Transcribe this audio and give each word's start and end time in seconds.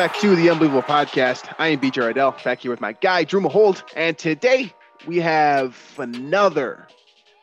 Back 0.00 0.18
to 0.20 0.34
the 0.34 0.48
Unbelievable 0.48 0.80
Podcast. 0.80 1.54
I 1.58 1.68
am 1.68 1.78
BJ 1.78 2.14
Rydell, 2.14 2.42
back 2.42 2.60
here 2.60 2.70
with 2.70 2.80
my 2.80 2.92
guy, 2.92 3.22
Drew 3.22 3.42
Mahowald, 3.42 3.82
and 3.94 4.16
today 4.16 4.72
we 5.06 5.18
have 5.18 5.76
another 5.98 6.88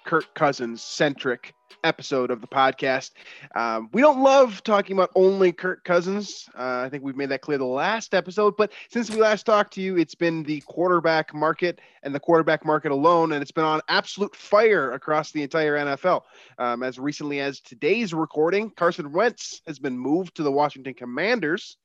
Kirk 0.06 0.34
Cousins 0.34 0.82
centric 0.82 1.54
episode 1.84 2.32
of 2.32 2.42
the 2.42 2.48
podcast. 2.48 3.12
Um, 3.54 3.90
we 3.94 4.02
don't 4.02 4.24
love 4.24 4.64
talking 4.64 4.98
about 4.98 5.12
only 5.14 5.52
Kirk 5.52 5.84
Cousins. 5.84 6.50
Uh, 6.58 6.82
I 6.84 6.90
think 6.90 7.04
we've 7.04 7.16
made 7.16 7.30
that 7.30 7.42
clear 7.42 7.60
the 7.60 7.66
last 7.66 8.16
episode, 8.16 8.56
but 8.58 8.72
since 8.90 9.12
we 9.12 9.18
last 9.18 9.46
talked 9.46 9.72
to 9.74 9.82
you, 9.82 9.96
it's 9.96 10.16
been 10.16 10.42
the 10.42 10.62
quarterback 10.62 11.36
market 11.36 11.80
and 12.02 12.16
the 12.16 12.20
quarterback 12.20 12.66
market 12.66 12.92
alone, 12.92 13.34
and 13.34 13.44
it's 13.44 13.52
been 13.52 13.66
on 13.66 13.82
absolute 13.88 14.36
fire 14.36 14.94
across 14.94 15.32
the 15.32 15.44
entire 15.44 15.78
NFL. 15.78 16.24
Um, 16.58 16.82
as 16.82 16.98
recently 16.98 17.40
as 17.40 17.60
today's 17.60 18.16
recording, 18.16 18.71
Carson 18.71 19.12
Wentz 19.12 19.62
has 19.68 19.77
been 19.77 19.96
moved 19.96 20.34
to 20.38 20.42
the 20.42 20.52
Washington 20.52 20.96
Commanders. 20.96 21.77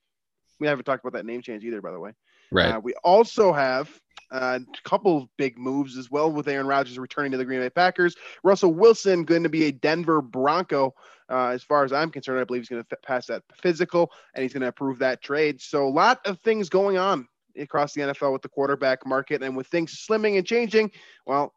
We 0.63 0.69
haven't 0.69 0.85
talked 0.85 1.05
about 1.05 1.15
that 1.19 1.27
name 1.27 1.43
change 1.43 1.65
either, 1.65 1.83
by 1.83 1.91
the 1.91 1.99
way. 1.99 2.13
Right. 2.53 2.77
Uh, 2.77 2.79
we 2.79 2.95
also 3.03 3.53
have 3.53 3.91
uh, 4.31 4.61
a 4.63 4.89
couple 4.89 5.19
of 5.19 5.29
big 5.37 5.59
moves 5.59 5.99
as 5.99 6.09
well 6.09 6.31
with 6.31 6.47
Aaron 6.47 6.69
Rodgers 6.69 6.97
returning 7.01 7.33
to 7.33 7.37
the 7.37 7.45
Green 7.45 7.59
Bay 7.59 7.69
Packers. 7.69 8.15
Russell 8.45 8.73
Wilson 8.73 9.25
going 9.25 9.43
to 9.43 9.49
be 9.49 9.65
a 9.65 9.73
Denver 9.73 10.23
Bronco. 10.23 10.95
Uh, 11.29 11.49
as 11.49 11.65
far 11.65 11.83
as 11.83 11.93
I'm 11.93 12.13
concerned, 12.13 12.39
I 12.39 12.45
believe 12.45 12.63
he's 12.63 12.69
going 12.69 12.85
to 12.89 12.97
pass 12.99 13.27
that 13.27 13.43
physical 13.61 14.13
and 14.37 14.45
he's 14.45 14.53
going 14.53 14.61
to 14.61 14.69
approve 14.69 15.01
that 15.01 15.21
trade. 15.21 15.61
So 15.61 15.85
a 15.85 15.91
lot 15.91 16.21
of 16.27 16.39
things 16.43 16.69
going 16.69 16.97
on 16.97 17.27
across 17.59 17.93
the 17.93 18.03
NFL 18.03 18.33
with 18.33 18.43
the 18.43 18.49
quarterback 18.49 19.05
market 19.05 19.43
and 19.43 19.57
with 19.57 19.67
things 19.67 20.07
slimming 20.09 20.39
and 20.39 20.47
changing. 20.47 20.93
Well, 21.27 21.53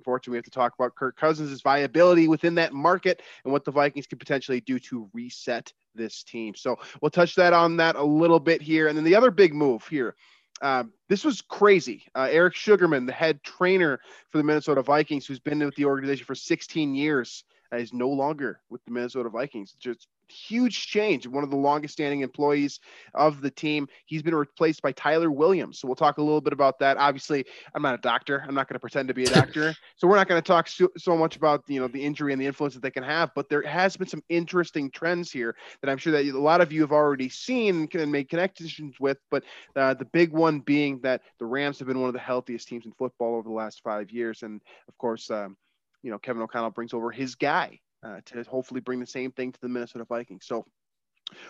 unfortunately, 0.00 0.32
we 0.32 0.38
have 0.38 0.44
to 0.44 0.50
talk 0.50 0.74
about 0.78 0.94
Kirk 0.94 1.16
Cousins' 1.16 1.60
viability 1.60 2.26
within 2.26 2.54
that 2.54 2.72
market 2.72 3.22
and 3.44 3.52
what 3.52 3.64
the 3.64 3.70
Vikings 3.70 4.06
could 4.06 4.18
potentially 4.18 4.60
do 4.60 4.78
to 4.78 5.08
reset 5.12 5.72
this 5.94 6.22
team. 6.22 6.54
So 6.54 6.78
we'll 7.00 7.10
touch 7.10 7.34
that 7.34 7.52
on 7.52 7.76
that 7.76 7.96
a 7.96 8.02
little 8.02 8.40
bit 8.40 8.62
here. 8.62 8.88
And 8.88 8.96
then 8.96 9.04
the 9.04 9.14
other 9.14 9.30
big 9.30 9.54
move 9.54 9.86
here. 9.86 10.16
Um, 10.62 10.92
this 11.08 11.24
was 11.24 11.40
crazy. 11.40 12.04
Uh, 12.14 12.28
Eric 12.30 12.54
Sugarman, 12.54 13.06
the 13.06 13.12
head 13.12 13.42
trainer 13.42 14.00
for 14.30 14.38
the 14.38 14.44
Minnesota 14.44 14.82
Vikings, 14.82 15.26
who's 15.26 15.38
been 15.38 15.58
with 15.64 15.74
the 15.76 15.86
organization 15.86 16.24
for 16.24 16.34
16 16.34 16.94
years, 16.94 17.44
uh, 17.72 17.76
is 17.76 17.92
no 17.92 18.08
longer 18.08 18.60
with 18.68 18.84
the 18.84 18.90
Minnesota 18.90 19.28
Vikings. 19.28 19.74
Just 19.78 20.08
huge 20.30 20.86
change. 20.86 21.26
One 21.26 21.44
of 21.44 21.50
the 21.50 21.56
longest 21.56 21.92
standing 21.92 22.20
employees 22.20 22.80
of 23.14 23.40
the 23.40 23.50
team. 23.50 23.88
He's 24.06 24.22
been 24.22 24.34
replaced 24.34 24.82
by 24.82 24.92
Tyler 24.92 25.30
Williams. 25.30 25.78
So 25.78 25.88
we'll 25.88 25.96
talk 25.96 26.18
a 26.18 26.22
little 26.22 26.40
bit 26.40 26.52
about 26.52 26.78
that. 26.80 26.96
Obviously, 26.96 27.44
I'm 27.74 27.82
not 27.82 27.94
a 27.94 27.98
doctor. 27.98 28.44
I'm 28.46 28.54
not 28.54 28.68
going 28.68 28.74
to 28.74 28.80
pretend 28.80 29.08
to 29.08 29.14
be 29.14 29.24
a 29.24 29.30
doctor. 29.30 29.74
so 29.96 30.06
we're 30.08 30.16
not 30.16 30.28
going 30.28 30.40
to 30.40 30.46
talk 30.46 30.68
so, 30.68 30.88
so 30.96 31.16
much 31.16 31.36
about 31.36 31.64
you 31.68 31.80
know 31.80 31.88
the 31.88 32.02
injury 32.02 32.32
and 32.32 32.40
the 32.40 32.46
influence 32.46 32.74
that 32.74 32.82
they 32.82 32.90
can 32.90 33.02
have. 33.02 33.30
But 33.34 33.48
there 33.48 33.62
has 33.62 33.96
been 33.96 34.08
some 34.08 34.22
interesting 34.28 34.90
trends 34.90 35.30
here 35.30 35.56
that 35.80 35.90
I'm 35.90 35.98
sure 35.98 36.12
that 36.12 36.24
a 36.24 36.38
lot 36.38 36.60
of 36.60 36.72
you 36.72 36.80
have 36.82 36.92
already 36.92 37.28
seen 37.28 37.76
and 37.76 37.90
can 37.90 38.10
make 38.10 38.28
connections 38.28 38.98
with. 39.00 39.18
But 39.30 39.44
uh, 39.76 39.94
the 39.94 40.04
big 40.04 40.32
one 40.32 40.60
being 40.60 41.00
that 41.00 41.22
the 41.38 41.46
Rams 41.46 41.78
have 41.78 41.88
been 41.88 42.00
one 42.00 42.08
of 42.08 42.14
the 42.14 42.20
healthiest 42.20 42.68
teams 42.68 42.86
in 42.86 42.92
football 42.92 43.36
over 43.36 43.48
the 43.48 43.54
last 43.54 43.82
five 43.82 44.10
years, 44.10 44.42
and 44.42 44.60
of 44.88 44.96
course. 44.98 45.30
Um, 45.30 45.56
you 46.02 46.10
know, 46.10 46.18
Kevin 46.18 46.40
O'Connell 46.40 46.70
brings 46.70 46.94
over 46.94 47.10
his 47.10 47.34
guy 47.34 47.78
uh, 48.02 48.20
to 48.26 48.42
hopefully 48.44 48.80
bring 48.80 49.00
the 49.00 49.06
same 49.06 49.30
thing 49.32 49.52
to 49.52 49.60
the 49.60 49.68
Minnesota 49.68 50.04
Vikings. 50.04 50.46
So 50.46 50.64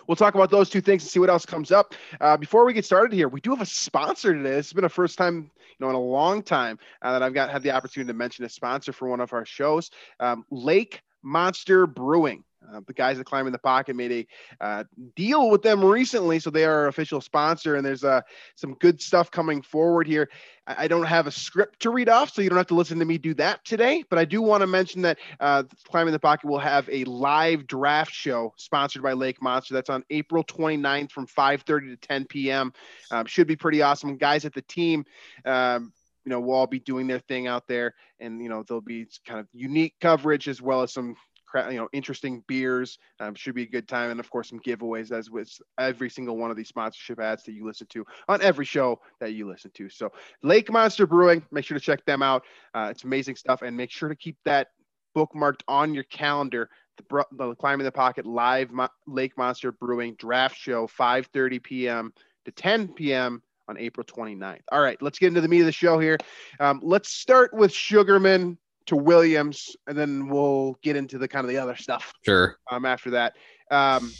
we'll 0.07 0.15
talk 0.15 0.35
about 0.35 0.51
those 0.51 0.69
two 0.69 0.81
things 0.81 1.03
and 1.03 1.09
see 1.09 1.19
what 1.19 1.29
else 1.29 1.45
comes 1.45 1.71
up. 1.71 1.93
Uh, 2.19 2.37
before 2.37 2.65
we 2.65 2.73
get 2.73 2.85
started 2.85 3.13
here, 3.13 3.27
we 3.27 3.41
do 3.41 3.51
have 3.51 3.61
a 3.61 3.65
sponsor 3.65 4.33
today. 4.33 4.51
This 4.51 4.67
has 4.67 4.73
been 4.73 4.85
a 4.85 4.89
first 4.89 5.17
time, 5.17 5.49
you 5.57 5.75
know, 5.79 5.89
in 5.89 5.95
a 5.95 5.99
long 5.99 6.43
time 6.43 6.79
uh, 7.01 7.11
that 7.13 7.23
I've 7.23 7.33
got 7.33 7.49
had 7.49 7.63
the 7.63 7.71
opportunity 7.71 8.11
to 8.11 8.17
mention 8.17 8.45
a 8.45 8.49
sponsor 8.49 8.93
for 8.93 9.07
one 9.07 9.21
of 9.21 9.33
our 9.33 9.45
shows, 9.45 9.91
um, 10.19 10.45
Lake 10.49 11.01
Monster 11.23 11.87
Brewing. 11.87 12.43
Uh, 12.69 12.81
the 12.85 12.93
guys 12.93 13.17
that 13.17 13.25
Climbing 13.25 13.51
the 13.51 13.59
Pocket 13.59 13.95
made 13.95 14.11
a 14.11 14.63
uh, 14.63 14.83
deal 15.15 15.49
with 15.49 15.61
them 15.61 15.83
recently, 15.83 16.39
so 16.39 16.49
they 16.49 16.65
are 16.65 16.87
official 16.87 17.19
sponsor. 17.19 17.75
And 17.75 17.85
there's 17.85 18.03
uh, 18.03 18.21
some 18.55 18.75
good 18.75 19.01
stuff 19.01 19.31
coming 19.31 19.61
forward 19.61 20.07
here. 20.07 20.29
I, 20.67 20.83
I 20.83 20.87
don't 20.87 21.05
have 21.05 21.27
a 21.27 21.31
script 21.31 21.81
to 21.81 21.89
read 21.89 22.07
off, 22.07 22.31
so 22.31 22.41
you 22.41 22.49
don't 22.49 22.57
have 22.57 22.67
to 22.67 22.75
listen 22.75 22.99
to 22.99 23.05
me 23.05 23.17
do 23.17 23.33
that 23.35 23.65
today. 23.65 24.03
But 24.09 24.19
I 24.19 24.25
do 24.25 24.41
want 24.41 24.61
to 24.61 24.67
mention 24.67 25.01
that 25.01 25.17
uh, 25.39 25.63
Climbing 25.87 26.13
the 26.13 26.19
Pocket 26.19 26.47
will 26.47 26.59
have 26.59 26.87
a 26.91 27.03
live 27.05 27.65
draft 27.67 28.13
show 28.13 28.53
sponsored 28.57 29.01
by 29.01 29.13
Lake 29.13 29.41
Monster. 29.41 29.73
That's 29.73 29.89
on 29.89 30.03
April 30.09 30.43
29th 30.43 31.11
from 31.11 31.27
5:30 31.27 31.65
to 31.65 31.97
10 31.97 32.25
p.m. 32.25 32.73
Um, 33.09 33.25
should 33.25 33.47
be 33.47 33.55
pretty 33.55 33.81
awesome. 33.81 34.17
Guys 34.17 34.45
at 34.45 34.53
the 34.53 34.61
team. 34.61 35.05
Um, 35.45 35.93
you 36.23 36.29
know, 36.29 36.39
will 36.39 36.53
all 36.53 36.67
be 36.67 36.79
doing 36.79 37.07
their 37.07 37.19
thing 37.19 37.47
out 37.47 37.67
there, 37.67 37.95
and 38.19 38.41
you 38.43 38.47
know, 38.47 38.63
there'll 38.67 38.79
be 38.79 39.07
kind 39.25 39.39
of 39.39 39.47
unique 39.53 39.95
coverage 39.99 40.47
as 40.47 40.61
well 40.61 40.83
as 40.83 40.93
some 40.93 41.15
you 41.55 41.77
know 41.77 41.89
interesting 41.93 42.43
beers 42.47 42.97
um, 43.19 43.35
should 43.35 43.55
be 43.55 43.63
a 43.63 43.67
good 43.67 43.87
time. 43.87 44.11
And 44.11 44.19
of 44.19 44.29
course 44.29 44.49
some 44.49 44.59
giveaways 44.59 45.11
as 45.11 45.29
with 45.29 45.51
every 45.77 46.09
single 46.09 46.37
one 46.37 46.51
of 46.51 46.57
these 46.57 46.67
sponsorship 46.67 47.19
ads 47.19 47.43
that 47.43 47.53
you 47.53 47.65
listen 47.65 47.87
to 47.87 48.05
on 48.27 48.41
every 48.41 48.65
show 48.65 48.99
that 49.19 49.33
you 49.33 49.47
listen 49.47 49.71
to. 49.75 49.89
So 49.89 50.11
lake 50.43 50.71
monster 50.71 51.05
brewing 51.05 51.43
make 51.51 51.65
sure 51.65 51.77
to 51.77 51.83
check 51.83 52.05
them 52.05 52.21
out. 52.21 52.43
Uh, 52.73 52.89
it's 52.91 53.03
amazing 53.03 53.35
stuff. 53.35 53.61
And 53.61 53.75
make 53.75 53.91
sure 53.91 54.09
to 54.09 54.15
keep 54.15 54.37
that 54.45 54.69
bookmarked 55.15 55.61
on 55.67 55.93
your 55.93 56.03
calendar. 56.05 56.69
The, 56.97 57.25
the 57.31 57.55
climbing 57.55 57.85
the 57.85 57.91
pocket 57.91 58.25
live 58.25 58.71
Mo- 58.71 58.89
lake 59.07 59.35
monster 59.37 59.71
brewing 59.71 60.15
draft 60.19 60.57
show 60.57 60.85
5 60.87 61.29
p.m 61.63 62.13
to 62.45 62.51
10 62.51 62.89
p.m 62.89 63.41
on 63.67 63.77
april 63.77 64.05
29th 64.05 64.59
all 64.71 64.81
right 64.81 65.01
let's 65.01 65.17
get 65.17 65.27
into 65.27 65.41
the 65.41 65.47
meat 65.47 65.61
of 65.61 65.65
the 65.65 65.71
show 65.71 65.97
here. 65.97 66.17
Um, 66.59 66.79
let's 66.83 67.09
start 67.09 67.53
with 67.53 67.71
sugarman 67.71 68.57
to 68.87 68.95
Williams, 68.95 69.75
and 69.87 69.97
then 69.97 70.27
we'll 70.27 70.77
get 70.81 70.95
into 70.95 71.17
the 71.17 71.27
kind 71.27 71.45
of 71.45 71.49
the 71.49 71.57
other 71.57 71.75
stuff. 71.75 72.13
Sure. 72.25 72.57
Um, 72.71 72.85
after 72.85 73.11
that, 73.11 73.35
um, 73.69 74.11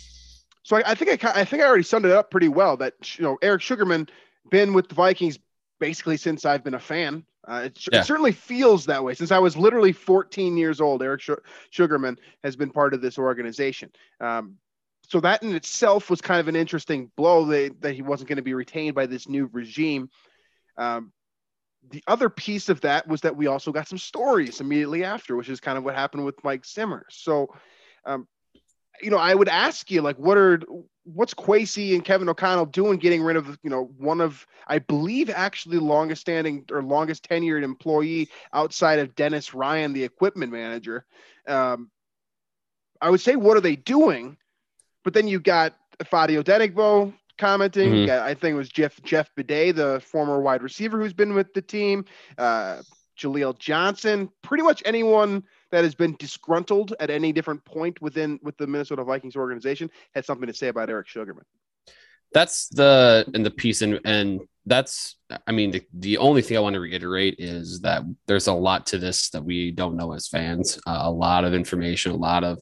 so 0.64 0.78
I, 0.78 0.92
I 0.92 0.96
think 0.96 1.24
I, 1.26 1.42
I 1.42 1.46
think 1.46 1.62
I 1.64 1.66
already 1.66 1.84
summed 1.84 2.06
it 2.06 2.12
up 2.12 2.32
pretty 2.32 2.48
well. 2.50 2.78
That 2.78 3.18
you 3.18 3.24
know 3.24 3.38
Eric 3.42 3.62
Sugarman 3.62 4.08
been 4.50 4.74
with 4.74 4.90
the 4.90 4.96
Vikings 4.96 5.40
basically 5.80 6.18
since 6.18 6.46
I've 6.46 6.64
been 6.64 6.76
a 6.76 6.80
fan. 6.80 7.26
Uh, 7.48 7.64
it, 7.66 7.88
Yeah. 7.92 8.02
it 8.02 8.04
certainly 8.06 8.32
feels 8.32 8.86
that 8.86 9.04
way 9.04 9.16
since 9.16 9.32
I 9.32 9.40
was 9.40 9.58
literally 9.58 9.92
14 9.92 10.56
years 10.58 10.80
old. 10.80 11.02
Eric 11.02 11.24
Su- 11.24 11.42
Sugarman 11.72 12.20
has 12.44 12.56
been 12.56 12.70
part 12.70 12.94
of 12.94 13.02
this 13.02 13.18
organization. 13.18 13.90
Um, 14.20 14.58
so 15.08 15.20
that 15.22 15.42
in 15.42 15.56
itself 15.56 16.12
was 16.12 16.22
kind 16.22 16.40
of 16.40 16.48
an 16.48 16.56
interesting 16.56 17.12
blow 17.18 17.46
that, 17.46 17.82
that 17.82 17.96
he 17.96 18.04
wasn't 18.04 18.30
going 18.30 18.38
to 18.38 18.44
be 18.44 18.54
retained 18.54 18.94
by 18.94 19.08
this 19.08 19.28
new 19.28 19.50
regime. 19.52 20.10
Um, 20.78 21.12
the 21.90 22.04
other 22.08 22.30
piece 22.30 22.70
of 22.70 22.82
that 22.82 23.08
was 23.08 23.22
that 23.22 23.36
we 23.36 23.48
also 23.48 23.72
got 23.72 23.88
some 23.88 23.98
stories 23.98 24.62
immediately 24.62 25.04
after, 25.04 25.36
which 25.36 25.50
is 25.50 25.60
kind 25.60 25.78
of 25.78 25.84
what 25.84 25.96
happened 25.96 26.24
with 26.26 26.44
Mike 26.44 26.66
Zimmer. 26.66 27.06
So, 27.10 27.48
um, 28.06 28.28
you 29.02 29.10
know, 29.10 29.18
I 29.18 29.34
would 29.34 29.50
ask 29.50 29.90
you, 29.90 30.02
like, 30.02 30.18
what 30.18 30.38
are 30.38 30.62
what's 31.04 31.34
Kwesi 31.34 31.96
and 31.96 32.06
Kevin 32.06 32.30
O'Connell 32.30 32.68
doing, 32.68 33.00
getting 33.00 33.24
rid 33.24 33.36
of, 33.36 33.58
you 33.64 33.72
know, 33.72 33.92
one 33.98 34.22
of, 34.22 34.46
I 34.68 34.78
believe, 34.80 35.32
actually 35.32 35.78
longest 35.78 36.22
standing 36.22 36.66
or 36.72 36.84
longest 36.84 37.28
tenured 37.28 37.64
employee 37.64 38.30
outside 38.54 39.00
of 39.00 39.16
Dennis 39.16 39.54
Ryan, 39.54 39.94
the 39.94 40.04
equipment 40.04 40.52
manager. 40.52 41.06
Um, 41.48 41.90
I 43.02 43.10
would 43.10 43.22
say, 43.22 43.36
what 43.36 43.58
are 43.58 43.62
they 43.62 43.76
doing? 43.76 44.38
But 45.04 45.16
then 45.16 45.28
you 45.28 45.40
got 45.40 45.76
Ifeadi 46.00 46.42
Odenigbo 46.42 47.14
commenting. 47.42 47.92
Mhm. 47.92 48.22
I 48.22 48.36
think 48.36 48.54
it 48.54 48.58
was 48.58 48.70
Jeff 48.70 49.02
Jeff 49.02 49.32
Badet, 49.36 49.76
the 49.76 50.00
former 50.06 50.40
wide 50.40 50.62
receiver 50.62 51.00
who's 51.00 51.14
been 51.14 51.34
with 51.34 51.52
the 51.54 51.62
team. 51.62 52.06
Uh, 52.38 52.84
Jaleel 53.18 53.58
Johnson, 53.58 54.30
pretty 54.44 54.64
much 54.64 54.82
anyone 54.86 55.44
that 55.72 55.84
has 55.84 55.96
been 55.96 56.16
disgruntled 56.18 56.94
at 57.00 57.10
any 57.10 57.32
different 57.32 57.64
point 57.66 58.02
within 58.02 58.40
with 58.44 58.58
the 58.58 58.68
Minnesota 58.68 59.04
Vikings 59.04 59.36
organization 59.36 59.90
had 60.14 60.24
something 60.24 60.48
to 60.48 60.54
say 60.54 60.68
about 60.68 60.90
Eric 60.90 61.08
Sugarman. 61.08 61.46
That's 62.32 62.70
the 62.70 63.26
and 63.34 63.46
the 63.46 63.52
piece 63.52 63.82
and 63.82 64.00
and 64.06 64.42
that's 64.66 65.18
I 65.48 65.52
mean 65.52 65.72
the, 65.72 65.82
the 65.94 66.18
only 66.18 66.42
thing 66.42 66.58
I 66.58 66.62
want 66.62 66.76
to 66.76 66.80
reiterate 66.80 67.36
is 67.40 67.82
that 67.82 68.04
there's 68.28 68.48
a 68.48 68.54
lot 68.54 68.86
to 68.88 69.00
this 69.00 69.30
that 69.32 69.44
we 69.44 69.72
don't 69.72 69.98
know 69.98 70.14
as 70.14 70.28
fans. 70.28 70.80
Uh, 70.86 71.02
a 71.02 71.12
lot 71.12 71.44
of 71.44 71.54
information, 71.54 72.12
a 72.12 72.16
lot 72.16 72.44
of 72.44 72.60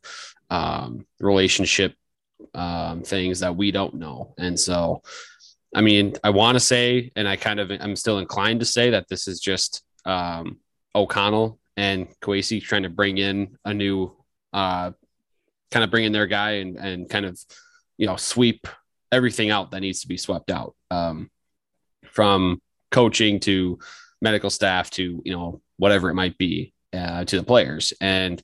um, 0.49 1.05
relationship 1.19 1.93
um, 2.53 3.03
things 3.03 3.39
that 3.41 3.55
we 3.55 3.71
don't 3.71 3.95
know, 3.95 4.33
and 4.37 4.59
so 4.59 5.01
I 5.73 5.81
mean 5.81 6.15
I 6.23 6.29
want 6.31 6.55
to 6.55 6.59
say, 6.59 7.11
and 7.15 7.27
I 7.27 7.35
kind 7.35 7.59
of 7.59 7.71
I'm 7.71 7.95
still 7.95 8.19
inclined 8.19 8.59
to 8.61 8.65
say 8.65 8.91
that 8.91 9.07
this 9.07 9.27
is 9.27 9.39
just 9.39 9.83
um, 10.05 10.57
O'Connell 10.95 11.59
and 11.77 12.07
Kwesi 12.21 12.61
trying 12.61 12.83
to 12.83 12.89
bring 12.89 13.17
in 13.17 13.57
a 13.65 13.73
new 13.73 14.15
uh, 14.53 14.91
kind 15.71 15.83
of 15.83 15.91
bring 15.91 16.05
in 16.05 16.11
their 16.11 16.27
guy 16.27 16.51
and 16.53 16.77
and 16.77 17.09
kind 17.09 17.25
of 17.25 17.39
you 17.97 18.07
know 18.07 18.15
sweep 18.15 18.67
everything 19.11 19.49
out 19.49 19.71
that 19.71 19.81
needs 19.81 20.01
to 20.01 20.07
be 20.07 20.17
swept 20.17 20.51
out 20.51 20.75
um, 20.91 21.29
from 22.05 22.61
coaching 22.91 23.39
to 23.39 23.79
medical 24.21 24.49
staff 24.49 24.89
to 24.91 25.21
you 25.23 25.31
know 25.31 25.61
whatever 25.77 26.09
it 26.09 26.15
might 26.15 26.37
be 26.37 26.73
uh, 26.93 27.23
to 27.25 27.37
the 27.37 27.43
players. 27.43 27.93
And 28.01 28.41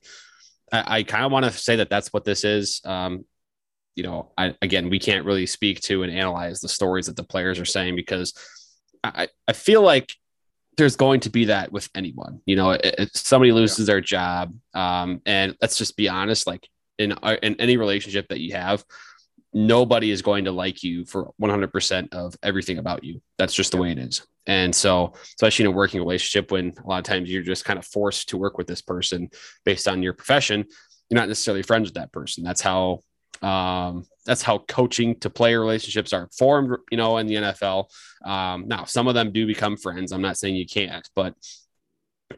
i, 0.72 0.98
I 0.98 1.02
kind 1.02 1.24
of 1.24 1.32
want 1.32 1.44
to 1.44 1.50
say 1.50 1.76
that 1.76 1.90
that's 1.90 2.12
what 2.12 2.24
this 2.24 2.44
is. 2.44 2.80
Um, 2.84 3.24
you 3.96 4.04
know 4.04 4.30
I, 4.38 4.54
again 4.62 4.88
we 4.88 4.98
can't 4.98 5.24
really 5.24 5.46
speak 5.46 5.80
to 5.82 6.04
and 6.04 6.12
analyze 6.12 6.60
the 6.60 6.68
stories 6.68 7.06
that 7.06 7.16
the 7.16 7.24
players 7.24 7.58
are 7.58 7.64
saying 7.64 7.96
because 7.96 8.34
i, 9.02 9.28
I 9.48 9.52
feel 9.52 9.82
like 9.82 10.12
there's 10.76 10.96
going 10.96 11.20
to 11.20 11.30
be 11.30 11.46
that 11.46 11.72
with 11.72 11.88
anyone 11.94 12.40
you 12.46 12.54
know 12.54 12.70
if 12.72 13.10
somebody 13.14 13.52
loses 13.52 13.80
yeah. 13.80 13.94
their 13.94 14.00
job 14.00 14.54
um, 14.74 15.20
and 15.26 15.56
let's 15.60 15.78
just 15.78 15.96
be 15.96 16.08
honest 16.08 16.46
like 16.46 16.68
in, 16.98 17.12
uh, 17.12 17.36
in 17.42 17.56
any 17.60 17.76
relationship 17.76 18.28
that 18.28 18.40
you 18.40 18.52
have 18.52 18.84
nobody 19.56 20.10
is 20.10 20.20
going 20.20 20.44
to 20.44 20.52
like 20.52 20.82
you 20.82 21.06
for 21.06 21.32
100% 21.40 22.12
of 22.12 22.36
everything 22.42 22.76
about 22.76 23.02
you. 23.02 23.22
That's 23.38 23.54
just 23.54 23.72
the 23.72 23.78
way 23.78 23.90
it 23.90 23.98
is. 23.98 24.26
And 24.46 24.74
so, 24.74 25.14
especially 25.34 25.64
in 25.64 25.72
a 25.72 25.74
working 25.74 25.98
relationship, 25.98 26.52
when 26.52 26.74
a 26.84 26.86
lot 26.86 26.98
of 26.98 27.04
times 27.04 27.30
you're 27.30 27.42
just 27.42 27.64
kind 27.64 27.78
of 27.78 27.86
forced 27.86 28.28
to 28.28 28.36
work 28.36 28.58
with 28.58 28.66
this 28.66 28.82
person 28.82 29.30
based 29.64 29.88
on 29.88 30.02
your 30.02 30.12
profession, 30.12 30.66
you're 31.08 31.18
not 31.18 31.28
necessarily 31.28 31.62
friends 31.62 31.88
with 31.88 31.94
that 31.94 32.12
person. 32.12 32.44
That's 32.44 32.60
how 32.60 33.00
um, 33.42 34.06
that's 34.24 34.42
how 34.42 34.58
coaching 34.58 35.18
to 35.20 35.30
player 35.30 35.60
relationships 35.60 36.12
are 36.12 36.28
formed, 36.36 36.76
you 36.90 36.96
know, 36.96 37.18
in 37.18 37.26
the 37.26 37.34
NFL. 37.34 37.86
Um, 38.24 38.66
now, 38.66 38.84
some 38.84 39.08
of 39.08 39.14
them 39.14 39.32
do 39.32 39.46
become 39.46 39.76
friends. 39.76 40.12
I'm 40.12 40.22
not 40.22 40.36
saying 40.36 40.56
you 40.56 40.66
can't, 40.66 41.08
but 41.14 41.34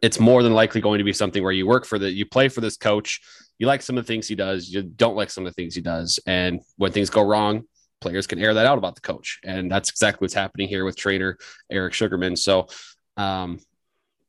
it's 0.02 0.20
more 0.20 0.42
than 0.42 0.52
likely 0.52 0.80
going 0.80 0.98
to 0.98 1.04
be 1.04 1.14
something 1.14 1.42
where 1.42 1.52
you 1.52 1.66
work 1.66 1.86
for 1.86 1.98
the, 1.98 2.10
you 2.10 2.26
play 2.26 2.48
for 2.48 2.60
this 2.60 2.76
coach 2.76 3.20
you 3.58 3.66
like 3.66 3.82
some 3.82 3.98
of 3.98 4.06
the 4.06 4.12
things 4.12 4.28
he 4.28 4.34
does, 4.34 4.68
you 4.68 4.82
don't 4.82 5.16
like 5.16 5.30
some 5.30 5.44
of 5.44 5.54
the 5.54 5.60
things 5.60 5.74
he 5.74 5.80
does. 5.80 6.20
And 6.26 6.60
when 6.76 6.92
things 6.92 7.10
go 7.10 7.22
wrong, 7.22 7.64
players 8.00 8.26
can 8.26 8.38
air 8.38 8.54
that 8.54 8.66
out 8.66 8.78
about 8.78 8.94
the 8.94 9.00
coach. 9.00 9.40
And 9.44 9.70
that's 9.70 9.90
exactly 9.90 10.24
what's 10.24 10.34
happening 10.34 10.68
here 10.68 10.84
with 10.84 10.96
trainer 10.96 11.36
Eric 11.70 11.92
Sugarman. 11.92 12.36
So 12.36 12.68
um, 13.16 13.58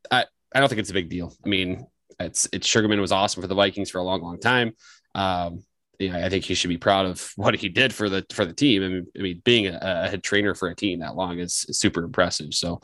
I, 0.10 0.26
I 0.54 0.60
don't 0.60 0.68
think 0.68 0.80
it's 0.80 0.90
a 0.90 0.96
big 0.96 1.10
deal. 1.10 1.34
I 1.46 1.50
mean, 1.50 1.86
it's, 2.20 2.50
it's 2.52 2.68
Sugarman 2.68 3.00
was 3.00 3.12
awesome 3.12 3.42
for 3.42 3.48
the 3.48 3.56
Vikings 3.56 3.92
for 3.92 4.00
a 4.00 4.04
long, 4.04 4.22
long 4.22 4.40
time. 4.40 4.74
Um, 5.14 5.64
you 6.00 6.12
know, 6.12 6.20
I 6.20 6.30
think 6.30 6.46
he 6.46 6.56
should 6.56 6.70
be 6.70 6.78
proud 6.78 7.06
of 7.06 7.32
what 7.36 7.56
he 7.56 7.70
did 7.70 7.94
for 7.94 8.10
the 8.10 8.26
for 8.34 8.46
the 8.46 8.54
team. 8.54 8.84
I 8.84 8.88
mean, 8.88 9.08
I 9.18 9.22
mean 9.22 9.42
being 9.46 9.68
a, 9.68 9.80
a 9.82 10.10
head 10.10 10.24
trainer 10.24 10.56
for 10.56 10.70
a 10.70 10.76
team 10.76 11.00
that 11.00 11.16
long 11.16 11.40
is, 11.40 11.66
is 11.70 11.80
super 11.80 12.04
impressive. 12.04 12.54
So 12.54 12.82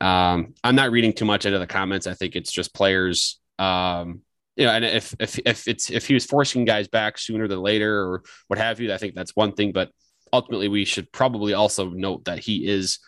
um, 0.00 0.54
I'm 0.62 0.74
not 0.74 0.90
reading 0.90 1.12
too 1.12 1.24
much 1.24 1.46
into 1.46 1.58
the 1.58 1.66
comments. 1.66 2.06
I 2.06 2.14
think 2.14 2.36
it's 2.36 2.52
just 2.52 2.74
players 2.74 3.40
um, 3.58 4.20
you 4.56 4.64
know, 4.64 4.72
and 4.72 4.84
if 4.84 5.14
if 5.20 5.38
if 5.44 5.68
it's 5.68 5.90
if 5.90 6.06
he 6.06 6.14
was 6.14 6.24
forcing 6.24 6.64
guys 6.64 6.88
back 6.88 7.18
sooner 7.18 7.46
than 7.46 7.60
later 7.60 8.00
or 8.00 8.22
what 8.48 8.58
have 8.58 8.80
you, 8.80 8.92
I 8.92 8.96
think 8.96 9.14
that's 9.14 9.36
one 9.36 9.52
thing. 9.52 9.72
But 9.72 9.90
ultimately, 10.32 10.68
we 10.68 10.84
should 10.86 11.12
probably 11.12 11.52
also 11.52 11.90
note 11.90 12.24
that 12.24 12.38
he 12.38 12.66
is, 12.66 12.98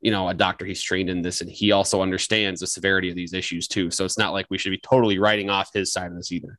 you 0.00 0.12
know, 0.12 0.28
a 0.28 0.34
doctor. 0.34 0.64
He's 0.64 0.82
trained 0.82 1.10
in 1.10 1.20
this, 1.20 1.40
and 1.40 1.50
he 1.50 1.72
also 1.72 2.02
understands 2.02 2.60
the 2.60 2.68
severity 2.68 3.10
of 3.10 3.16
these 3.16 3.34
issues 3.34 3.66
too. 3.66 3.90
So 3.90 4.04
it's 4.04 4.18
not 4.18 4.32
like 4.32 4.46
we 4.48 4.58
should 4.58 4.70
be 4.70 4.78
totally 4.78 5.18
writing 5.18 5.50
off 5.50 5.70
his 5.74 5.92
side 5.92 6.12
of 6.12 6.16
this 6.16 6.30
either. 6.30 6.56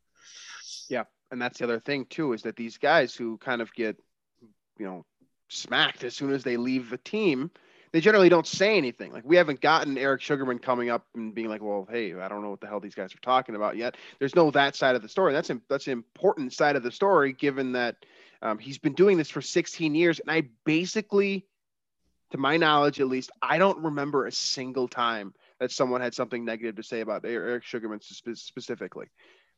Yeah, 0.90 1.04
and 1.32 1.42
that's 1.42 1.60
the 1.60 1.66
other 1.66 1.80
thing 1.80 2.06
too 2.06 2.34
is 2.34 2.44
that 2.44 2.56
these 2.56 2.78
guys 2.78 3.16
who 3.16 3.38
kind 3.38 3.62
of 3.62 3.74
get, 3.74 3.98
you 4.78 4.86
know, 4.86 5.06
smacked 5.50 6.04
as 6.04 6.16
soon 6.16 6.32
as 6.32 6.44
they 6.44 6.58
leave 6.58 6.90
the 6.90 6.98
team 6.98 7.52
they 7.94 8.02
generally 8.02 8.28
don't 8.28 8.48
say 8.48 8.76
anything. 8.76 9.14
Like 9.14 9.24
we 9.24 9.36
haven't 9.36 9.62
gotten 9.62 9.98
eric 9.98 10.20
Sugarman 10.20 10.58
coming 10.58 10.90
up 10.90 11.06
and 11.16 11.34
being 11.34 11.48
like, 11.48 11.62
"Well, 11.62 11.88
hey, 11.90 12.14
I 12.16 12.28
don't 12.28 12.42
know 12.42 12.50
what 12.50 12.60
the 12.60 12.68
hell 12.68 12.80
these 12.80 12.96
guys 12.96 13.14
are 13.14 13.20
talking 13.20 13.56
about 13.56 13.78
yet." 13.78 13.96
There's 14.20 14.36
no 14.36 14.50
that 14.52 14.76
side 14.76 14.96
of 14.96 15.04
the 15.04 15.08
story. 15.08 15.32
That's 15.32 15.52
that's 15.70 15.86
an 15.86 15.94
important 15.94 16.54
side 16.54 16.76
of 16.76 16.82
the 16.82 16.92
story, 16.92 17.34
given 17.34 17.72
that 17.74 17.98
um, 18.42 18.58
he's 18.58 18.80
been 18.80 18.94
doing 18.94 19.18
this 19.18 19.30
for 19.30 19.42
16 19.42 19.94
years, 19.94 20.20
and 20.20 20.30
I 20.30 20.50
basically, 20.66 21.46
to 22.32 22.38
my 22.40 22.58
knowledge 22.58 23.00
at 23.00 23.08
least, 23.08 23.32
I 23.44 23.60
don't 23.60 23.78
remember 23.78 24.26
a 24.26 24.32
single 24.32 24.88
time 24.88 25.36
that 25.60 25.72
someone 25.72 26.02
had 26.02 26.16
something 26.16 26.44
negative 26.44 26.76
to 26.78 26.84
say 26.84 27.02
about 27.02 27.24
eric 27.26 27.64
Sugarman 27.64 28.02
specifically. 28.02 29.06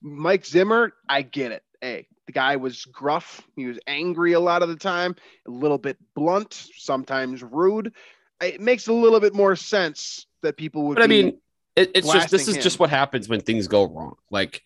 Mike 0.01 0.45
Zimmer, 0.45 0.94
I 1.09 1.21
get 1.21 1.51
it. 1.51 1.63
Hey, 1.81 2.07
the 2.25 2.31
guy 2.31 2.56
was 2.56 2.86
gruff. 2.86 3.42
He 3.56 3.65
was 3.65 3.80
angry 3.88 4.33
a 4.33 4.39
lot 4.39 4.63
of 4.63 4.69
the 4.69 4.75
time, 4.75 5.15
a 5.47 5.51
little 5.51 5.77
bit 5.77 5.97
blunt, 6.15 6.68
sometimes 6.75 7.44
rude 7.44 7.94
it 8.42 8.62
makes 8.62 8.88
a 8.88 8.94
little 8.94 9.19
bit 9.19 9.33
more 9.33 9.56
sense 9.56 10.25
that 10.42 10.57
people 10.57 10.88
would. 10.88 10.95
But 10.95 11.03
I 11.03 11.07
mean, 11.07 11.38
it, 11.75 11.92
it's 11.95 12.12
just 12.12 12.30
this 12.30 12.47
is 12.47 12.56
him. 12.57 12.62
just 12.62 12.80
what 12.80 12.89
happens 12.89 13.30
when 13.30 13.42
things 13.42 13.68
go 13.68 13.86
wrong. 13.86 14.15
Like, 14.30 14.62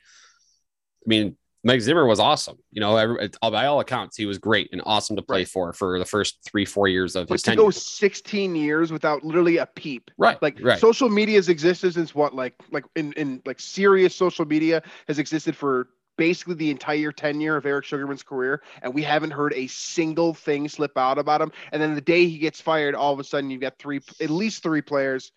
I 1.06 1.08
mean, 1.08 1.38
Mike 1.64 1.82
Zimmer 1.82 2.06
was 2.06 2.20
awesome. 2.20 2.58
You 2.72 2.80
know, 2.80 2.96
every, 2.96 3.30
by 3.42 3.66
all 3.66 3.80
accounts, 3.80 4.16
he 4.16 4.26
was 4.26 4.38
great 4.38 4.70
and 4.72 4.82
awesome 4.86 5.16
to 5.18 5.22
play 5.22 5.40
right. 5.40 5.48
for 5.48 5.74
for 5.74 6.00
the 6.00 6.06
first 6.06 6.40
three, 6.46 6.66
four 6.66 6.88
years 6.88 7.16
of 7.16 7.28
but 7.28 7.36
his 7.36 7.44
to 7.44 7.52
tenure. 7.52 7.64
go 7.64 7.70
16 7.70 8.56
years 8.56 8.92
without 8.92 9.24
literally 9.24 9.58
a 9.58 9.66
peep. 9.66 10.10
Right. 10.18 10.42
Like 10.42 10.60
right. 10.62 10.80
social 10.80 11.10
media's 11.10 11.50
existence 11.50 11.98
is 11.98 12.16
what 12.16 12.34
like 12.34 12.54
like 12.72 12.86
in 12.96 13.12
in 13.14 13.42
like 13.46 13.60
serious 13.60 14.16
social 14.16 14.46
media 14.46 14.82
has 15.08 15.20
existed 15.20 15.56
for 15.56 15.90
basically 16.18 16.56
the 16.56 16.70
entire 16.70 17.12
tenure 17.12 17.56
of 17.56 17.66
Eric 17.66 17.86
Sugarman's 17.86 18.24
career, 18.24 18.62
and 18.82 18.94
we 18.94 19.04
haven't 19.04 19.32
heard 19.32 19.54
a 19.54 19.68
single 19.68 20.34
thing 20.34 20.68
slip 20.68 20.98
out 20.98 21.18
about 21.18 21.42
him. 21.42 21.52
And 21.72 21.82
then 21.82 21.96
the 21.96 22.02
day 22.02 22.28
he 22.28 22.38
gets 22.38 22.60
fired, 22.62 22.96
all 22.96 23.14
of 23.14 23.20
a 23.20 23.24
sudden 23.24 23.50
you've 23.50 23.62
got 23.62 23.78
three, 23.80 24.02
at 24.22 24.30
least 24.30 24.62
three 24.64 24.82
players 24.82 25.32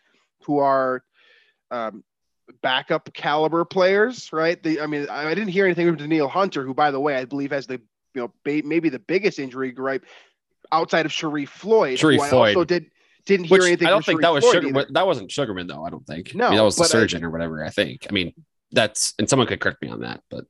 who 0.44 0.58
are 0.58 1.04
um, 1.70 2.02
backup 2.62 3.12
caliber 3.14 3.64
players, 3.64 4.32
right? 4.32 4.62
The, 4.62 4.80
I 4.80 4.86
mean, 4.86 5.08
I 5.08 5.34
didn't 5.34 5.48
hear 5.48 5.64
anything 5.64 5.86
from 5.86 5.96
Danielle 5.96 6.28
Hunter, 6.28 6.64
who, 6.64 6.74
by 6.74 6.90
the 6.90 7.00
way, 7.00 7.16
I 7.16 7.24
believe 7.24 7.50
has 7.52 7.66
the 7.66 7.80
you 8.14 8.20
know 8.20 8.32
maybe 8.44 8.88
the 8.88 8.98
biggest 8.98 9.38
injury 9.38 9.72
gripe 9.72 10.04
outside 10.70 11.06
of 11.06 11.12
Sharrif 11.12 11.48
Floyd. 11.48 11.98
Sharrif 11.98 12.28
Floyd 12.28 12.56
also 12.56 12.64
did 12.64 12.90
didn't 13.24 13.46
hear 13.46 13.58
Which 13.58 13.66
anything. 13.68 13.86
I 13.86 13.90
don't 13.90 14.04
think 14.04 14.20
Sharrif 14.20 14.22
that 14.22 14.32
was 14.32 14.44
Floyd 14.44 14.54
Sugar. 14.64 14.68
either. 14.80 14.86
That 14.90 15.06
wasn't 15.06 15.30
Sugarman 15.30 15.66
though. 15.66 15.84
I 15.84 15.90
don't 15.90 16.06
think. 16.06 16.34
No, 16.34 16.46
I 16.46 16.50
mean, 16.50 16.58
that 16.58 16.64
was 16.64 16.76
the 16.76 16.82
but 16.82 16.88
I- 16.88 16.90
surgeon 16.92 17.24
or 17.24 17.30
whatever. 17.30 17.64
I 17.64 17.70
think. 17.70 18.06
I 18.08 18.12
mean, 18.12 18.32
that's 18.72 19.14
and 19.18 19.28
someone 19.28 19.46
could 19.48 19.60
correct 19.60 19.80
me 19.82 19.88
on 19.88 20.00
that, 20.00 20.22
but 20.30 20.44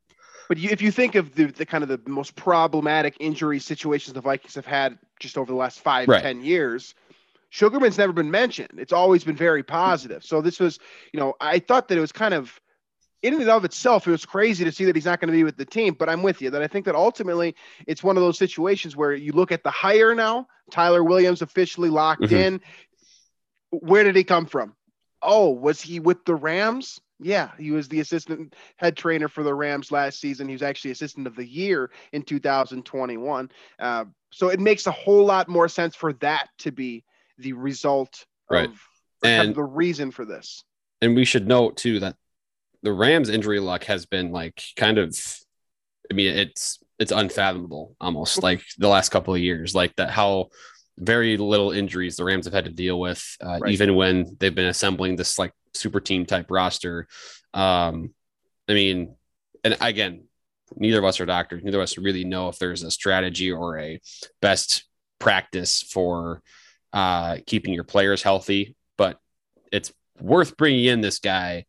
But 0.49 0.58
you, 0.58 0.70
if 0.70 0.82
you 0.82 0.90
think 0.90 1.14
of 1.14 1.34
the, 1.34 1.46
the 1.46 1.64
kind 1.66 1.82
of 1.82 1.88
the 1.88 2.00
most 2.10 2.34
problematic 2.37 3.16
injury 3.20 3.58
situations 3.58 4.14
the 4.14 4.20
Vikings 4.20 4.54
have 4.54 4.66
had 4.66 4.99
just 5.20 5.38
over 5.38 5.50
the 5.50 5.56
last 5.58 5.81
five, 5.81 6.08
Right. 6.08 6.22
ten 6.22 6.43
years, 6.44 6.94
Sugarman's 7.52 7.99
never 7.99 8.14
been 8.14 8.31
mentioned. 8.31 8.70
It's 8.78 8.94
always 8.94 9.25
been 9.25 9.37
very 9.37 9.62
positive. 9.62 10.25
So 10.25 10.40
this 10.40 10.58
was, 10.58 10.78
you 11.12 11.20
know, 11.20 11.34
I 11.38 11.58
thought 11.58 11.88
that 11.88 11.99
it 11.99 12.00
was 12.00 12.10
kind 12.10 12.32
of 12.32 12.58
in 13.20 13.34
and 13.34 13.50
of 13.50 13.66
itself, 13.66 14.08
it 14.08 14.10
was 14.10 14.25
crazy 14.25 14.64
to 14.64 14.72
see 14.72 14.87
that 14.87 14.96
he's 14.96 15.04
not 15.04 15.20
going 15.20 15.28
to 15.28 15.37
be 15.37 15.44
with 15.44 15.59
the 15.59 15.66
team. 15.66 15.92
But 15.92 16.09
I'm 16.09 16.23
with 16.23 16.40
you 16.40 16.49
that 16.49 16.62
I 16.62 16.66
think 16.66 16.87
that 16.87 16.94
ultimately 16.94 17.54
it's 17.87 18.02
one 18.02 18.16
of 18.16 18.23
those 18.23 18.38
situations 18.38 18.97
where 18.97 19.12
you 19.12 19.32
look 19.32 19.52
at 19.52 19.62
the 19.62 19.71
hire 19.71 20.14
now, 20.14 20.47
Tyler 20.71 21.04
Williams 21.04 21.42
officially 21.42 21.90
locked 21.90 22.23
Mhm. 22.23 22.32
in. 22.32 22.61
Where 23.68 24.02
did 24.02 24.16
he 24.16 24.25
come 24.25 24.47
from? 24.47 24.75
Oh, 25.21 25.50
was 25.50 25.78
he 25.78 26.00
with 26.00 26.25
the 26.25 26.35
Rams? 26.35 27.02
Yeah, 27.21 27.50
he 27.59 27.71
was 27.71 27.87
the 27.87 28.00
assistant 28.00 28.54
head 28.76 28.97
trainer 28.97 29.28
for 29.28 29.42
the 29.42 29.54
Rams 29.54 29.92
last 29.92 30.21
season. 30.21 30.49
He 30.49 30.54
was 30.54 30.62
actually 30.62 30.92
assistant 30.92 31.26
of 31.26 31.37
the 31.37 31.47
year 31.47 31.90
in 32.12 32.23
2021. 32.23 33.50
Uh, 33.78 34.06
so 34.30 34.49
it 34.49 34.59
makes 34.59 34.87
a 34.87 34.90
whole 34.90 35.26
lot 35.26 35.49
more 35.49 35.68
sense 35.68 35.94
for 35.94 36.14
that 36.14 36.49
to 36.61 36.73
be 36.73 37.04
the 37.42 37.52
result 37.52 38.25
Right. 38.50 38.68
of 38.68 38.72
or 39.22 39.28
kind 39.28 39.40
of 39.42 39.46
And- 39.49 39.54
the 39.56 39.64
reason 39.64 40.11
for 40.11 40.25
this. 40.25 40.64
and 41.00 41.14
we 41.16 41.25
should 41.25 41.46
note 41.46 41.76
too 41.76 42.00
that 42.00 42.16
the 42.82 42.92
Rams 42.92 43.28
injury 43.28 43.61
luck 43.61 43.84
has 43.84 44.06
been 44.06 44.32
like 44.32 44.62
kind 44.76 44.99
of 44.99 45.16
I 46.11 46.14
mean 46.14 46.37
it's 46.37 46.78
it's 46.99 47.12
unfathomable 47.12 47.96
almost 48.00 48.42
like 48.42 48.62
the 48.78 48.88
last 48.88 49.08
couple 49.11 49.34
of 49.34 49.40
years 49.40 49.75
like 49.75 49.94
that 49.96 50.11
how 50.11 50.49
very 50.99 51.37
little 51.37 51.70
injuries 51.72 52.16
the 52.16 52.25
Rams 52.25 52.44
have 52.46 52.54
had 52.54 52.64
to 52.66 52.70
deal 52.70 52.99
with 53.00 53.25
uh, 53.42 53.58
Right. 53.61 53.72
even 53.72 53.94
when 53.96 54.37
they've 54.38 54.54
been 54.54 54.66
assembling 54.66 55.16
this 55.16 55.38
like 55.38 55.52
super 55.75 56.00
team 56.00 56.26
type 56.26 56.46
roster 56.50 57.06
um 57.54 58.12
I 58.68 58.75
mean 58.75 59.14
and 59.64 59.76
again 59.80 60.25
neither 60.76 60.99
of 60.99 61.04
us 61.04 61.20
are 61.20 61.26
doctors 61.26 61.62
neither 61.64 61.78
of 61.78 61.84
us 61.84 61.96
really 61.99 62.25
know 62.25 62.49
if 62.49 62.58
there's 62.58 62.82
a 62.82 62.90
strategy 62.90 63.50
or 63.50 63.78
a 63.78 64.00
best 64.40 64.84
practice 65.18 65.82
for 65.82 66.42
uh 66.92 67.38
keeping 67.46 67.72
your 67.75 67.84
players 67.84 68.22
healthy 68.22 68.75
but 68.96 69.18
it's 69.70 69.92
worth 70.20 70.56
bringing 70.56 70.84
in 70.84 71.00
this 71.00 71.18
guy 71.18 71.64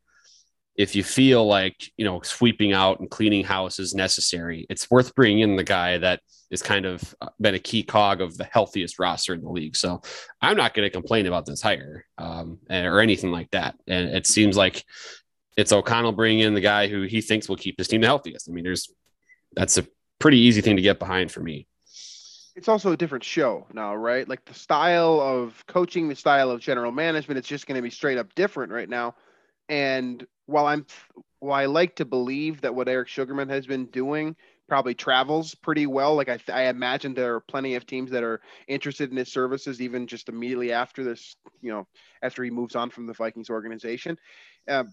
if 0.75 0.96
you 0.96 1.03
feel 1.03 1.46
like 1.46 1.92
you 1.98 2.06
know 2.06 2.22
sweeping 2.22 2.74
out 2.74 3.00
and 3.00 3.10
cleaning 3.10 3.44
house 3.44 3.80
is 3.80 3.94
necessary. 3.94 4.65
It's 4.70 4.89
worth 4.89 5.13
bringing 5.15 5.39
in 5.39 5.56
the 5.56 5.63
guy 5.63 5.98
that 6.00 6.22
is 6.50 6.62
kind 6.62 6.86
of 6.86 7.15
uh, 7.22 7.30
been 7.39 7.56
a 7.56 7.60
key 7.60 7.84
cog 7.84 8.22
of 8.22 8.38
the 8.38 8.44
healthiest 8.44 9.00
roster 9.00 9.34
in 9.34 9.42
the 9.42 9.50
league. 9.50 9.75
So 9.75 10.01
i'm 10.42 10.58
not 10.58 10.74
going 10.74 10.86
to 10.86 10.92
complain 10.92 11.25
about 11.25 11.46
this 11.46 11.62
hire 11.62 12.06
um, 12.18 12.60
or 12.70 13.00
anything 13.00 13.32
like 13.32 13.50
that. 13.51 13.75
And 13.88 14.10
it 14.10 14.27
seems 14.27 14.56
like 14.56 14.84
it's 15.58 15.72
o'connell 15.72 16.12
bringing 16.12 16.39
in 16.39 16.53
the 16.53 16.62
guy 16.62 16.88
who 16.88 17.03
he 17.03 17.22
thinks 17.22 17.50
will 17.50 17.56
keep 17.56 17.77
his 17.77 17.88
team 17.88 18.01
the 18.01 18.08
healthiest. 18.08 18.50
I 18.50 18.53
mean 18.53 18.63
there's 18.63 18.92
that's 19.56 19.77
a 19.77 19.86
pretty 20.20 20.39
easy 20.39 20.62
thing 20.62 20.77
to 20.77 20.82
get 20.82 21.00
behind 21.00 21.32
for 21.32 21.42
me 21.42 21.68
It's 22.56 22.68
also 22.68 22.92
a 22.92 22.98
different 22.98 23.24
show 23.24 23.66
now, 23.74 23.96
right? 23.96 24.28
Like 24.28 24.46
the 24.46 24.54
style 24.54 25.20
of 25.20 25.64
coaching, 25.68 26.08
the 26.08 26.16
style 26.16 26.52
of 26.52 26.62
general 26.62 26.92
management, 26.92 27.38
it's 27.40 27.48
just 27.48 27.66
going 27.66 27.78
to 27.78 27.82
be 27.82 27.90
straight 27.90 28.18
up 28.18 28.36
different 28.36 28.72
right 28.72 28.90
now. 28.90 29.16
And 29.70 30.26
while 30.46 30.68
I'm 30.68 30.86
while 31.40 31.60
I 31.60 31.66
like 31.66 31.96
to 31.96 32.06
believe 32.06 32.62
that 32.62 32.76
what 32.76 32.88
Eric 32.88 33.08
Sugarman 33.08 33.50
has 33.50 33.66
been 33.66 33.86
doing 33.88 34.36
probably 34.68 34.94
travels 34.94 35.56
pretty 35.56 35.86
well. 35.86 36.16
Like 36.16 36.30
I, 36.30 36.40
I 36.52 36.64
imagine 36.64 37.14
there 37.14 37.36
are 37.36 37.42
plenty 37.42 37.76
of 37.76 37.86
teams 37.86 38.12
that 38.12 38.24
are 38.24 38.42
interested 38.68 39.12
in 39.12 39.18
his 39.18 39.32
services, 39.32 39.82
even 39.82 40.08
just 40.08 40.30
immediately 40.30 40.72
after 40.72 41.04
this, 41.04 41.36
you 41.62 41.72
know, 41.72 41.88
after 42.22 42.44
he 42.44 42.50
moves 42.50 42.76
on 42.76 42.90
from 42.90 43.06
the 43.06 43.14
Vikings 43.14 43.50
organization. 43.50 44.18
Uh, 44.68 44.86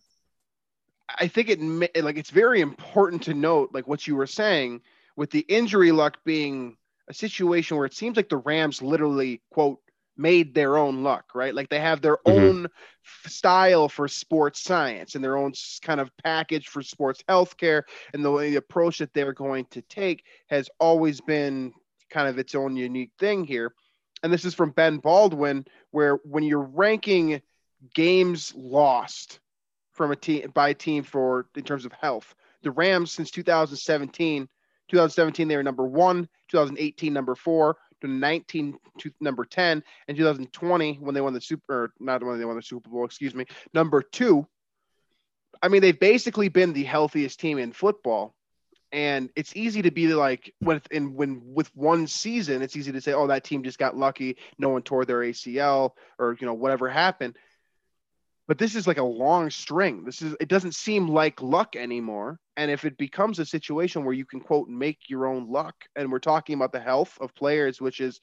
I 1.18 1.28
think 1.28 1.48
it 1.48 2.04
like 2.04 2.16
it's 2.16 2.30
very 2.30 2.60
important 2.60 3.22
to 3.24 3.34
note, 3.34 3.70
like 3.72 3.88
what 3.88 4.06
you 4.06 4.16
were 4.16 4.26
saying, 4.26 4.82
with 5.16 5.30
the 5.30 5.40
injury 5.40 5.92
luck 5.92 6.18
being 6.24 6.76
a 7.10 7.14
situation 7.14 7.76
where 7.76 7.86
it 7.86 7.92
seems 7.92 8.16
like 8.16 8.28
the 8.28 8.36
Rams 8.36 8.80
literally 8.80 9.42
quote 9.50 9.80
made 10.16 10.54
their 10.54 10.76
own 10.76 11.02
luck, 11.02 11.34
right? 11.34 11.54
Like 11.54 11.68
they 11.68 11.80
have 11.80 12.00
their 12.00 12.18
mm-hmm. 12.26 12.38
own 12.38 12.64
f- 12.66 13.32
style 13.32 13.88
for 13.88 14.06
sports 14.06 14.62
science 14.62 15.14
and 15.14 15.24
their 15.24 15.36
own 15.36 15.52
kind 15.82 15.98
of 15.98 16.10
package 16.22 16.68
for 16.68 16.82
sports 16.82 17.22
healthcare. 17.28 17.82
And 18.14 18.24
the, 18.24 18.30
way 18.30 18.50
the 18.50 18.56
approach 18.56 18.98
that 18.98 19.12
they're 19.12 19.32
going 19.32 19.66
to 19.70 19.82
take 19.82 20.24
has 20.48 20.70
always 20.78 21.20
been 21.20 21.72
kind 22.10 22.28
of 22.28 22.38
its 22.38 22.54
own 22.54 22.76
unique 22.76 23.12
thing 23.18 23.44
here. 23.44 23.74
And 24.22 24.32
this 24.32 24.44
is 24.44 24.54
from 24.54 24.70
Ben 24.70 24.98
Baldwin, 24.98 25.64
where 25.90 26.16
when 26.24 26.44
you're 26.44 26.60
ranking 26.60 27.40
games 27.94 28.52
lost 28.54 29.40
from 29.94 30.12
a 30.12 30.16
team 30.16 30.50
by 30.54 30.68
a 30.68 30.74
team 30.74 31.02
for 31.02 31.46
in 31.56 31.64
terms 31.64 31.86
of 31.86 31.92
health, 31.92 32.34
the 32.62 32.70
Rams 32.70 33.10
since 33.10 33.30
2017, 33.30 34.48
2017 34.90 35.48
they 35.48 35.56
were 35.56 35.62
number 35.62 35.86
one, 35.86 36.28
2018 36.48 37.12
number 37.12 37.34
four, 37.34 37.76
19 38.02 38.78
to 38.98 39.10
number 39.20 39.44
10 39.44 39.82
and 40.08 40.16
2020 40.16 40.94
when 41.00 41.14
they 41.14 41.20
won 41.20 41.34
the 41.34 41.40
super 41.40 41.92
not 42.00 42.22
when 42.22 42.38
they 42.38 42.44
won 42.44 42.56
the 42.56 42.62
super 42.62 42.88
bowl 42.88 43.04
excuse 43.04 43.34
me 43.34 43.44
number 43.74 44.02
two. 44.02 44.46
I 45.62 45.68
mean 45.68 45.82
they've 45.82 45.98
basically 45.98 46.48
been 46.48 46.72
the 46.72 46.84
healthiest 46.84 47.40
team 47.40 47.58
in 47.58 47.72
football 47.72 48.34
and 48.92 49.30
it's 49.36 49.54
easy 49.54 49.82
to 49.82 49.90
be 49.90 50.08
like 50.14 50.52
when 50.60 50.80
in 50.90 51.14
when 51.14 51.42
with 51.44 51.70
one 51.76 52.06
season 52.06 52.62
it's 52.62 52.76
easy 52.76 52.92
to 52.92 53.00
say 53.00 53.12
oh 53.12 53.26
that 53.26 53.44
team 53.44 53.62
just 53.62 53.78
got 53.78 53.96
lucky. 53.96 54.38
No 54.58 54.70
one 54.70 54.82
tore 54.82 55.04
their 55.04 55.18
acl 55.20 55.92
or 56.18 56.36
you 56.40 56.46
know 56.46 56.54
whatever 56.54 56.88
happened 56.88 57.36
but 58.50 58.58
this 58.58 58.74
is 58.74 58.88
like 58.88 58.98
a 58.98 59.04
long 59.04 59.48
string. 59.48 60.02
This 60.02 60.20
is 60.22 60.34
it 60.40 60.48
doesn't 60.48 60.74
seem 60.74 61.06
like 61.06 61.40
luck 61.40 61.76
anymore. 61.76 62.40
And 62.56 62.68
if 62.68 62.84
it 62.84 62.98
becomes 62.98 63.38
a 63.38 63.46
situation 63.46 64.04
where 64.04 64.12
you 64.12 64.24
can 64.24 64.40
quote 64.40 64.66
make 64.66 65.08
your 65.08 65.28
own 65.28 65.48
luck, 65.48 65.76
and 65.94 66.10
we're 66.10 66.18
talking 66.18 66.56
about 66.56 66.72
the 66.72 66.80
health 66.80 67.16
of 67.20 67.32
players, 67.36 67.80
which 67.80 68.00
is 68.00 68.20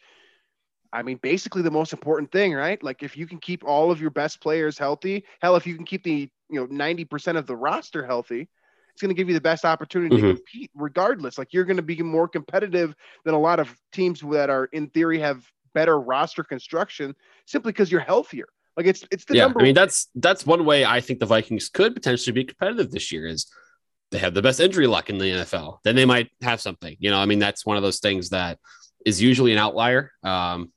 I 0.91 1.01
mean, 1.01 1.17
basically 1.24 1.62
the 1.62 1.72
most 1.72 1.93
important 1.93 2.29
thing, 2.29 2.53
right? 2.53 2.84
Like 2.84 3.03
if 3.03 3.15
you 3.15 3.25
can 3.25 3.39
keep 3.39 3.63
all 3.63 3.89
of 3.89 4.01
your 4.01 4.10
best 4.10 4.41
players 4.41 4.77
healthy, 4.77 5.24
hell, 5.41 5.55
if 5.55 5.65
you 5.65 5.77
can 5.77 5.86
keep 5.86 6.03
the 6.03 6.29
you 6.50 6.60
know 6.60 6.67
90% 6.67 7.38
of 7.38 7.48
the 7.48 7.55
roster 7.55 8.05
healthy, 8.05 8.50
it's 8.91 9.01
going 9.01 9.07
to 9.07 9.15
give 9.15 9.29
you 9.29 9.34
the 9.34 9.39
best 9.39 9.63
opportunity 9.63 10.17
mm-hmm. 10.17 10.27
to 10.27 10.36
compete 10.36 10.72
regardless. 10.75 11.38
Like 11.38 11.53
you're 11.53 11.63
going 11.63 11.77
to 11.77 11.84
be 11.84 12.03
more 12.03 12.27
competitive 12.27 12.93
than 13.24 13.34
a 13.34 13.39
lot 13.39 13.62
of 13.62 13.74
teams 13.93 14.19
that 14.19 14.50
are 14.50 14.65
in 14.74 14.89
theory 14.89 15.19
have 15.19 15.50
better 15.74 15.98
roster 15.98 16.43
construction 16.43 17.15
simply 17.46 17.72
because 17.72 17.89
you're 17.89 18.01
healthier. 18.01 18.50
Like 18.77 18.86
it's 18.86 19.03
it's 19.12 19.25
the 19.25 19.36
yeah, 19.36 19.43
number. 19.43 19.60
I 19.60 19.63
mean, 19.63 19.75
that's 19.75 20.07
that's 20.13 20.46
one 20.46 20.63
way 20.63 20.86
I 20.86 21.01
think 21.01 21.19
the 21.19 21.25
Vikings 21.25 21.67
could 21.67 21.96
potentially 21.96 22.31
be 22.31 22.43
competitive 22.46 22.91
this 22.91 23.12
year 23.12 23.25
is 23.25 23.51
they 24.12 24.19
have 24.19 24.36
the 24.36 24.41
best 24.41 24.60
injury 24.60 24.88
luck 24.88 25.10
in 25.10 25.17
the 25.17 25.25
NFL. 25.25 25.79
Then 25.84 25.96
they 25.96 26.05
might 26.05 26.29
have 26.43 26.62
something. 26.62 26.96
You 27.00 27.10
know, 27.10 27.17
I 27.17 27.25
mean, 27.25 27.39
that's 27.39 27.65
one 27.65 27.75
of 27.75 27.84
those 27.84 28.00
things 28.00 28.29
that 28.29 28.60
is 29.03 29.22
usually 29.22 29.51
an 29.51 29.57
outlier. 29.57 30.12
Um, 30.24 30.72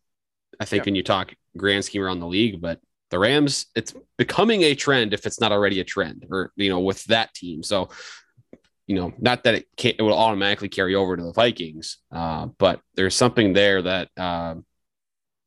I 0.59 0.65
think 0.65 0.81
yeah. 0.81 0.87
when 0.87 0.95
you 0.95 1.03
talk 1.03 1.35
grand 1.57 1.85
scheme 1.85 2.03
around 2.03 2.21
the 2.21 2.27
league, 2.27 2.61
but 2.61 2.81
the 3.11 3.19
Rams, 3.19 3.67
it's 3.75 3.95
becoming 4.17 4.63
a 4.63 4.75
trend 4.75 5.13
if 5.13 5.27
it's 5.27 5.41
not 5.41 5.53
already 5.53 5.81
a 5.81 5.85
trend, 5.85 6.27
or 6.31 6.53
you 6.57 6.71
know, 6.71 6.81
with 6.81 7.05
that 7.05 7.35
team. 7.35 7.63
So, 7.63 7.91
you 8.87 8.97
know, 8.97 9.13
not 9.19 9.45
that 9.45 9.57
it 9.57 9.67
can't, 9.77 9.97
it 9.99 10.03
will 10.03 10.17
automatically 10.17 10.69
carry 10.69 10.95
over 10.95 11.17
to 11.17 11.23
the 11.23 11.33
Vikings, 11.33 11.99
uh, 12.13 12.47
but 12.59 12.81
there's 12.95 13.15
something 13.15 13.53
there 13.53 13.83
that 13.83 14.09
uh, 14.17 14.55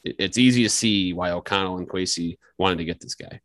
it's 0.03 0.37
easy 0.37 0.63
to 0.63 0.69
see 0.69 1.13
why 1.13 1.31
O'Connell 1.31 1.77
and 1.77 1.89
Kwesi 1.89 2.37
wanted 2.57 2.77
to 2.77 2.85
get 2.85 2.99
this 2.99 3.15
guy. 3.15 3.41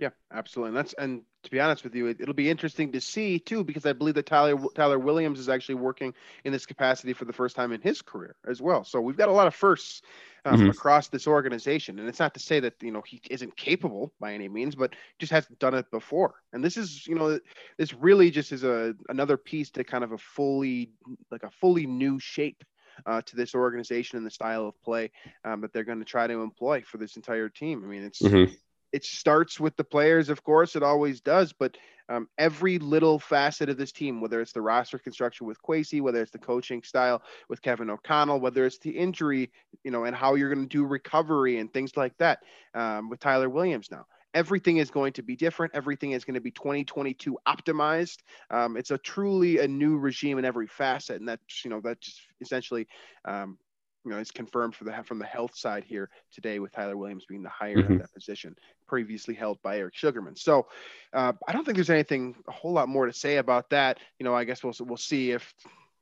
Yeah, 0.00 0.10
absolutely. 0.32 0.68
And 0.70 0.76
that's 0.78 0.94
and 0.94 1.22
to 1.42 1.50
be 1.50 1.60
honest 1.60 1.84
with 1.84 1.94
you, 1.94 2.06
it, 2.06 2.26
will 2.26 2.32
be 2.32 2.48
interesting 2.48 2.90
to 2.92 3.00
see 3.02 3.38
too 3.38 3.62
because 3.62 3.84
I 3.84 3.92
believe 3.92 4.14
that 4.14 4.24
Tyler 4.24 4.58
Tyler 4.74 4.98
Williams 4.98 5.38
is 5.38 5.50
actually 5.50 5.74
working 5.74 6.14
in 6.44 6.52
this 6.52 6.64
capacity 6.64 7.12
for 7.12 7.26
the 7.26 7.34
first 7.34 7.54
time 7.54 7.70
in 7.72 7.82
his 7.82 8.00
career 8.00 8.34
as 8.48 8.62
well. 8.62 8.82
So 8.82 9.00
we've 9.00 9.16
got 9.16 9.28
a 9.28 9.32
lot 9.32 9.46
of 9.46 9.54
firsts 9.54 10.00
um, 10.46 10.58
mm-hmm. 10.58 10.70
across 10.70 11.08
this 11.08 11.26
organization, 11.26 11.98
and 11.98 12.08
it's 12.08 12.18
not 12.18 12.32
to 12.32 12.40
say 12.40 12.60
that 12.60 12.74
you 12.80 12.90
know 12.90 13.02
he 13.06 13.20
isn't 13.30 13.54
capable 13.58 14.10
by 14.18 14.32
any 14.32 14.48
means, 14.48 14.74
but 14.74 14.94
just 15.18 15.32
hasn't 15.32 15.58
done 15.58 15.74
it 15.74 15.90
before. 15.90 16.34
And 16.54 16.64
this 16.64 16.78
is 16.78 17.06
you 17.06 17.14
know 17.14 17.38
this 17.76 17.92
really 17.92 18.30
just 18.30 18.52
is 18.52 18.64
a 18.64 18.94
another 19.10 19.36
piece 19.36 19.70
to 19.72 19.84
kind 19.84 20.02
of 20.02 20.12
a 20.12 20.18
fully 20.18 20.92
like 21.30 21.42
a 21.42 21.50
fully 21.50 21.86
new 21.86 22.18
shape 22.18 22.64
uh, 23.06 23.22
to 23.22 23.36
this 23.36 23.54
organization 23.54 24.18
and 24.18 24.26
the 24.26 24.30
style 24.30 24.66
of 24.66 24.80
play 24.82 25.10
um, 25.44 25.60
that 25.60 25.72
they're 25.72 25.84
going 25.84 25.98
to 25.98 26.04
try 26.04 26.26
to 26.26 26.42
employ 26.42 26.82
for 26.82 26.98
this 26.98 27.16
entire 27.16 27.48
team. 27.48 27.82
I 27.84 27.88
mean, 27.88 28.04
it's 28.04 28.22
mm-hmm. 28.22 28.52
it 28.92 29.04
starts 29.04 29.58
with 29.60 29.76
the 29.76 29.84
players, 29.84 30.28
of 30.28 30.42
course, 30.42 30.76
it 30.76 30.82
always 30.82 31.20
does, 31.20 31.52
but 31.52 31.76
um, 32.08 32.28
every 32.38 32.78
little 32.80 33.20
facet 33.20 33.68
of 33.68 33.76
this 33.76 33.92
team, 33.92 34.20
whether 34.20 34.40
it's 34.40 34.52
the 34.52 34.60
roster 34.60 34.98
construction 34.98 35.46
with 35.46 35.62
Kwesi, 35.62 36.00
whether 36.00 36.20
it's 36.20 36.32
the 36.32 36.38
coaching 36.38 36.82
style 36.82 37.22
with 37.48 37.62
Kevin 37.62 37.88
O'Connell, 37.88 38.40
whether 38.40 38.66
it's 38.66 38.78
the 38.78 38.90
injury, 38.90 39.52
you 39.84 39.92
know, 39.92 40.04
and 40.04 40.16
how 40.16 40.34
you're 40.34 40.52
going 40.52 40.68
to 40.68 40.76
do 40.76 40.84
recovery 40.84 41.58
and 41.58 41.72
things 41.72 41.96
like 41.96 42.16
that 42.18 42.40
um, 42.74 43.08
with 43.10 43.20
Tyler 43.20 43.48
Williams 43.48 43.90
now 43.92 44.06
everything 44.34 44.78
is 44.78 44.90
going 44.90 45.12
to 45.14 45.22
be 45.22 45.36
different. 45.36 45.74
Everything 45.74 46.12
is 46.12 46.24
going 46.24 46.34
to 46.34 46.40
be 46.40 46.50
2022 46.50 47.38
optimized. 47.46 48.18
Um, 48.50 48.76
it's 48.76 48.90
a 48.90 48.98
truly 48.98 49.58
a 49.58 49.68
new 49.68 49.96
regime 49.98 50.38
in 50.38 50.44
every 50.44 50.66
facet, 50.66 51.20
and 51.20 51.28
that's 51.28 51.64
you 51.64 51.70
know 51.70 51.80
that 51.82 52.00
just 52.00 52.20
essentially. 52.40 52.86
Um, 53.24 53.58
you 54.02 54.10
know, 54.10 54.16
is 54.16 54.30
confirmed 54.30 54.74
for 54.74 54.84
the 54.84 54.94
from 55.04 55.18
the 55.18 55.26
health 55.26 55.54
side 55.54 55.84
here 55.84 56.08
today 56.32 56.58
with 56.58 56.72
Tyler 56.72 56.96
Williams 56.96 57.26
being 57.28 57.42
the 57.42 57.50
higher 57.50 57.76
mm-hmm. 57.76 57.98
that 57.98 58.10
position, 58.14 58.56
previously 58.88 59.34
held 59.34 59.60
by 59.62 59.76
Eric 59.76 59.94
Sugarman. 59.94 60.34
So, 60.36 60.68
uh, 61.12 61.34
I 61.46 61.52
don't 61.52 61.66
think 61.66 61.76
there's 61.76 61.90
anything 61.90 62.34
a 62.48 62.50
whole 62.50 62.72
lot 62.72 62.88
more 62.88 63.04
to 63.04 63.12
say 63.12 63.36
about 63.36 63.68
that. 63.70 63.98
You 64.18 64.24
know, 64.24 64.34
I 64.34 64.44
guess 64.44 64.64
we'll 64.64 64.72
we'll 64.80 64.96
see 64.96 65.32
if 65.32 65.52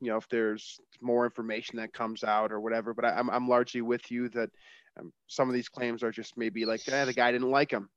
you 0.01 0.13
know 0.13 0.17
if 0.17 0.29
there's 0.29 0.79
more 1.01 1.25
information 1.25 1.79
that 1.79 1.93
comes 1.93 2.23
out 2.23 2.53
or 2.53 2.61
whatever. 2.61 2.95
But 2.95 3.05
I, 3.05 3.19
am 3.19 3.31
I'm, 3.31 3.31
I'm 3.31 3.49
largely 3.49 3.83
with 3.83 4.13
you 4.13 4.29
that 4.29 4.51
um, 4.97 5.13
some 5.27 5.49
of 5.49 5.55
these 5.55 5.69
claims 5.69 6.05
are 6.05 6.13
just 6.13 6.37
maybe 6.37 6.67
like 6.67 6.83
eh, 6.89 7.05
the 7.05 7.13
guy 7.13 7.33
didn't 7.33 7.51
like 7.51 7.73
him 7.73 7.89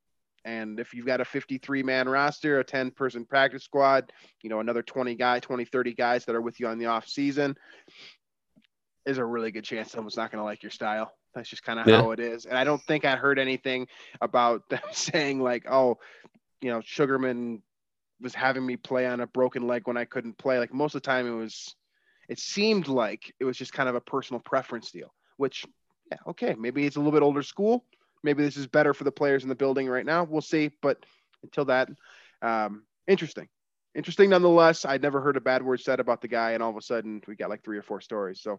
and 0.44 0.80
if 0.80 0.92
you've 0.92 1.06
got 1.06 1.20
a 1.20 1.24
53 1.24 1.82
man 1.82 2.08
roster, 2.08 2.58
a 2.58 2.64
10 2.64 2.90
person 2.90 3.24
practice 3.24 3.64
squad, 3.64 4.12
you 4.42 4.50
know, 4.50 4.60
another 4.60 4.82
20 4.82 5.14
guy, 5.14 5.38
20, 5.38 5.64
30 5.64 5.94
guys 5.94 6.24
that 6.24 6.34
are 6.34 6.40
with 6.40 6.58
you 6.58 6.66
on 6.66 6.78
the 6.78 6.86
off 6.86 7.06
season, 7.06 7.56
is 9.06 9.18
a 9.18 9.24
really 9.24 9.50
good 9.50 9.64
chance 9.64 9.90
someone's 9.90 10.16
not 10.16 10.30
going 10.30 10.40
to 10.40 10.44
like 10.44 10.62
your 10.62 10.70
style. 10.70 11.12
That's 11.34 11.48
just 11.48 11.62
kind 11.62 11.78
of 11.78 11.86
yeah. 11.86 12.02
how 12.02 12.10
it 12.10 12.20
is. 12.20 12.44
And 12.46 12.58
I 12.58 12.64
don't 12.64 12.82
think 12.82 13.04
I 13.04 13.16
heard 13.16 13.38
anything 13.38 13.86
about 14.20 14.62
them 14.68 14.80
saying 14.92 15.40
like, 15.40 15.66
oh, 15.70 15.98
you 16.60 16.70
know, 16.70 16.80
Sugarman 16.84 17.62
was 18.20 18.34
having 18.34 18.64
me 18.64 18.76
play 18.76 19.06
on 19.06 19.20
a 19.20 19.26
broken 19.26 19.66
leg 19.66 19.86
when 19.86 19.96
I 19.96 20.04
couldn't 20.04 20.38
play. 20.38 20.58
Like 20.58 20.72
most 20.72 20.94
of 20.94 21.02
the 21.02 21.06
time 21.06 21.26
it 21.26 21.34
was, 21.34 21.74
it 22.28 22.38
seemed 22.38 22.88
like 22.88 23.32
it 23.40 23.44
was 23.44 23.56
just 23.56 23.72
kind 23.72 23.88
of 23.88 23.94
a 23.94 24.00
personal 24.00 24.40
preference 24.40 24.90
deal, 24.90 25.12
which, 25.36 25.64
yeah, 26.10 26.18
okay, 26.28 26.54
maybe 26.58 26.86
it's 26.86 26.96
a 26.96 27.00
little 27.00 27.12
bit 27.12 27.22
older 27.22 27.42
school 27.42 27.84
maybe 28.22 28.42
this 28.42 28.56
is 28.56 28.66
better 28.66 28.94
for 28.94 29.04
the 29.04 29.12
players 29.12 29.42
in 29.42 29.48
the 29.48 29.54
building 29.54 29.88
right 29.88 30.06
now. 30.06 30.24
We'll 30.24 30.40
see. 30.40 30.70
But 30.80 31.04
until 31.42 31.66
that, 31.66 31.88
um, 32.40 32.84
interesting. 33.06 33.48
Interesting 33.94 34.30
nonetheless. 34.30 34.84
I'd 34.84 35.02
never 35.02 35.20
heard 35.20 35.36
a 35.36 35.40
bad 35.40 35.62
word 35.62 35.80
said 35.80 36.00
about 36.00 36.22
the 36.22 36.28
guy, 36.28 36.52
and 36.52 36.62
all 36.62 36.70
of 36.70 36.76
a 36.76 36.82
sudden 36.82 37.22
we 37.26 37.36
got 37.36 37.50
like 37.50 37.62
three 37.62 37.78
or 37.78 37.82
four 37.82 38.00
stories. 38.00 38.40
So 38.40 38.58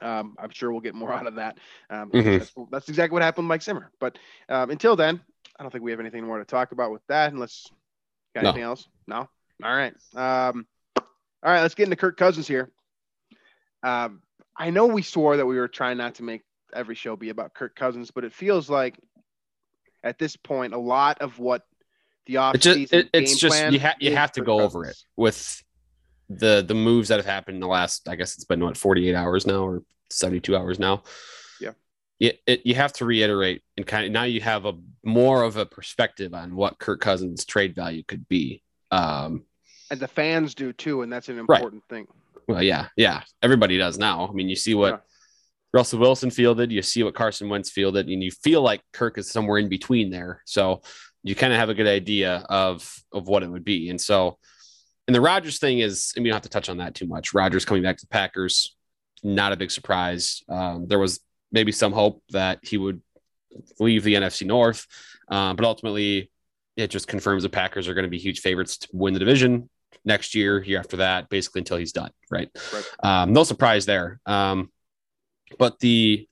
um, 0.00 0.36
I'm 0.38 0.50
sure 0.50 0.70
we'll 0.70 0.80
get 0.80 0.94
more 0.94 1.12
out 1.12 1.26
of 1.26 1.36
that. 1.36 1.58
Um, 1.88 2.10
mm-hmm. 2.10 2.38
that's, 2.38 2.52
that's, 2.70 2.88
exactly 2.88 3.14
what 3.14 3.22
happened 3.22 3.46
with 3.46 3.48
Mike 3.48 3.62
Zimmer. 3.62 3.90
But 4.00 4.18
um, 4.48 4.70
until 4.70 4.96
then, 4.96 5.20
I 5.58 5.62
don't 5.62 5.70
think 5.70 5.84
we 5.84 5.90
have 5.90 6.00
anything 6.00 6.24
more 6.24 6.38
to 6.38 6.44
talk 6.44 6.72
about 6.72 6.92
with 6.92 7.02
that 7.08 7.32
unless 7.32 7.66
got 8.34 8.44
no. 8.44 8.50
anything 8.50 8.64
else. 8.64 8.88
No. 9.06 9.28
All 9.62 9.76
right. 9.76 9.94
Um, 10.14 10.66
all 10.96 11.52
right. 11.52 11.62
Let's 11.62 11.74
get 11.74 11.84
into 11.84 11.96
Kirk 11.96 12.16
Cousins 12.16 12.48
here. 12.48 12.70
Um, 13.82 14.22
I 14.56 14.70
know 14.70 14.86
we 14.86 15.02
swore 15.02 15.36
that 15.36 15.46
we 15.46 15.56
were 15.56 15.68
trying 15.68 15.96
not 15.96 16.16
to 16.16 16.22
make 16.22 16.42
every 16.74 16.94
show 16.94 17.16
be 17.16 17.30
about 17.30 17.54
Kirk 17.54 17.74
Cousins, 17.76 18.10
but 18.10 18.24
it 18.24 18.32
feels 18.32 18.68
like 18.70 18.98
at 20.04 20.18
this 20.18 20.36
point 20.36 20.74
a 20.74 20.78
lot 20.78 21.20
of 21.20 21.38
what 21.38 21.62
the 22.26 22.38
off 22.38 22.54
it 22.54 22.60
just, 22.60 22.92
it, 22.92 23.08
it's 23.12 23.38
just 23.38 23.72
you, 23.72 23.80
ha- 23.80 23.96
you 24.00 24.14
have 24.14 24.32
to 24.32 24.40
Kirk 24.40 24.46
go 24.46 24.58
Cousins. 24.58 24.74
over 24.74 24.84
it 24.86 24.96
with 25.16 25.62
the 26.28 26.64
the 26.66 26.74
moves 26.74 27.08
that 27.08 27.16
have 27.16 27.26
happened 27.26 27.56
in 27.56 27.60
the 27.60 27.66
last 27.68 28.08
I 28.08 28.16
guess 28.16 28.34
it's 28.34 28.44
been 28.44 28.62
what 28.62 28.76
48 28.76 29.14
hours 29.14 29.46
now 29.46 29.64
or 29.64 29.82
72 30.10 30.56
hours 30.56 30.78
now. 30.78 31.02
Yeah. 31.60 31.72
It, 32.20 32.40
it, 32.46 32.62
you 32.64 32.74
have 32.74 32.92
to 32.94 33.04
reiterate 33.04 33.62
and 33.76 33.86
kind 33.86 34.06
of 34.06 34.12
now 34.12 34.24
you 34.24 34.40
have 34.40 34.64
a 34.64 34.74
more 35.04 35.42
of 35.42 35.56
a 35.56 35.66
perspective 35.66 36.34
on 36.34 36.54
what 36.54 36.78
Kirk 36.78 37.00
Cousins 37.00 37.44
trade 37.44 37.74
value 37.74 38.02
could 38.06 38.28
be. 38.28 38.62
Um, 38.90 39.44
and 39.90 40.00
the 40.00 40.08
fans 40.08 40.54
do 40.54 40.72
too, 40.72 41.02
and 41.02 41.12
that's 41.12 41.28
an 41.28 41.38
important 41.38 41.82
right. 41.90 41.96
thing. 41.96 42.06
Well, 42.48 42.62
yeah, 42.62 42.88
yeah, 42.96 43.22
everybody 43.42 43.78
does 43.78 43.98
now. 43.98 44.26
I 44.26 44.32
mean, 44.32 44.48
you 44.48 44.56
see 44.56 44.74
what 44.74 45.04
Russell 45.72 46.00
Wilson 46.00 46.30
fielded, 46.30 46.70
you 46.70 46.82
see 46.82 47.02
what 47.02 47.14
Carson 47.14 47.48
Wentz 47.48 47.70
fielded, 47.70 48.08
and 48.08 48.22
you 48.22 48.30
feel 48.30 48.60
like 48.60 48.82
Kirk 48.92 49.16
is 49.16 49.30
somewhere 49.30 49.58
in 49.58 49.68
between 49.68 50.10
there. 50.10 50.42
So 50.44 50.82
you 51.22 51.34
kind 51.34 51.52
of 51.52 51.58
have 51.58 51.70
a 51.70 51.74
good 51.74 51.86
idea 51.86 52.44
of 52.48 52.94
of 53.12 53.26
what 53.28 53.42
it 53.42 53.50
would 53.50 53.64
be. 53.64 53.88
And 53.88 54.00
so, 54.00 54.38
and 55.06 55.14
the 55.14 55.20
Rodgers 55.20 55.58
thing 55.58 55.78
is, 55.78 56.12
and 56.14 56.22
we 56.22 56.28
don't 56.28 56.36
have 56.36 56.42
to 56.42 56.48
touch 56.48 56.68
on 56.68 56.78
that 56.78 56.94
too 56.94 57.06
much. 57.06 57.32
Rodgers 57.32 57.64
coming 57.64 57.82
back 57.82 57.96
to 57.98 58.06
the 58.06 58.10
Packers, 58.10 58.76
not 59.22 59.52
a 59.52 59.56
big 59.56 59.70
surprise. 59.70 60.42
Um, 60.48 60.86
there 60.88 60.98
was 60.98 61.20
maybe 61.50 61.72
some 61.72 61.92
hope 61.92 62.22
that 62.30 62.58
he 62.62 62.76
would 62.76 63.00
leave 63.78 64.04
the 64.04 64.14
NFC 64.14 64.46
North, 64.46 64.86
uh, 65.30 65.54
but 65.54 65.64
ultimately, 65.64 66.30
it 66.76 66.88
just 66.88 67.08
confirms 67.08 67.42
the 67.42 67.48
Packers 67.48 67.88
are 67.88 67.94
going 67.94 68.04
to 68.04 68.10
be 68.10 68.18
huge 68.18 68.40
favorites 68.40 68.78
to 68.78 68.88
win 68.92 69.14
the 69.14 69.20
division 69.20 69.68
next 70.04 70.34
year, 70.34 70.62
year 70.62 70.78
after 70.78 70.98
that, 70.98 71.28
basically 71.28 71.60
until 71.60 71.76
he's 71.76 71.92
done. 71.92 72.10
Right. 72.30 72.50
Right. 72.72 72.84
Um, 73.02 73.32
no 73.32 73.44
surprise 73.44 73.86
there. 73.86 74.20
Um, 74.26 74.70
but 75.58 75.78
the 75.80 76.28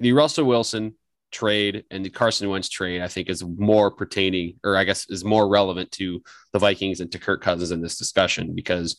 the 0.00 0.12
Russell 0.12 0.44
Wilson 0.44 0.94
trade 1.32 1.84
and 1.90 2.04
the 2.04 2.10
Carson 2.10 2.48
Wentz 2.48 2.68
trade, 2.68 3.00
I 3.00 3.08
think, 3.08 3.28
is 3.28 3.42
more 3.44 3.90
pertaining, 3.90 4.60
or 4.62 4.76
I 4.76 4.84
guess 4.84 5.08
is 5.08 5.24
more 5.24 5.48
relevant 5.48 5.90
to 5.92 6.22
the 6.52 6.58
Vikings 6.58 7.00
and 7.00 7.10
to 7.12 7.18
Kirk 7.18 7.42
Cousins 7.42 7.70
in 7.70 7.80
this 7.80 7.98
discussion 7.98 8.54
because 8.54 8.96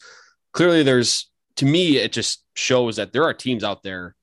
clearly 0.51 0.83
there's, 0.83 1.29
to 1.57 1.65
me, 1.65 1.97
it 1.97 2.11
just 2.11 2.43
shows 2.55 2.95
that 2.97 3.13
there 3.13 3.23
are 3.23 3.33
teams 3.33 3.63
out 3.63 3.83
there 3.83 4.15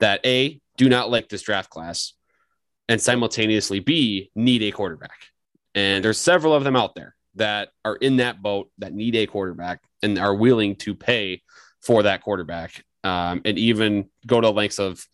that 0.00 0.24
A, 0.24 0.60
do 0.76 0.88
not 0.88 1.10
like 1.10 1.28
this 1.28 1.42
draft 1.42 1.70
class, 1.70 2.12
and 2.88 3.00
simultaneously 3.00 3.80
B, 3.80 4.30
need 4.34 4.62
a 4.62 4.70
quarterback. 4.70 5.18
And 5.74 6.04
there's 6.04 6.18
several 6.18 6.54
of 6.54 6.64
them 6.64 6.76
out 6.76 6.94
there 6.94 7.14
that 7.34 7.70
are 7.84 7.96
in 7.96 8.16
that 8.16 8.42
boat 8.42 8.70
that 8.78 8.92
need 8.92 9.16
a 9.16 9.26
quarterback 9.26 9.80
and 10.02 10.18
are 10.18 10.34
willing 10.34 10.76
to 10.76 10.94
pay 10.94 11.42
for 11.82 12.02
that 12.02 12.22
quarterback 12.22 12.84
um, 13.04 13.42
and 13.44 13.58
even 13.58 14.08
go 14.26 14.40
to 14.40 14.50
lengths 14.50 14.78
of 14.78 15.04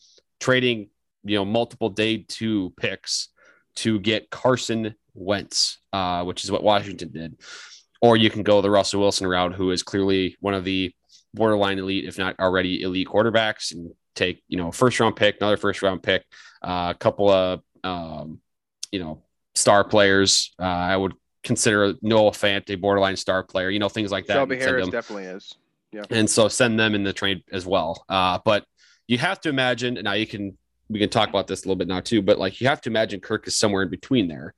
trading 0.40 0.88
you 1.24 1.36
know 1.36 1.44
multiple 1.44 1.88
day 1.88 2.18
two 2.28 2.72
picks 2.76 3.28
to 3.76 3.98
get 3.98 4.30
Carson 4.30 4.94
Wentz, 5.14 5.78
uh, 5.92 6.22
which 6.24 6.44
is 6.44 6.52
what 6.52 6.62
Washington 6.62 7.10
did, 7.10 7.36
or 8.00 8.16
you 8.16 8.30
can 8.30 8.42
go 8.42 8.60
the 8.60 8.70
Russell 8.70 9.00
Wilson 9.00 9.26
route, 9.26 9.54
who 9.54 9.70
is 9.70 9.82
clearly 9.82 10.36
one 10.40 10.54
of 10.54 10.64
the 10.64 10.92
borderline 11.32 11.78
elite, 11.78 12.04
if 12.04 12.18
not 12.18 12.38
already 12.38 12.82
elite 12.82 13.08
quarterbacks, 13.08 13.72
and 13.72 13.92
take 14.14 14.42
you 14.48 14.56
know 14.56 14.70
first 14.70 15.00
round 15.00 15.16
pick, 15.16 15.36
another 15.40 15.56
first 15.56 15.82
round 15.82 16.02
pick, 16.02 16.24
uh, 16.62 16.92
a 16.94 16.98
couple 16.98 17.30
of 17.30 17.60
um, 17.82 18.40
you 18.92 19.00
know 19.00 19.22
star 19.54 19.84
players. 19.84 20.54
Uh, 20.58 20.64
I 20.64 20.96
would 20.96 21.14
consider 21.42 21.94
Noah 22.00 22.30
Fant 22.30 22.70
a 22.70 22.76
borderline 22.76 23.16
star 23.16 23.42
player, 23.42 23.70
you 23.70 23.78
know 23.78 23.88
things 23.88 24.12
like 24.12 24.26
that. 24.26 24.34
Shelby 24.34 24.58
Harris 24.58 24.88
definitely 24.88 25.24
is. 25.24 25.54
And 26.10 26.28
so 26.28 26.48
send 26.48 26.78
them 26.78 26.94
in 26.94 27.04
the 27.04 27.12
trade 27.12 27.42
as 27.52 27.66
well. 27.66 28.04
Uh, 28.08 28.38
but 28.44 28.64
you 29.06 29.18
have 29.18 29.40
to 29.42 29.48
imagine, 29.48 29.96
and 29.96 30.04
now 30.04 30.12
you 30.12 30.26
can 30.26 30.56
we 30.88 30.98
can 30.98 31.08
talk 31.08 31.28
about 31.28 31.46
this 31.46 31.64
a 31.64 31.68
little 31.68 31.76
bit 31.76 31.88
now 31.88 32.00
too. 32.00 32.20
But 32.22 32.38
like 32.38 32.60
you 32.60 32.68
have 32.68 32.80
to 32.82 32.90
imagine 32.90 33.20
Kirk 33.20 33.46
is 33.46 33.56
somewhere 33.56 33.82
in 33.84 33.90
between 33.90 34.28
there, 34.28 34.54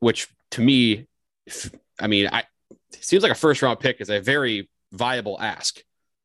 which 0.00 0.28
to 0.52 0.60
me, 0.60 1.06
if- 1.46 1.70
I 2.00 2.06
mean, 2.06 2.28
I 2.32 2.44
it 2.92 3.04
seems 3.04 3.22
like 3.22 3.32
a 3.32 3.36
first 3.36 3.62
round 3.62 3.78
pick 3.80 4.00
is 4.00 4.10
a 4.10 4.20
very 4.20 4.68
viable 4.92 5.40
ask 5.40 5.80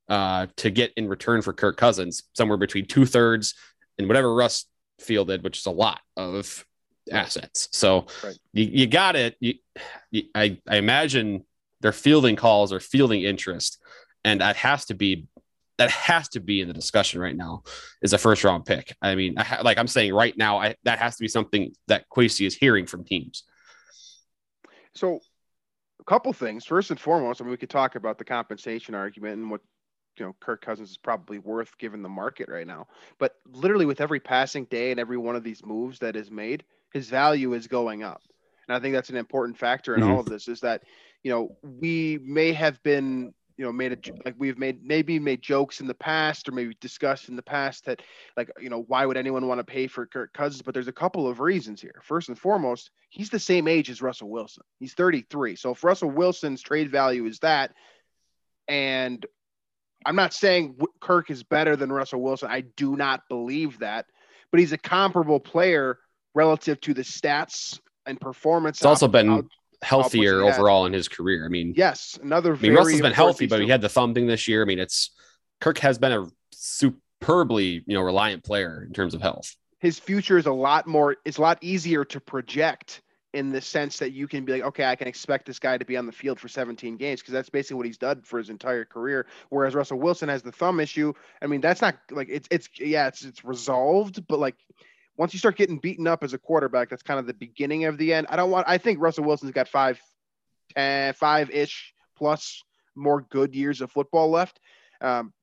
uh, 0.09 0.47
to 0.57 0.69
get 0.69 0.91
in 0.95 1.07
return 1.07 1.41
for 1.41 1.53
Kirk 1.53 1.77
Cousins, 1.77 2.23
somewhere 2.33 2.57
between 2.57 2.85
two 2.85 3.05
thirds 3.05 3.53
and 3.97 4.07
whatever 4.07 4.33
Russ 4.33 4.65
fielded, 4.99 5.43
which 5.43 5.59
is 5.59 5.65
a 5.65 5.71
lot 5.71 5.99
of 6.15 6.65
assets. 7.11 7.69
So 7.71 8.07
Right. 8.23 8.37
you, 8.53 8.65
you 8.65 8.87
got 8.87 9.15
it. 9.15 9.35
You, 9.39 9.55
you, 10.11 10.23
I, 10.33 10.59
I 10.67 10.77
imagine 10.77 11.45
their 11.81 11.91
fielding 11.91 12.35
calls 12.35 12.73
or 12.73 12.79
fielding 12.79 13.21
interest, 13.23 13.79
and 14.27 14.41
that 14.41 14.57
has 14.57 14.85
to 14.85 14.93
be 14.93 15.25
that 15.77 15.91
has 15.91 16.27
to 16.29 16.39
be 16.39 16.59
in 16.61 16.67
the 16.67 16.73
discussion 16.73 17.21
right 17.21 17.35
now 17.35 17.61
is 18.01 18.11
a 18.11 18.17
first 18.17 18.43
round 18.43 18.65
pick. 18.65 18.95
I 19.01 19.13
mean, 19.13 19.37
I 19.37 19.43
ha- 19.43 19.61
like 19.63 19.77
I'm 19.77 19.87
saying 19.87 20.13
right 20.13 20.35
now, 20.35 20.57
I, 20.57 20.75
that 20.83 20.97
has 20.97 21.15
to 21.17 21.23
be 21.23 21.27
something 21.27 21.71
that 21.87 22.05
Kwesi 22.09 22.47
is 22.47 22.55
hearing 22.55 22.87
from 22.87 23.03
teams. 23.03 23.43
So, 24.95 25.19
a 25.99 26.03
couple 26.03 26.33
things. 26.33 26.65
First 26.65 26.89
and 26.89 26.99
foremost, 26.99 27.39
I 27.39 27.43
mean, 27.43 27.51
we 27.51 27.57
could 27.57 27.69
talk 27.69 27.95
about 27.95 28.17
the 28.17 28.25
compensation 28.25 28.95
argument 28.95 29.37
and 29.37 29.51
what 29.51 29.61
you 30.17 30.25
know 30.25 30.35
Kirk 30.39 30.65
Cousins 30.65 30.89
is 30.89 30.97
probably 30.97 31.37
worth 31.37 31.77
given 31.77 32.01
the 32.01 32.09
market 32.09 32.49
right 32.49 32.65
now. 32.65 32.87
But 33.19 33.35
literally, 33.45 33.85
with 33.85 34.01
every 34.01 34.19
passing 34.19 34.65
day 34.65 34.89
and 34.89 34.99
every 34.99 35.17
one 35.17 35.35
of 35.35 35.43
these 35.43 35.63
moves 35.63 35.99
that 35.99 36.15
is 36.15 36.31
made, 36.31 36.63
his 36.91 37.07
value 37.07 37.53
is 37.53 37.67
going 37.67 38.01
up. 38.01 38.23
And 38.67 38.75
I 38.75 38.79
think 38.79 38.95
that's 38.95 39.11
an 39.11 39.15
important 39.15 39.59
factor 39.59 39.95
in 39.95 40.01
Mhm. 40.01 40.07
all 40.07 40.19
of 40.19 40.25
this. 40.25 40.47
Is 40.47 40.61
that 40.61 40.81
you 41.21 41.31
know 41.31 41.55
we 41.61 42.19
may 42.23 42.51
have 42.53 42.81
been 42.81 43.35
you 43.57 43.65
know 43.65 43.71
made 43.71 43.91
a 43.91 43.95
j- 43.95 44.13
like 44.23 44.35
we've 44.37 44.57
made 44.57 44.83
maybe 44.83 45.19
made 45.19 45.41
jokes 45.41 45.81
in 45.81 45.87
the 45.87 45.93
past 45.93 46.47
or 46.47 46.51
maybe 46.51 46.77
discussed 46.79 47.27
in 47.27 47.35
the 47.35 47.41
past 47.41 47.85
that 47.85 48.01
like 48.35 48.49
you 48.59 48.69
know 48.69 48.83
why 48.87 49.05
would 49.05 49.17
anyone 49.17 49.47
want 49.47 49.59
to 49.59 49.63
pay 49.63 49.87
for 49.87 50.05
Kirk 50.05 50.31
Cousins? 50.33 50.61
But 50.61 50.73
there's 50.73 50.87
a 50.87 50.93
couple 50.93 51.27
of 51.27 51.39
reasons 51.39 51.81
here. 51.81 52.01
First 52.03 52.29
and 52.29 52.37
foremost, 52.37 52.91
he's 53.09 53.29
the 53.29 53.39
same 53.39 53.67
age 53.67 53.89
as 53.89 54.01
Russell 54.01 54.29
Wilson. 54.29 54.63
He's 54.79 54.93
33. 54.93 55.55
So 55.55 55.71
if 55.71 55.83
Russell 55.83 56.11
Wilson's 56.11 56.61
trade 56.61 56.91
value 56.91 57.25
is 57.25 57.39
that, 57.39 57.73
and 58.67 59.25
I'm 60.05 60.15
not 60.15 60.33
saying 60.33 60.77
Kirk 61.01 61.31
is 61.31 61.43
better 61.43 61.75
than 61.75 61.91
Russell 61.91 62.21
Wilson. 62.21 62.49
I 62.51 62.61
do 62.61 62.95
not 62.95 63.23
believe 63.29 63.79
that, 63.79 64.05
but 64.51 64.59
he's 64.59 64.71
a 64.71 64.77
comparable 64.77 65.39
player 65.39 65.97
relative 66.35 66.79
to 66.81 66.93
the 66.93 67.01
stats 67.01 67.79
and 68.05 68.21
performance. 68.21 68.77
It's 68.77 68.85
also 68.85 69.07
been 69.07 69.49
healthier 69.81 70.41
overall 70.41 70.85
in 70.85 70.93
his 70.93 71.07
career. 71.07 71.45
I 71.45 71.49
mean, 71.49 71.73
yes, 71.75 72.17
another. 72.21 72.51
I 72.51 72.53
mean, 72.53 72.61
very 72.61 72.75
Russell's 72.75 73.01
been 73.01 73.13
healthy, 73.13 73.47
but 73.47 73.61
he 73.61 73.67
had 73.67 73.81
the 73.81 73.89
thumb 73.89 74.13
thing 74.13 74.27
this 74.27 74.47
year. 74.47 74.61
I 74.61 74.65
mean, 74.65 74.79
it's 74.79 75.11
Kirk 75.61 75.77
has 75.79 75.97
been 75.97 76.11
a 76.11 76.25
superbly, 76.51 77.83
you 77.85 77.93
know, 77.93 78.01
reliant 78.01 78.43
player 78.43 78.83
in 78.87 78.93
terms 78.93 79.13
of 79.13 79.21
health. 79.21 79.55
his 79.79 79.99
future 79.99 80.37
is 80.37 80.45
a 80.47 80.51
lot 80.51 80.87
more 80.87 81.17
it's 81.25 81.37
a 81.37 81.41
lot 81.41 81.57
easier 81.61 82.03
to 82.05 82.19
project 82.19 83.01
in 83.33 83.51
the 83.51 83.61
sense 83.61 83.99
that 83.99 84.11
you 84.11 84.27
can 84.27 84.45
be 84.45 84.53
like 84.53 84.63
okay 84.63 84.85
i 84.85 84.95
can 84.95 85.07
expect 85.07 85.45
this 85.45 85.59
guy 85.59 85.77
to 85.77 85.85
be 85.85 85.97
on 85.97 86.05
the 86.07 86.11
field 86.11 86.39
for 86.39 86.47
17 86.47 86.97
games 86.97 87.21
because 87.21 87.33
that's 87.33 87.49
basically 87.49 87.75
what 87.75 87.85
he's 87.85 87.97
done 87.97 88.21
for 88.23 88.39
his 88.39 88.49
entire 88.49 88.85
career 88.85 89.27
whereas 89.49 89.75
russell 89.75 89.99
wilson 89.99 90.29
has 90.29 90.41
the 90.41 90.51
thumb 90.51 90.79
issue 90.79 91.13
i 91.41 91.45
mean 91.47 91.61
that's 91.61 91.81
not 91.81 91.95
like 92.09 92.27
it's 92.31 92.47
it's 92.49 92.69
yeah 92.79 93.07
it's 93.07 93.23
it's 93.23 93.43
resolved 93.45 94.25
but 94.27 94.39
like 94.39 94.55
once 95.17 95.33
you 95.33 95.39
start 95.39 95.57
getting 95.57 95.79
beaten 95.79 96.07
up 96.07 96.23
as 96.23 96.33
a 96.33 96.37
quarterback 96.37 96.89
that's 96.89 97.03
kind 97.03 97.19
of 97.19 97.27
the 97.27 97.33
beginning 97.33 97.85
of 97.85 97.97
the 97.97 98.13
end 98.13 98.27
i 98.29 98.35
don't 98.35 98.51
want 98.51 98.67
i 98.67 98.77
think 98.77 98.99
russell 98.99 99.23
Wilson's 99.23 99.51
got 99.51 99.67
five, 99.67 99.99
five-ish 100.75 101.93
plus 102.17 102.63
more 102.95 103.21
good 103.29 103.55
years 103.55 103.81
of 103.81 103.91
football 103.91 104.29
left 104.29 104.59
um, 105.01 105.33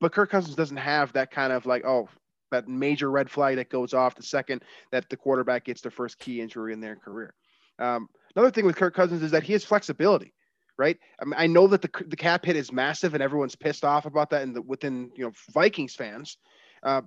but 0.00 0.12
kirk 0.12 0.30
cousins 0.30 0.56
doesn't 0.56 0.76
have 0.76 1.12
that 1.12 1.30
kind 1.30 1.52
of 1.52 1.66
like 1.66 1.84
oh 1.84 2.08
that 2.54 2.68
major 2.68 3.10
red 3.10 3.28
flag 3.28 3.56
that 3.56 3.68
goes 3.68 3.92
off 3.92 4.14
the 4.14 4.22
second 4.22 4.62
that 4.92 5.08
the 5.10 5.16
quarterback 5.16 5.64
gets 5.64 5.80
their 5.82 5.90
first 5.90 6.18
key 6.18 6.40
injury 6.40 6.72
in 6.72 6.80
their 6.80 6.96
career. 6.96 7.34
Um, 7.78 8.08
another 8.34 8.50
thing 8.50 8.64
with 8.64 8.76
Kirk 8.76 8.94
Cousins 8.94 9.22
is 9.22 9.32
that 9.32 9.42
he 9.42 9.52
has 9.52 9.64
flexibility, 9.64 10.32
right? 10.78 10.96
I 11.20 11.24
mean, 11.24 11.34
I 11.36 11.46
know 11.46 11.66
that 11.66 11.82
the 11.82 11.90
the 12.06 12.16
cap 12.16 12.44
hit 12.44 12.56
is 12.56 12.72
massive 12.72 13.14
and 13.14 13.22
everyone's 13.22 13.56
pissed 13.56 13.84
off 13.84 14.06
about 14.06 14.30
that 14.30 14.42
and 14.42 14.56
within 14.66 15.10
you 15.16 15.24
know 15.24 15.32
Vikings 15.52 15.94
fans. 15.94 16.38
Uh, 16.82 17.02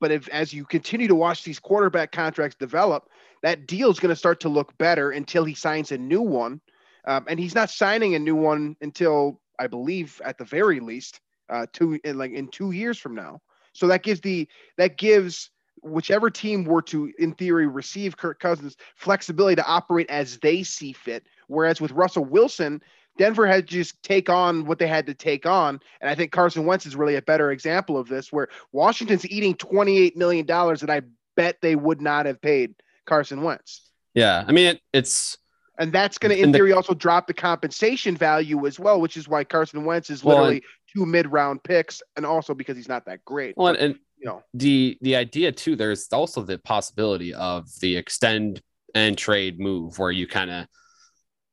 but 0.00 0.10
if 0.10 0.28
as 0.28 0.52
you 0.52 0.64
continue 0.64 1.08
to 1.08 1.14
watch 1.14 1.44
these 1.44 1.58
quarterback 1.58 2.12
contracts 2.12 2.56
develop, 2.58 3.08
that 3.42 3.66
deal 3.66 3.90
is 3.90 4.00
going 4.00 4.10
to 4.10 4.16
start 4.16 4.40
to 4.40 4.48
look 4.48 4.76
better 4.78 5.10
until 5.10 5.44
he 5.44 5.54
signs 5.54 5.92
a 5.92 5.98
new 5.98 6.22
one, 6.22 6.60
um, 7.06 7.24
and 7.28 7.38
he's 7.38 7.54
not 7.54 7.70
signing 7.70 8.14
a 8.14 8.18
new 8.18 8.36
one 8.36 8.76
until 8.80 9.40
I 9.58 9.66
believe 9.66 10.20
at 10.24 10.38
the 10.38 10.44
very 10.44 10.80
least 10.80 11.20
uh, 11.48 11.66
two 11.72 12.00
in 12.04 12.18
like 12.18 12.32
in 12.32 12.48
two 12.48 12.72
years 12.72 12.98
from 12.98 13.14
now. 13.14 13.40
So 13.72 13.86
that 13.88 14.02
gives 14.02 14.20
the 14.20 14.48
that 14.78 14.98
gives 14.98 15.50
whichever 15.82 16.30
team 16.30 16.64
were 16.64 16.82
to, 16.82 17.12
in 17.18 17.32
theory, 17.32 17.66
receive 17.66 18.16
Kirk 18.16 18.38
Cousins 18.38 18.76
flexibility 18.96 19.56
to 19.56 19.66
operate 19.66 20.10
as 20.10 20.38
they 20.38 20.62
see 20.62 20.92
fit. 20.92 21.24
Whereas 21.48 21.80
with 21.80 21.92
Russell 21.92 22.24
Wilson, 22.24 22.82
Denver 23.18 23.46
had 23.46 23.66
to 23.68 23.72
just 23.74 24.02
take 24.02 24.30
on 24.30 24.64
what 24.64 24.78
they 24.78 24.86
had 24.86 25.06
to 25.06 25.14
take 25.14 25.44
on. 25.46 25.80
And 26.00 26.08
I 26.08 26.14
think 26.14 26.32
Carson 26.32 26.64
Wentz 26.64 26.86
is 26.86 26.96
really 26.96 27.16
a 27.16 27.22
better 27.22 27.50
example 27.52 27.98
of 27.98 28.08
this, 28.08 28.32
where 28.32 28.48
Washington's 28.72 29.26
eating 29.26 29.54
$28 29.54 30.16
million 30.16 30.46
that 30.46 30.88
I 30.90 31.02
bet 31.36 31.56
they 31.60 31.76
would 31.76 32.00
not 32.00 32.26
have 32.26 32.40
paid 32.40 32.74
Carson 33.06 33.42
Wentz. 33.42 33.90
Yeah, 34.14 34.44
I 34.46 34.52
mean, 34.52 34.66
it, 34.68 34.80
it's 34.92 35.36
And 35.78 35.92
that's 35.92 36.18
going 36.18 36.30
to, 36.30 36.38
in 36.38 36.44
And 36.46 36.54
the- 36.54 36.58
theory, 36.58 36.72
also 36.72 36.94
drop 36.94 37.26
the 37.26 37.34
compensation 37.34 38.16
value 38.16 38.66
as 38.66 38.78
well, 38.80 39.00
which 39.00 39.16
is 39.16 39.28
why 39.28 39.44
Carson 39.44 39.84
Wentz 39.84 40.08
is 40.10 40.24
Well, 40.24 40.36
and- 40.36 40.42
literally 40.46 40.62
two 40.94 41.06
mid-round 41.06 41.62
picks, 41.62 42.02
and 42.16 42.24
also 42.26 42.54
because 42.54 42.76
he's 42.76 42.88
not 42.88 43.04
that 43.06 43.24
great. 43.24 43.54
well, 43.56 43.72
But, 43.74 43.80
and 43.80 43.94
you 44.18 44.26
know, 44.26 44.42
the 44.54 44.98
the 45.00 45.16
idea 45.16 45.52
too. 45.52 45.76
There's 45.76 46.08
also 46.12 46.42
the 46.42 46.58
possibility 46.58 47.32
of 47.32 47.68
the 47.80 47.96
extend 47.96 48.60
and 48.94 49.16
trade 49.16 49.58
move, 49.60 49.98
where 49.98 50.10
you 50.10 50.26
kind 50.26 50.50
of 50.50 50.66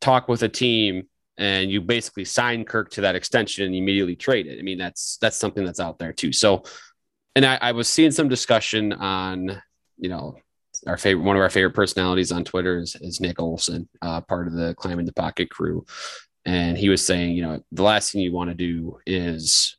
talk 0.02 0.28
with 0.28 0.42
a 0.44 0.50
team 0.50 1.04
and 1.38 1.72
you 1.72 1.82
basically 1.82 2.26
sign 2.26 2.66
Kirk 2.66 2.90
to 2.92 3.02
that 3.02 3.16
extension 3.16 3.66
and 3.66 3.76
immediately 3.76 4.16
trade 4.16 4.48
it. 4.48 4.60
I 4.60 4.62
mean, 4.62 4.78
that's 4.78 5.18
that's 5.22 5.38
something 5.38 5.64
that's 5.64 5.80
out 5.80 6.00
there 6.00 6.14
too. 6.14 6.34
So, 6.34 6.64
and 7.36 7.46
I, 7.46 7.58
I 7.62 7.72
was 7.74 7.88
seeing 7.88 8.12
some 8.12 8.30
discussion 8.30 8.94
on, 8.94 9.62
you 9.98 10.10
know, 10.10 10.38
our 10.86 10.98
favorite 10.98 11.24
one 11.24 11.36
of 11.36 11.42
our 11.42 11.50
favorite 11.50 11.74
personalities 11.74 12.32
on 12.32 12.44
Twitter 12.44 12.80
is, 12.80 12.96
is 13.02 13.20
Nick 13.20 13.40
Olson, 13.40 13.88
uh, 14.02 14.22
part 14.22 14.48
of 14.48 14.54
the 14.54 14.76
Climbing 14.76 15.06
the 15.06 15.14
Pocket 15.14 15.50
crew, 15.50 15.86
and 16.46 16.78
he 16.78 16.90
was 16.90 17.06
saying, 17.06 17.36
you 17.36 17.42
know, 17.42 17.62
the 17.72 17.84
last 17.84 18.12
thing 18.12 18.22
you 18.22 18.34
want 18.34 18.50
to 18.50 18.56
do 18.56 19.00
is 19.06 19.78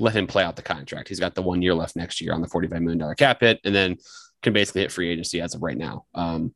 let 0.00 0.14
him 0.14 0.26
play 0.26 0.42
out 0.42 0.56
the 0.56 0.62
contract. 0.62 1.08
He's 1.08 1.20
got 1.20 1.34
the 1.34 1.42
one 1.42 1.62
year 1.62 1.74
left 1.74 1.94
next 1.94 2.20
year 2.20 2.32
on 2.32 2.40
the 2.40 2.48
$45 2.48 2.80
million 2.82 3.14
cap 3.14 3.40
hit, 3.40 3.60
and 3.64 3.74
then 3.74 3.96
can 4.42 4.52
basically 4.52 4.82
hit 4.82 4.92
free 4.92 5.10
agency 5.10 5.40
as 5.40 5.54
of 5.54 5.62
right 5.62 5.76
now. 5.76 6.04
Um, 6.14 6.54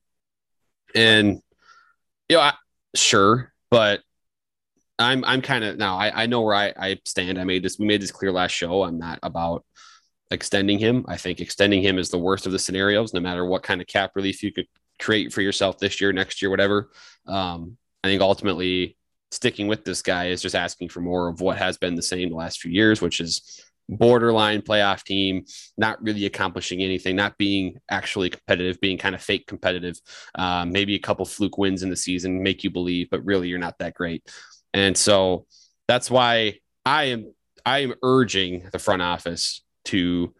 and 0.94 1.40
you 2.29 2.37
know, 2.37 2.42
I, 2.42 2.55
sure, 2.94 3.53
but 3.70 4.01
I'm 4.99 5.25
I'm 5.25 5.43
kind 5.43 5.65
of 5.65 5.77
now 5.77 5.97
I, 5.97 6.23
I 6.23 6.27
know 6.27 6.43
where 6.43 6.55
I, 6.55 6.73
I 6.79 6.99
stand. 7.05 7.39
I 7.39 7.45
made 7.45 7.63
this 7.63 7.79
we 7.79 7.87
made 7.87 8.03
this 8.03 8.11
clear 8.11 8.33
last 8.33 8.53
show. 8.53 8.83
I'm 8.83 8.99
not 8.99 9.19
about 9.23 9.65
extending 10.31 10.79
him. 10.79 11.05
I 11.09 11.17
think 11.17 11.41
extending 11.41 11.83
him 11.83 11.99
is 11.99 12.11
the 12.11 12.19
worst 12.19 12.47
of 12.47 12.53
the 12.53 12.59
scenarios, 12.59 13.15
no 13.15 13.21
matter 13.21 13.45
what 13.45 13.63
kind 13.63 13.81
of 13.81 13.87
cap 13.87 14.13
relief 14.15 14.43
you 14.43 14.53
could 14.53 14.67
create 14.99 15.33
for 15.33 15.41
yourself 15.41 15.79
this 15.79 16.01
year, 16.01 16.13
next 16.13 16.43
year, 16.43 16.51
whatever. 16.51 16.91
Um, 17.27 17.77
I 18.03 18.09
think 18.09 18.21
ultimately 18.21 18.97
sticking 19.31 19.69
with 19.69 19.85
this 19.85 20.03
guy 20.03 20.29
is 20.29 20.43
just 20.43 20.55
asking 20.55 20.89
for 20.89 21.01
more 21.01 21.29
of 21.29 21.41
what 21.41 21.59
has 21.59 21.77
been 21.77 21.95
the 21.95 22.03
same 22.03 22.31
the 22.31 22.37
last 22.37 22.61
few 22.61 22.71
years, 22.71 23.01
which 23.01 23.21
is 23.21 23.63
borderline 23.89 24.61
playoff 24.61 25.03
team, 25.03 25.45
not 25.77 26.03
really 26.03 26.27
accomplishing 26.27 26.83
anything, 26.83 27.17
not 27.17 27.39
being 27.39 27.79
actually 27.91 28.29
competitive, 28.31 28.81
being 28.81 28.99
kind 28.99 29.15
of 29.15 29.23
fake 29.23 29.47
competitive. 29.47 29.99
Um, 30.35 30.73
maybe 30.73 30.95
a 30.95 31.01
couple 31.01 31.25
fluke 31.25 31.59
wins 31.59 31.83
in 31.83 31.91
the 31.91 31.97
season 31.97 32.43
make 32.43 32.65
you 32.65 32.71
believe, 32.71 33.09
but 33.11 33.25
really 33.25 33.49
you're 33.49 33.59
not 33.59 33.79
that 33.79 33.95
great. 33.95 34.29
And 34.79 34.97
so 34.97 35.47
that's 35.88 36.11
why 36.11 36.61
I 36.87 37.05
am 37.05 37.35
I 37.67 37.81
am 37.81 37.95
urging 38.03 38.69
the 38.73 38.79
front 38.79 39.03
office 39.03 39.62
to 39.87 40.33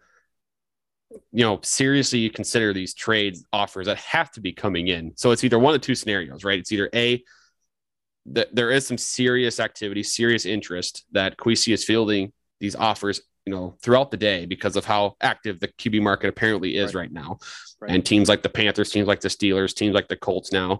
you 1.31 1.43
know 1.43 1.59
seriously 1.63 2.29
consider 2.29 2.71
these 2.73 2.93
trades 2.93 3.43
offers 3.51 3.87
that 3.87 3.97
have 3.97 4.31
to 4.31 4.41
be 4.41 4.53
coming 4.53 4.87
in. 4.87 5.13
So 5.15 5.31
it's 5.31 5.43
either 5.43 5.59
one 5.59 5.75
of 5.75 5.81
two 5.81 5.95
scenarios, 5.95 6.43
right? 6.43 6.59
It's 6.59 6.71
either 6.71 6.89
a 6.93 7.23
that 8.27 8.53
there 8.55 8.71
is 8.71 8.87
some 8.87 8.97
serious 8.97 9.59
activity, 9.59 10.03
serious 10.03 10.45
interest 10.45 11.05
that 11.11 11.37
Kwesi 11.37 11.73
is 11.73 11.83
fielding 11.83 12.31
these 12.59 12.75
offers, 12.75 13.21
you 13.45 13.53
know, 13.53 13.75
throughout 13.81 14.11
the 14.11 14.17
day 14.17 14.45
because 14.45 14.75
of 14.75 14.85
how 14.85 15.15
active 15.21 15.59
the 15.59 15.67
QB 15.67 16.01
market 16.01 16.29
apparently 16.29 16.77
is 16.77 16.93
right, 16.93 17.01
right 17.01 17.11
now. 17.11 17.39
Right. 17.79 17.91
And 17.91 18.05
teams 18.05 18.29
like 18.29 18.43
the 18.43 18.49
Panthers, 18.49 18.91
teams 18.91 19.07
like 19.07 19.21
the 19.21 19.29
Steelers, 19.29 19.73
teams 19.73 19.95
like 19.95 20.09
the 20.09 20.17
Colts 20.17 20.51
now 20.51 20.75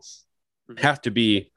mm-hmm. 0.69 0.77
have 0.77 1.01
to 1.01 1.11
be 1.11 1.51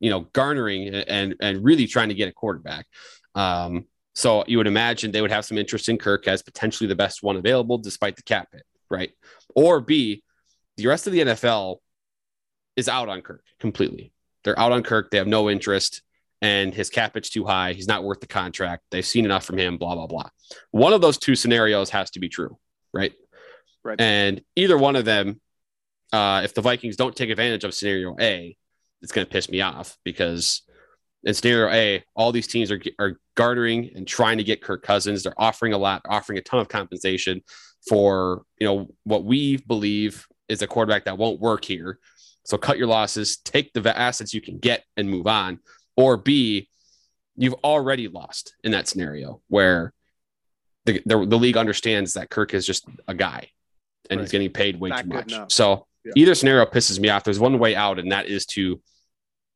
you 0.00 0.10
know, 0.10 0.20
garnering 0.32 0.88
and 0.88 1.36
and 1.40 1.64
really 1.64 1.86
trying 1.86 2.08
to 2.08 2.14
get 2.14 2.28
a 2.28 2.32
quarterback. 2.32 2.86
Um, 3.34 3.86
so 4.14 4.44
you 4.46 4.56
would 4.58 4.66
imagine 4.66 5.12
they 5.12 5.20
would 5.20 5.30
have 5.30 5.44
some 5.44 5.58
interest 5.58 5.88
in 5.88 5.98
Kirk 5.98 6.26
as 6.26 6.42
potentially 6.42 6.88
the 6.88 6.94
best 6.94 7.22
one 7.22 7.36
available, 7.36 7.78
despite 7.78 8.16
the 8.16 8.22
cap 8.22 8.48
hit, 8.52 8.62
right? 8.90 9.10
Or 9.54 9.80
B, 9.80 10.22
the 10.76 10.86
rest 10.86 11.06
of 11.06 11.12
the 11.12 11.20
NFL 11.20 11.78
is 12.76 12.88
out 12.88 13.08
on 13.08 13.20
Kirk 13.20 13.44
completely. 13.60 14.12
They're 14.44 14.58
out 14.58 14.72
on 14.72 14.82
Kirk. 14.82 15.10
They 15.10 15.18
have 15.18 15.26
no 15.26 15.50
interest, 15.50 16.02
and 16.40 16.72
his 16.72 16.88
cap 16.88 17.14
hit's 17.14 17.30
too 17.30 17.44
high. 17.44 17.72
He's 17.72 17.88
not 17.88 18.04
worth 18.04 18.20
the 18.20 18.26
contract. 18.26 18.84
They've 18.90 19.04
seen 19.04 19.24
enough 19.24 19.44
from 19.44 19.58
him. 19.58 19.76
Blah 19.76 19.94
blah 19.94 20.06
blah. 20.06 20.28
One 20.70 20.92
of 20.92 21.00
those 21.00 21.18
two 21.18 21.34
scenarios 21.34 21.90
has 21.90 22.10
to 22.12 22.20
be 22.20 22.28
true, 22.28 22.58
right? 22.92 23.12
Right. 23.82 24.00
And 24.00 24.40
either 24.56 24.76
one 24.76 24.96
of 24.96 25.04
them, 25.04 25.40
uh, 26.12 26.42
if 26.44 26.54
the 26.54 26.60
Vikings 26.60 26.96
don't 26.96 27.14
take 27.14 27.30
advantage 27.30 27.64
of 27.64 27.72
scenario 27.74 28.16
A, 28.20 28.56
it's 29.02 29.12
going 29.12 29.26
to 29.26 29.30
piss 29.30 29.48
me 29.50 29.60
off 29.60 29.96
because 30.04 30.62
in 31.24 31.34
scenario 31.34 31.72
A, 31.72 32.04
all 32.14 32.32
these 32.32 32.46
teams 32.46 32.70
are, 32.70 32.80
are 32.98 33.18
garnering 33.34 33.90
and 33.94 34.06
trying 34.06 34.38
to 34.38 34.44
get 34.44 34.62
Kirk 34.62 34.82
Cousins. 34.82 35.22
They're 35.22 35.40
offering 35.40 35.72
a 35.72 35.78
lot, 35.78 36.02
offering 36.08 36.38
a 36.38 36.42
ton 36.42 36.60
of 36.60 36.68
compensation 36.68 37.42
for, 37.88 38.42
you 38.58 38.66
know, 38.66 38.88
what 39.04 39.24
we 39.24 39.56
believe 39.56 40.26
is 40.48 40.62
a 40.62 40.66
quarterback 40.66 41.04
that 41.04 41.18
won't 41.18 41.40
work 41.40 41.64
here. 41.64 41.98
So 42.44 42.56
cut 42.56 42.78
your 42.78 42.86
losses, 42.86 43.38
take 43.38 43.72
the 43.72 43.98
assets 43.98 44.32
you 44.32 44.40
can 44.40 44.58
get 44.58 44.84
and 44.96 45.10
move 45.10 45.26
on. 45.26 45.58
Or 45.96 46.16
B, 46.16 46.68
you've 47.34 47.54
already 47.64 48.08
lost 48.08 48.54
in 48.62 48.72
that 48.72 48.86
scenario 48.86 49.42
where 49.48 49.92
the, 50.84 51.02
the, 51.04 51.26
the 51.26 51.38
league 51.38 51.56
understands 51.56 52.14
that 52.14 52.30
Kirk 52.30 52.54
is 52.54 52.64
just 52.64 52.86
a 53.08 53.14
guy 53.14 53.48
and 54.08 54.18
right. 54.18 54.24
he's 54.24 54.32
getting 54.32 54.50
paid 54.50 54.78
way 54.78 54.90
Not 54.90 55.02
too 55.02 55.08
much. 55.08 55.32
Enough. 55.32 55.52
So 55.52 55.86
yeah. 56.06 56.12
either 56.14 56.34
scenario 56.34 56.64
pisses 56.66 57.00
me 57.00 57.08
off. 57.08 57.24
There's 57.24 57.40
one 57.40 57.58
way 57.58 57.74
out, 57.74 57.98
and 57.98 58.12
that 58.12 58.26
is 58.26 58.46
to 58.46 58.80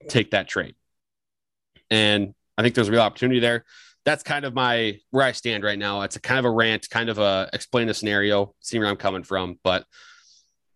take 0.08 0.32
that 0.32 0.48
trade. 0.48 0.74
And 1.90 2.34
I 2.58 2.62
think 2.62 2.74
there's 2.74 2.88
a 2.88 2.92
real 2.92 3.00
opportunity 3.00 3.40
there. 3.40 3.64
That's 4.04 4.22
kind 4.22 4.44
of 4.44 4.54
my 4.54 4.98
where 5.10 5.24
I 5.24 5.32
stand 5.32 5.62
right 5.62 5.78
now. 5.78 6.02
It's 6.02 6.16
a 6.16 6.20
kind 6.20 6.38
of 6.38 6.44
a 6.44 6.50
rant, 6.50 6.88
kind 6.90 7.08
of 7.08 7.18
a 7.18 7.48
explain 7.52 7.86
the 7.86 7.94
scenario, 7.94 8.54
see 8.60 8.78
where 8.78 8.88
I'm 8.88 8.96
coming 8.96 9.22
from. 9.22 9.58
But 9.62 9.84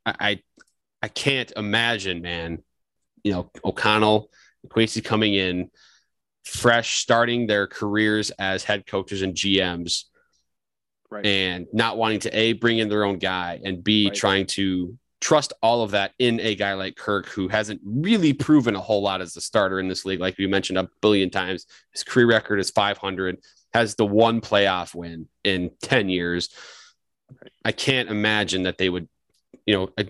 I 0.04 0.14
I, 0.20 0.42
I 1.02 1.08
can't 1.08 1.52
imagine, 1.56 2.22
man, 2.22 2.62
you 3.22 3.32
know, 3.32 3.50
O'Connell, 3.64 4.30
Kwesi 4.68 5.02
coming 5.02 5.34
in 5.34 5.70
fresh, 6.44 6.98
starting 6.98 7.46
their 7.46 7.66
careers 7.66 8.30
as 8.30 8.64
head 8.64 8.86
coaches 8.86 9.22
and 9.22 9.34
GMs. 9.34 10.04
Right. 11.10 11.24
And 11.24 11.66
not 11.72 11.96
wanting 11.96 12.20
to 12.20 12.36
a 12.36 12.54
bring 12.54 12.78
in 12.78 12.88
their 12.88 13.04
own 13.04 13.18
guy 13.18 13.60
and 13.64 13.84
b 13.84 14.06
right. 14.06 14.14
trying 14.14 14.46
to 14.46 14.98
trust 15.24 15.54
all 15.62 15.82
of 15.82 15.92
that 15.92 16.12
in 16.18 16.38
a 16.40 16.54
guy 16.54 16.74
like 16.74 16.96
Kirk, 16.96 17.26
who 17.28 17.48
hasn't 17.48 17.80
really 17.82 18.34
proven 18.34 18.76
a 18.76 18.80
whole 18.80 19.00
lot 19.00 19.22
as 19.22 19.34
a 19.38 19.40
starter 19.40 19.80
in 19.80 19.88
this 19.88 20.04
league. 20.04 20.20
Like 20.20 20.36
we 20.36 20.46
mentioned 20.46 20.78
a 20.78 20.90
billion 21.00 21.30
times, 21.30 21.64
his 21.92 22.04
career 22.04 22.26
record 22.26 22.60
is 22.60 22.70
500, 22.70 23.38
has 23.72 23.94
the 23.94 24.04
one 24.04 24.42
playoff 24.42 24.94
win 24.94 25.26
in 25.42 25.70
10 25.80 26.10
years. 26.10 26.50
I 27.64 27.72
can't 27.72 28.10
imagine 28.10 28.64
that 28.64 28.76
they 28.76 28.90
would, 28.90 29.08
you 29.64 29.74
know, 29.74 29.88
uh, 29.96 30.04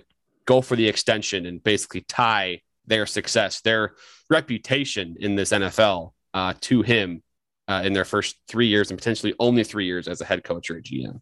go 0.46 0.60
for 0.60 0.74
the 0.74 0.88
extension 0.88 1.46
and 1.46 1.62
basically 1.62 2.00
tie 2.00 2.62
their 2.84 3.06
success, 3.06 3.60
their 3.60 3.94
reputation 4.28 5.16
in 5.20 5.36
this 5.36 5.52
NFL 5.52 6.10
uh, 6.34 6.54
to 6.62 6.82
him 6.82 7.22
uh, 7.68 7.82
in 7.84 7.92
their 7.92 8.04
first 8.04 8.34
three 8.48 8.66
years 8.66 8.90
and 8.90 8.98
potentially 8.98 9.32
only 9.38 9.62
three 9.62 9.86
years 9.86 10.08
as 10.08 10.20
a 10.20 10.24
head 10.24 10.42
coach 10.42 10.70
or 10.70 10.78
a 10.78 10.82
GM. 10.82 11.20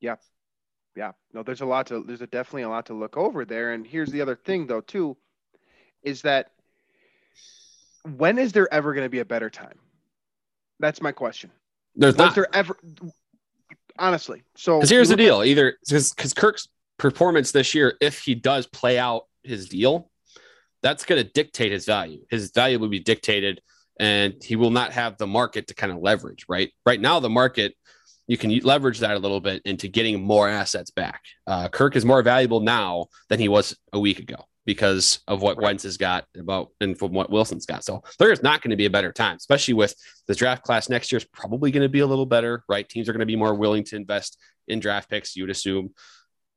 Yeah, 0.00 0.16
yeah, 0.96 1.12
no, 1.32 1.42
there's 1.42 1.60
a 1.60 1.66
lot 1.66 1.86
to 1.88 2.02
there's 2.02 2.22
a 2.22 2.26
definitely 2.26 2.62
a 2.62 2.68
lot 2.68 2.86
to 2.86 2.94
look 2.94 3.16
over 3.16 3.44
there. 3.44 3.72
And 3.72 3.86
here's 3.86 4.10
the 4.10 4.20
other 4.20 4.36
thing 4.36 4.66
though 4.66 4.80
too, 4.80 5.16
is 6.02 6.22
that 6.22 6.50
when 8.16 8.38
is 8.38 8.52
there 8.52 8.72
ever 8.72 8.92
going 8.92 9.04
to 9.04 9.10
be 9.10 9.20
a 9.20 9.24
better 9.24 9.48
time? 9.48 9.78
That's 10.80 11.00
my 11.00 11.12
question. 11.12 11.50
There's 11.94 12.16
not 12.16 12.34
there 12.34 12.48
ever 12.54 12.76
honestly. 13.98 14.42
So 14.56 14.78
because 14.78 14.90
here's 14.90 15.08
the 15.08 15.16
deal: 15.16 15.40
at, 15.40 15.46
either 15.46 15.76
because 15.88 16.34
Kirk's 16.34 16.68
performance 16.98 17.52
this 17.52 17.74
year, 17.74 17.96
if 18.00 18.20
he 18.20 18.34
does 18.34 18.66
play 18.66 18.98
out 18.98 19.26
his 19.42 19.68
deal, 19.68 20.10
that's 20.82 21.04
going 21.04 21.22
to 21.22 21.30
dictate 21.30 21.72
his 21.72 21.86
value. 21.86 22.20
His 22.30 22.50
value 22.50 22.78
will 22.78 22.88
be 22.88 23.00
dictated, 23.00 23.60
and 23.98 24.34
he 24.42 24.56
will 24.56 24.70
not 24.70 24.92
have 24.92 25.16
the 25.16 25.26
market 25.26 25.68
to 25.68 25.74
kind 25.74 25.92
of 25.92 25.98
leverage. 25.98 26.46
Right, 26.48 26.70
right 26.84 27.00
now 27.00 27.20
the 27.20 27.30
market 27.30 27.74
you 28.26 28.36
can 28.36 28.56
leverage 28.60 29.00
that 29.00 29.16
a 29.16 29.18
little 29.18 29.40
bit 29.40 29.62
into 29.64 29.88
getting 29.88 30.22
more 30.22 30.48
assets 30.48 30.90
back. 30.90 31.22
Uh, 31.46 31.68
Kirk 31.68 31.96
is 31.96 32.04
more 32.04 32.22
valuable 32.22 32.60
now 32.60 33.06
than 33.28 33.38
he 33.38 33.48
was 33.48 33.76
a 33.92 33.98
week 33.98 34.18
ago 34.18 34.36
because 34.64 35.20
of 35.26 35.42
what 35.42 35.56
right. 35.56 35.64
Wentz 35.64 35.82
has 35.82 35.96
got 35.96 36.24
about 36.38 36.70
and 36.80 36.96
from 36.96 37.12
what 37.12 37.30
Wilson's 37.30 37.66
got. 37.66 37.84
So 37.84 38.02
there 38.18 38.30
is 38.30 38.42
not 38.42 38.62
going 38.62 38.70
to 38.70 38.76
be 38.76 38.86
a 38.86 38.90
better 38.90 39.12
time, 39.12 39.36
especially 39.36 39.74
with 39.74 39.94
the 40.28 40.34
draft 40.34 40.62
class 40.62 40.88
next 40.88 41.10
year 41.10 41.16
is 41.18 41.24
probably 41.24 41.70
going 41.70 41.82
to 41.82 41.88
be 41.88 42.00
a 42.00 42.06
little 42.06 42.26
better, 42.26 42.62
right? 42.68 42.88
Teams 42.88 43.08
are 43.08 43.12
going 43.12 43.20
to 43.20 43.26
be 43.26 43.36
more 43.36 43.54
willing 43.54 43.84
to 43.84 43.96
invest 43.96 44.38
in 44.68 44.78
draft 44.78 45.10
picks. 45.10 45.36
You'd 45.36 45.50
assume 45.50 45.90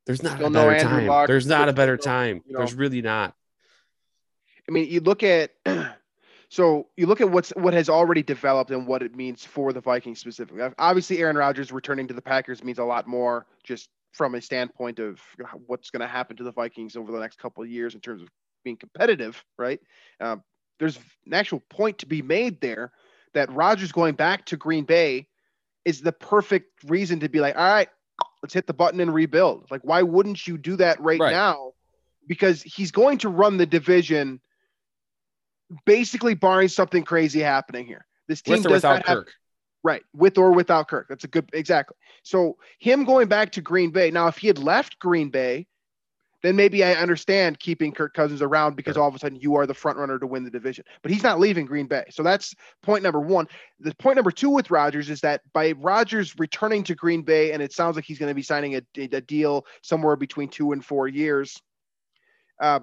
there's 0.06 0.21
not 0.21 0.39
a 0.39 0.49
better 0.49 0.80
time. 0.80 1.28
There's 1.28 1.47
not 1.47 1.67
a 1.67 1.73
better 1.73 1.97
time. 1.97 2.41
You 2.45 2.54
know, 2.54 2.60
there's 2.60 2.75
really 2.75 3.01
not. 3.01 3.34
I 4.69 4.71
mean, 4.71 4.89
you 4.89 4.99
look 4.99 5.23
at 5.23 5.51
So 6.49 6.88
you 6.95 7.08
look 7.08 7.21
at 7.21 7.29
what's 7.29 7.49
what 7.51 7.73
has 7.73 7.89
already 7.89 8.23
developed 8.23 8.71
and 8.71 8.88
what 8.88 9.01
it 9.01 9.15
means 9.15 9.43
for 9.43 9.73
the 9.73 9.81
Vikings 9.81 10.19
specifically. 10.19 10.62
Obviously, 10.77 11.19
Aaron 11.19 11.38
Rodgers 11.38 11.71
returning 11.71 12.08
to 12.08 12.13
the 12.13 12.21
Packers 12.21 12.63
means 12.63 12.79
a 12.79 12.84
lot 12.84 13.08
more 13.08 13.45
just 13.63 13.89
from 14.13 14.36
a 14.36 14.41
standpoint 14.41 14.99
of 14.99 15.19
what's 15.67 15.89
going 15.89 16.01
to 16.01 16.08
happen 16.08 16.38
to 16.38 16.43
the 16.43 16.51
Vikings 16.51 16.95
over 16.95 17.12
the 17.12 17.19
next 17.19 17.38
couple 17.38 17.63
of 17.63 17.69
years 17.69 17.95
in 17.95 18.01
terms 18.01 18.21
of 18.21 18.29
being 18.63 18.77
competitive, 18.77 19.43
right? 19.58 19.79
Um, 20.21 20.43
there's 20.79 20.97
an 21.25 21.34
actual 21.34 21.62
point 21.69 21.99
to 21.99 22.05
be 22.05 22.21
made 22.21 22.62
there 22.62 22.91
that 23.34 23.51
Rodgers 23.51 23.91
going 23.91 24.15
back 24.15 24.45
to 24.45 24.58
Green 24.58 24.86
Bay 24.86 25.27
is 25.84 26.01
the 26.01 26.12
perfect 26.12 26.84
reason 26.86 27.19
to 27.19 27.29
be 27.29 27.39
like, 27.39 27.55
all 27.55 27.67
right, 27.67 27.89
let's 28.41 28.53
hit 28.53 28.67
the 28.67 28.73
button 28.73 28.99
and 28.99 29.13
rebuild. 29.13 29.67
Like, 29.69 29.81
why 29.84 30.01
wouldn't 30.01 30.47
you 30.47 30.58
do 30.58 30.77
that 30.77 30.99
right, 31.01 31.19
right. 31.19 31.31
now? 31.31 31.73
Because 32.27 32.62
he's 32.63 32.91
going 32.91 33.19
to 33.19 33.29
run 33.29 33.58
the 33.58 33.65
division 33.65 34.39
basically 35.85 36.33
barring 36.33 36.67
something 36.67 37.03
crazy 37.03 37.39
happening 37.39 37.85
here. 37.85 38.05
This 38.27 38.41
team 38.41 38.57
with 38.57 38.67
or 38.67 38.71
without 38.71 39.05
have, 39.07 39.17
Kirk. 39.17 39.33
Right, 39.83 40.03
with 40.15 40.38
or 40.38 40.51
without 40.51 40.88
Kirk. 40.88 41.07
That's 41.09 41.23
a 41.23 41.27
good 41.27 41.49
exactly. 41.53 41.95
So 42.23 42.57
him 42.79 43.05
going 43.05 43.27
back 43.27 43.51
to 43.53 43.61
Green 43.61 43.91
Bay. 43.91 44.11
Now, 44.11 44.27
if 44.27 44.38
he 44.38 44.47
had 44.47 44.57
left 44.57 44.97
Green 44.99 45.29
Bay, 45.29 45.67
then 46.45 46.55
maybe 46.55 46.83
I 46.83 46.93
understand 46.93 47.59
keeping 47.59 47.91
Kirk 47.91 48.13
Cousins 48.13 48.43
around 48.43 48.75
because 48.75 48.93
sure. 48.93 49.01
all 49.01 49.09
of 49.09 49.15
a 49.15 49.19
sudden 49.19 49.39
you 49.39 49.55
are 49.55 49.65
the 49.65 49.73
front 49.73 49.97
runner 49.97 50.19
to 50.19 50.27
win 50.27 50.43
the 50.43 50.51
division. 50.51 50.85
But 51.01 51.11
he's 51.11 51.23
not 51.23 51.39
leaving 51.39 51.65
Green 51.65 51.88
Bay. 51.88 52.03
So 52.11 52.21
that's 52.21 52.53
point 52.83 53.01
number 53.01 53.19
one. 53.19 53.47
The 53.79 53.95
point 53.95 54.15
number 54.15 54.29
two 54.29 54.51
with 54.51 54.69
Rodgers 54.69 55.09
is 55.09 55.21
that 55.21 55.41
by 55.53 55.71
Rodgers 55.71 56.35
returning 56.38 56.83
to 56.83 56.93
Green 56.93 57.23
Bay, 57.23 57.51
and 57.51 57.63
it 57.63 57.73
sounds 57.73 57.95
like 57.95 58.05
he's 58.05 58.19
going 58.19 58.29
to 58.29 58.35
be 58.35 58.43
signing 58.43 58.75
a, 58.75 58.81
a 58.97 59.21
deal 59.21 59.65
somewhere 59.81 60.15
between 60.15 60.47
two 60.47 60.71
and 60.71 60.85
four 60.85 61.07
years. 61.07 61.59
Uh, 62.61 62.81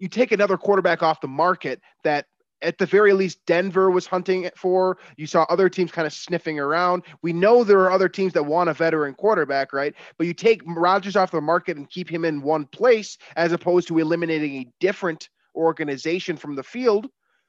you 0.00 0.08
take 0.08 0.32
another 0.32 0.56
quarterback 0.56 1.02
off 1.02 1.20
the 1.20 1.28
market 1.28 1.80
that 2.02 2.26
at 2.62 2.78
the 2.78 2.86
very 2.86 3.12
least 3.12 3.38
Denver 3.46 3.90
was 3.90 4.06
hunting 4.06 4.50
for. 4.56 4.98
You 5.16 5.26
saw 5.26 5.44
other 5.48 5.68
teams 5.68 5.92
kind 5.92 6.06
of 6.06 6.12
sniffing 6.12 6.58
around. 6.58 7.04
We 7.22 7.32
know 7.32 7.64
there 7.64 7.80
are 7.80 7.90
other 7.90 8.08
teams 8.08 8.32
that 8.34 8.44
want 8.44 8.68
a 8.68 8.74
veteran 8.74 9.14
quarterback, 9.14 9.72
right? 9.72 9.94
But 10.18 10.26
you 10.26 10.34
take 10.34 10.62
Rodgers 10.66 11.16
off 11.16 11.30
the 11.30 11.40
market 11.40 11.76
and 11.76 11.88
keep 11.88 12.10
him 12.10 12.24
in 12.24 12.42
one 12.42 12.66
place 12.66 13.16
as 13.36 13.52
opposed 13.52 13.88
to 13.88 13.98
eliminating 13.98 14.56
a 14.56 14.66
different 14.80 15.28
organization 15.54 16.36
from 16.36 16.54
the 16.54 16.62
field, 16.62 17.08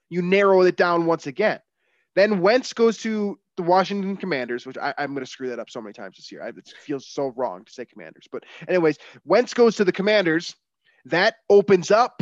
you 0.09 0.21
narrow 0.21 0.61
it 0.61 0.77
down 0.77 1.05
once 1.05 1.27
again. 1.27 1.59
Then 2.15 2.41
Wentz 2.41 2.73
goes 2.73 2.97
to 2.99 3.39
the 3.57 3.63
Washington 3.63 4.17
Commanders, 4.17 4.65
which 4.65 4.77
I, 4.77 4.93
am 4.97 5.13
going 5.13 5.25
to 5.25 5.31
screw 5.31 5.49
that 5.49 5.59
up 5.59 5.69
so 5.69 5.81
many 5.81 5.93
times 5.93 6.17
this 6.17 6.31
year. 6.31 6.43
I, 6.43 6.49
it 6.49 6.73
feels 6.83 7.07
so 7.07 7.33
wrong 7.37 7.63
to 7.63 7.71
say 7.71 7.85
Commanders. 7.85 8.27
But, 8.31 8.43
anyways, 8.67 8.97
Wentz 9.23 9.53
goes 9.53 9.75
to 9.77 9.85
the 9.85 9.91
Commanders. 9.91 10.55
That 11.05 11.35
opens 11.49 11.89
up 11.89 12.21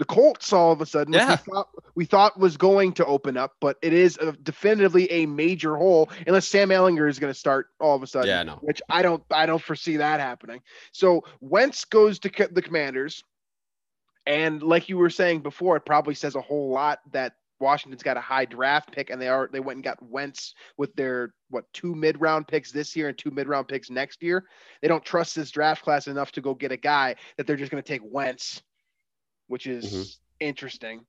the 0.00 0.06
Colts 0.06 0.50
all 0.54 0.72
of 0.72 0.80
a 0.80 0.86
sudden, 0.86 1.12
yeah. 1.12 1.36
we, 1.46 1.52
thought, 1.52 1.68
we 1.94 2.04
thought 2.06 2.40
was 2.40 2.56
going 2.56 2.92
to 2.94 3.04
open 3.04 3.36
up, 3.36 3.56
but 3.60 3.76
it 3.82 3.92
is 3.92 4.16
a, 4.16 4.32
definitively 4.32 5.10
a 5.12 5.26
major 5.26 5.76
hole 5.76 6.08
unless 6.26 6.48
Sam 6.48 6.70
Ehlinger 6.70 7.06
is 7.06 7.18
going 7.18 7.30
to 7.30 7.38
start 7.38 7.66
all 7.80 7.96
of 7.96 8.02
a 8.02 8.06
sudden. 8.06 8.28
Yeah, 8.28 8.42
no. 8.42 8.54
Which 8.62 8.80
I 8.88 9.02
don't, 9.02 9.22
I 9.30 9.44
don't 9.44 9.62
foresee 9.62 9.98
that 9.98 10.18
happening. 10.18 10.62
So 10.92 11.24
Wentz 11.42 11.84
goes 11.84 12.18
to 12.20 12.48
the 12.50 12.62
Commanders, 12.62 13.22
and 14.24 14.62
like 14.62 14.88
you 14.88 14.96
were 14.96 15.10
saying 15.10 15.40
before, 15.40 15.76
it 15.76 15.84
probably 15.84 16.14
says 16.14 16.34
a 16.34 16.40
whole 16.40 16.70
lot 16.70 17.00
that 17.12 17.34
Washington's 17.58 18.02
got 18.02 18.16
a 18.16 18.22
high 18.22 18.46
draft 18.46 18.90
pick, 18.92 19.10
and 19.10 19.20
they 19.20 19.28
are 19.28 19.50
they 19.52 19.60
went 19.60 19.76
and 19.76 19.84
got 19.84 20.02
Wentz 20.02 20.54
with 20.78 20.94
their 20.94 21.34
what 21.50 21.70
two 21.74 21.94
mid 21.94 22.18
round 22.22 22.48
picks 22.48 22.72
this 22.72 22.96
year 22.96 23.08
and 23.08 23.18
two 23.18 23.30
mid 23.30 23.48
round 23.48 23.68
picks 23.68 23.90
next 23.90 24.22
year. 24.22 24.46
They 24.80 24.88
don't 24.88 25.04
trust 25.04 25.36
this 25.36 25.50
draft 25.50 25.84
class 25.84 26.06
enough 26.06 26.32
to 26.32 26.40
go 26.40 26.54
get 26.54 26.72
a 26.72 26.78
guy 26.78 27.16
that 27.36 27.46
they're 27.46 27.56
just 27.56 27.70
going 27.70 27.82
to 27.82 27.86
take 27.86 28.00
Wentz 28.02 28.62
which 29.50 29.66
is 29.66 29.84
mm-hmm. 29.86 30.02
interesting. 30.38 31.04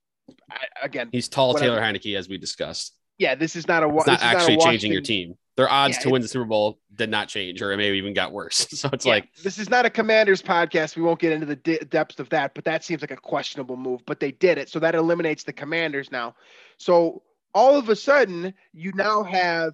I, 0.49 0.65
again, 0.83 1.09
he's 1.11 1.29
tall 1.29 1.53
whatever. 1.53 1.75
Taylor 1.75 1.81
Heinicke, 1.81 2.17
as 2.17 2.27
we 2.27 2.37
discussed. 2.37 2.95
Yeah, 3.17 3.35
this 3.35 3.55
is 3.55 3.67
not 3.67 3.83
a. 3.83 3.95
It's 3.95 4.07
not 4.07 4.21
actually 4.21 4.57
not 4.57 4.65
changing 4.65 4.91
your 4.91 5.01
team. 5.01 5.35
Their 5.57 5.69
odds 5.69 5.97
yeah, 5.97 6.03
to 6.03 6.09
win 6.09 6.21
the 6.21 6.27
Super 6.27 6.45
Bowl 6.45 6.79
did 6.95 7.09
not 7.09 7.27
change, 7.27 7.61
or 7.61 7.71
it 7.71 7.77
maybe 7.77 7.97
even 7.97 8.13
got 8.13 8.31
worse. 8.31 8.67
So 8.71 8.89
it's 8.91 9.05
yeah, 9.05 9.13
like 9.13 9.33
this 9.43 9.59
is 9.59 9.69
not 9.69 9.85
a 9.85 9.89
Commanders 9.89 10.41
podcast. 10.41 10.95
We 10.95 11.03
won't 11.03 11.19
get 11.19 11.31
into 11.31 11.45
the 11.45 11.57
de- 11.57 11.85
depths 11.85 12.19
of 12.19 12.29
that, 12.29 12.55
but 12.55 12.63
that 12.65 12.83
seems 12.83 13.01
like 13.01 13.11
a 13.11 13.17
questionable 13.17 13.77
move. 13.77 14.01
But 14.07 14.19
they 14.19 14.31
did 14.31 14.57
it, 14.57 14.69
so 14.69 14.79
that 14.79 14.95
eliminates 14.95 15.43
the 15.43 15.53
Commanders 15.53 16.11
now. 16.11 16.35
So 16.77 17.21
all 17.53 17.77
of 17.77 17.89
a 17.89 17.95
sudden, 17.95 18.53
you 18.73 18.91
now 18.95 19.23
have 19.23 19.73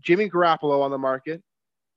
Jimmy 0.00 0.28
Garoppolo 0.28 0.82
on 0.82 0.90
the 0.90 0.98
market, 0.98 1.42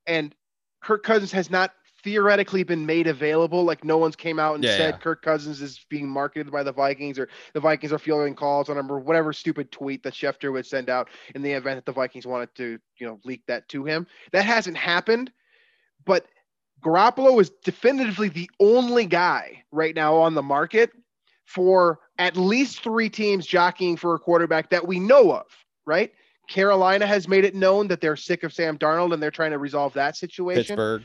and 0.06 0.34
Kirk 0.82 1.02
Cousins 1.02 1.32
has 1.32 1.50
not 1.50 1.72
theoretically 2.04 2.62
been 2.62 2.84
made 2.84 3.06
available. 3.06 3.64
Like 3.64 3.82
no 3.82 3.96
one's 3.96 4.14
came 4.14 4.38
out 4.38 4.54
and 4.54 4.62
yeah, 4.62 4.76
said 4.76 4.94
yeah. 4.94 4.98
Kirk 4.98 5.22
Cousins 5.22 5.60
is 5.62 5.84
being 5.88 6.08
marketed 6.08 6.52
by 6.52 6.62
the 6.62 6.72
Vikings 6.72 7.18
or 7.18 7.28
the 7.54 7.60
Vikings 7.60 7.92
are 7.92 7.98
fielding 7.98 8.34
calls 8.34 8.68
on 8.68 8.76
him 8.76 8.92
or 8.92 9.00
whatever 9.00 9.32
stupid 9.32 9.72
tweet 9.72 10.02
that 10.02 10.12
Schefter 10.12 10.52
would 10.52 10.66
send 10.66 10.90
out 10.90 11.08
in 11.34 11.42
the 11.42 11.50
event 11.50 11.78
that 11.78 11.86
the 11.86 11.92
Vikings 11.92 12.26
wanted 12.26 12.54
to, 12.56 12.78
you 12.98 13.06
know, 13.06 13.18
leak 13.24 13.42
that 13.48 13.68
to 13.70 13.84
him. 13.84 14.06
That 14.32 14.44
hasn't 14.44 14.76
happened, 14.76 15.32
but 16.04 16.26
Garoppolo 16.84 17.40
is 17.40 17.50
definitively 17.64 18.28
the 18.28 18.50
only 18.60 19.06
guy 19.06 19.64
right 19.72 19.94
now 19.94 20.16
on 20.16 20.34
the 20.34 20.42
market 20.42 20.90
for 21.46 22.00
at 22.18 22.36
least 22.36 22.82
three 22.82 23.08
teams 23.08 23.46
jockeying 23.46 23.96
for 23.96 24.14
a 24.14 24.18
quarterback 24.18 24.70
that 24.70 24.86
we 24.86 25.00
know 25.00 25.32
of, 25.32 25.46
right? 25.86 26.12
Carolina 26.48 27.06
has 27.06 27.26
made 27.26 27.44
it 27.44 27.54
known 27.54 27.88
that 27.88 28.02
they're 28.02 28.16
sick 28.16 28.42
of 28.42 28.52
Sam 28.52 28.76
Darnold 28.76 29.14
and 29.14 29.22
they're 29.22 29.30
trying 29.30 29.52
to 29.52 29.58
resolve 29.58 29.94
that 29.94 30.16
situation. 30.16 30.76
Pittsburgh. 30.76 31.04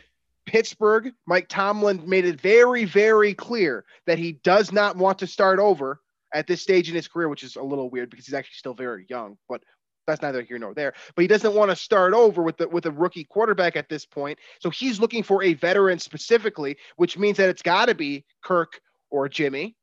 Pittsburgh, 0.50 1.14
Mike 1.28 1.48
Tomlin 1.48 2.10
made 2.10 2.26
it 2.26 2.42
very, 2.42 2.84
very 2.84 3.36
clear 3.36 3.86
that 4.08 4.18
he 4.18 4.32
does 4.44 4.72
not 4.72 4.98
want 4.98 5.20
to 5.20 5.28
start 5.28 5.60
over 5.60 6.02
at 6.34 6.48
this 6.48 6.64
stage 6.64 6.90
in 6.90 6.96
his 6.96 7.08
career, 7.08 7.30
which 7.30 7.44
is 7.44 7.56
a 7.56 7.62
little 7.62 7.88
weird 7.92 8.10
because 8.10 8.26
he's 8.26 8.34
actually 8.34 8.56
still 8.56 8.74
very 8.74 9.06
young, 9.10 9.38
but 9.48 9.62
that's 10.08 10.24
neither 10.24 10.42
here 10.42 10.58
nor 10.58 10.74
there. 10.74 10.94
But 11.16 11.22
he 11.22 11.28
doesn't 11.28 11.54
want 11.54 11.70
to 11.70 11.76
start 11.76 12.16
over 12.16 12.42
with 12.42 12.58
the 12.58 12.68
with 12.68 12.88
a 12.88 12.92
rookie 12.92 13.26
quarterback 13.26 13.76
at 13.76 13.90
this 13.90 14.08
point. 14.08 14.40
So 14.60 14.72
he's 14.72 15.00
looking 15.00 15.22
for 15.22 15.44
a 15.44 15.54
veteran 15.54 16.00
specifically, 16.00 16.78
which 16.96 17.16
means 17.16 17.38
that 17.38 17.50
it's 17.50 17.62
got 17.62 17.86
to 17.86 17.94
be 17.94 18.26
Kirk 18.44 18.82
or 19.12 19.30
Jimmy. 19.30 19.76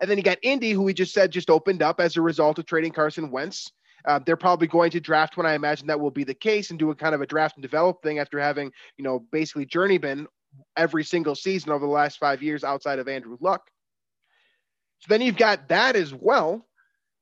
And 0.00 0.08
then 0.08 0.18
you 0.18 0.22
got 0.22 0.38
Indy, 0.42 0.70
who 0.70 0.82
we 0.82 0.94
just 0.94 1.12
said 1.12 1.32
just 1.32 1.50
opened 1.50 1.82
up 1.82 1.98
as 1.98 2.16
a 2.16 2.22
result 2.22 2.60
of 2.60 2.66
trading 2.66 2.92
Carson 2.92 3.32
Wentz. 3.32 3.72
Uh, 4.04 4.18
they're 4.24 4.36
probably 4.36 4.66
going 4.66 4.90
to 4.90 5.00
draft 5.00 5.36
when 5.36 5.46
I 5.46 5.54
imagine 5.54 5.86
that 5.86 6.00
will 6.00 6.10
be 6.10 6.24
the 6.24 6.34
case 6.34 6.70
and 6.70 6.78
do 6.78 6.90
a 6.90 6.94
kind 6.94 7.14
of 7.14 7.20
a 7.20 7.26
draft 7.26 7.56
and 7.56 7.62
develop 7.62 8.02
thing 8.02 8.18
after 8.18 8.38
having, 8.38 8.72
you 8.96 9.04
know, 9.04 9.20
basically 9.30 9.66
journeyman 9.66 10.26
every 10.76 11.04
single 11.04 11.34
season 11.34 11.72
over 11.72 11.86
the 11.86 11.92
last 11.92 12.18
five 12.18 12.42
years 12.42 12.64
outside 12.64 12.98
of 12.98 13.08
Andrew 13.08 13.36
Luck. 13.40 13.70
So 15.00 15.06
then 15.08 15.20
you've 15.20 15.36
got 15.36 15.68
that 15.68 15.96
as 15.96 16.14
well. 16.14 16.66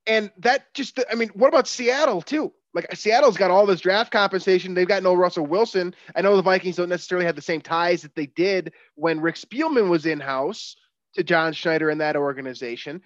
And 0.07 0.31
that 0.39 0.73
just, 0.75 0.99
I 1.11 1.15
mean, 1.15 1.31
what 1.35 1.49
about 1.49 1.69
Seattle 1.69 2.23
too? 2.23 2.53
Like 2.73 2.95
Seattle's 2.95 3.37
got 3.37 3.51
all 3.51 3.67
this 3.67 3.81
draft 3.81 4.13
compensation. 4.13 4.75
They've 4.75 4.87
got 4.87 5.03
no 5.03 5.15
Russell 5.15 5.47
Wilson. 5.47 5.95
I 6.15 6.23
know 6.23 6.37
the 6.37 6.43
Vikings 6.43 6.77
don't 6.77 6.89
necessarily 6.89 7.27
have 7.27 7.37
the 7.37 7.43
same 7.43 7.61
ties 7.61 8.03
that 8.03 8.15
they 8.15 8.27
did 8.27 8.73
when 8.95 9.21
Rick 9.21 9.37
Spielman 9.37 9.89
was 9.89 10.07
in 10.07 10.21
house 10.21 10.77
to 11.15 11.25
John 11.25 11.53
Schneider 11.53 11.91
and 11.91 12.01
that 12.01 12.17
organization 12.17 13.03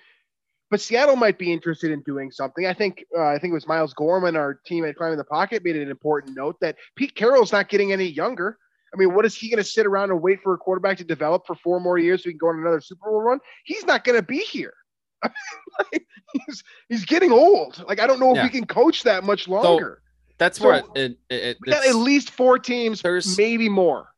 but 0.74 0.80
Seattle 0.80 1.14
might 1.14 1.38
be 1.38 1.52
interested 1.52 1.92
in 1.92 2.00
doing 2.00 2.32
something. 2.32 2.66
I 2.66 2.74
think 2.74 3.04
uh, 3.16 3.22
I 3.22 3.38
think 3.38 3.52
it 3.52 3.54
was 3.54 3.68
Miles 3.68 3.94
Gorman, 3.94 4.34
our 4.34 4.54
team 4.54 4.84
at 4.84 4.96
Climbing 4.96 5.18
the 5.18 5.22
Pocket, 5.22 5.62
made 5.62 5.76
an 5.76 5.88
important 5.88 6.36
note 6.36 6.58
that 6.58 6.74
Pete 6.96 7.14
Carroll's 7.14 7.52
not 7.52 7.68
getting 7.68 7.92
any 7.92 8.06
younger. 8.06 8.58
I 8.92 8.96
mean, 8.96 9.14
what 9.14 9.24
is 9.24 9.36
he 9.36 9.48
going 9.48 9.62
to 9.62 9.70
sit 9.70 9.86
around 9.86 10.10
and 10.10 10.20
wait 10.20 10.42
for 10.42 10.52
a 10.52 10.58
quarterback 10.58 10.98
to 10.98 11.04
develop 11.04 11.46
for 11.46 11.54
four 11.54 11.78
more 11.78 11.96
years 11.96 12.24
so 12.24 12.28
he 12.28 12.32
can 12.32 12.38
go 12.38 12.48
on 12.48 12.58
another 12.58 12.80
Super 12.80 13.08
Bowl 13.08 13.22
run? 13.22 13.38
He's 13.62 13.86
not 13.86 14.02
going 14.02 14.18
to 14.18 14.26
be 14.26 14.40
here. 14.40 14.74
like, 15.22 16.04
he's 16.32 16.64
he's 16.88 17.04
getting 17.04 17.30
old. 17.30 17.84
Like 17.86 18.00
I 18.00 18.08
don't 18.08 18.18
know 18.18 18.32
if 18.32 18.38
yeah. 18.38 18.42
we 18.42 18.50
can 18.50 18.66
coach 18.66 19.04
that 19.04 19.22
much 19.22 19.46
longer. 19.46 20.02
So 20.02 20.34
that's 20.38 20.58
so 20.58 20.66
where 20.66 20.78
it, 20.78 20.86
it, 20.96 21.16
it 21.30 21.58
we 21.64 21.70
got 21.70 21.86
at 21.86 21.94
least 21.94 22.32
four 22.32 22.58
teams, 22.58 23.00
maybe 23.38 23.68
more 23.68 24.08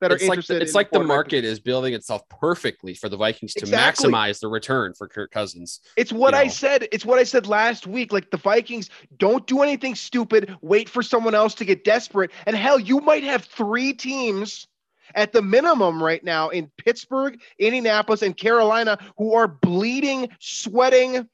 that 0.00 0.12
it's 0.12 0.22
are 0.22 0.26
interested. 0.26 0.54
Like 0.54 0.58
the, 0.58 0.64
it's 0.64 0.74
like 0.74 0.90
the 0.90 1.02
market 1.02 1.44
is 1.44 1.60
building 1.60 1.94
itself 1.94 2.28
perfectly 2.28 2.94
for 2.94 3.08
the 3.08 3.16
Vikings 3.16 3.54
to 3.54 3.60
exactly. 3.60 4.10
maximize 4.10 4.40
the 4.40 4.48
return 4.48 4.92
for 4.94 5.08
Kirk 5.08 5.30
Cousins. 5.30 5.80
It's 5.96 6.12
what 6.12 6.34
you 6.34 6.40
know. 6.40 6.44
I 6.44 6.48
said. 6.48 6.88
It's 6.92 7.04
what 7.04 7.18
I 7.18 7.24
said 7.24 7.46
last 7.46 7.86
week. 7.86 8.12
Like 8.12 8.30
the 8.30 8.36
Vikings 8.36 8.90
don't 9.16 9.46
do 9.46 9.62
anything 9.62 9.94
stupid. 9.94 10.56
Wait 10.60 10.88
for 10.88 11.02
someone 11.02 11.34
else 11.34 11.54
to 11.56 11.64
get 11.64 11.84
desperate. 11.84 12.30
And 12.46 12.56
hell, 12.56 12.78
you 12.78 13.00
might 13.00 13.24
have 13.24 13.44
three 13.44 13.92
teams 13.92 14.66
at 15.14 15.32
the 15.32 15.42
minimum 15.42 16.02
right 16.02 16.22
now 16.22 16.50
in 16.50 16.70
Pittsburgh, 16.76 17.40
Indianapolis, 17.58 18.22
and 18.22 18.36
Carolina 18.36 18.98
who 19.16 19.34
are 19.34 19.48
bleeding, 19.48 20.28
sweating, 20.40 21.28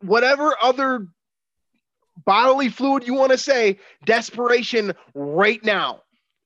whatever 0.00 0.56
other 0.60 1.06
bodily 2.24 2.68
fluid 2.68 3.06
you 3.06 3.14
want 3.14 3.32
to 3.32 3.38
say, 3.38 3.78
desperation 4.04 4.94
right 5.14 5.62
now 5.64 6.03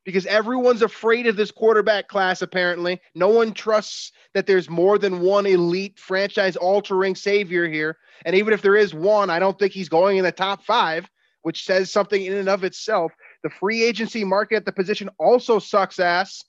because 0.09 0.25
everyone's 0.25 0.81
afraid 0.81 1.27
of 1.27 1.37
this 1.37 1.51
quarterback 1.51 2.09
class, 2.09 2.41
apparently. 2.41 2.99
No 3.15 3.29
one 3.29 3.53
trusts 3.53 4.11
that 4.33 4.47
there's 4.47 4.71
more 4.71 4.97
than 4.97 5.21
one 5.21 5.45
elite 5.45 5.99
franchise 5.99 6.57
altering 6.57 7.15
savior 7.15 7.69
here. 7.69 7.99
And 8.25 8.35
even 8.35 8.55
if 8.55 8.63
there 8.63 8.75
is 8.75 8.95
one, 8.95 9.29
I 9.29 9.39
don't 9.39 9.59
think 9.59 9.75
he's 9.75 9.91
going 9.91 10.17
in 10.17 10.25
the 10.25 10.33
top 10.33 10.65
five, 10.65 11.07
which 11.43 11.67
says 11.67 11.91
something 11.93 12.25
in 12.25 12.33
and 12.33 12.49
of 12.49 12.65
itself. 12.65 13.13
The 13.43 13.51
free 13.51 13.83
agency 13.83 14.25
market 14.25 14.57
at 14.57 14.65
the 14.65 14.73
position 14.73 15.11
also 15.19 15.59
sucks 15.59 15.99
ass. 15.99 16.43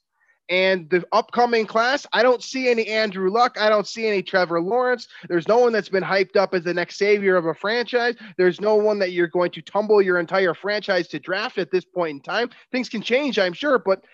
And 0.50 0.90
the 0.90 1.06
upcoming 1.12 1.64
class, 1.64 2.06
I 2.12 2.24
don't 2.24 2.42
see 2.42 2.68
any 2.68 2.88
Andrew 2.88 3.30
Luck. 3.30 3.56
I 3.58 3.68
don't 3.68 3.86
see 3.86 4.08
any 4.08 4.20
Trevor 4.20 4.60
Lawrence. 4.60 5.06
There's 5.28 5.46
no 5.46 5.58
one 5.58 5.72
that's 5.72 5.88
been 5.88 6.02
hyped 6.02 6.36
up 6.36 6.54
as 6.54 6.64
the 6.64 6.74
next 6.74 6.98
savior 6.98 7.36
of 7.36 7.46
a 7.46 7.54
franchise. 7.54 8.16
There's 8.36 8.60
no 8.60 8.74
one 8.74 8.98
that 8.98 9.12
you're 9.12 9.28
going 9.28 9.52
to 9.52 9.62
tumble 9.62 10.02
your 10.02 10.18
entire 10.18 10.52
franchise 10.52 11.06
to 11.08 11.20
draft 11.20 11.58
at 11.58 11.70
this 11.70 11.84
point 11.84 12.16
in 12.16 12.20
time. 12.20 12.50
Things 12.72 12.88
can 12.88 13.00
change, 13.00 13.38
I'm 13.38 13.52
sure, 13.52 13.78
but 13.78 14.04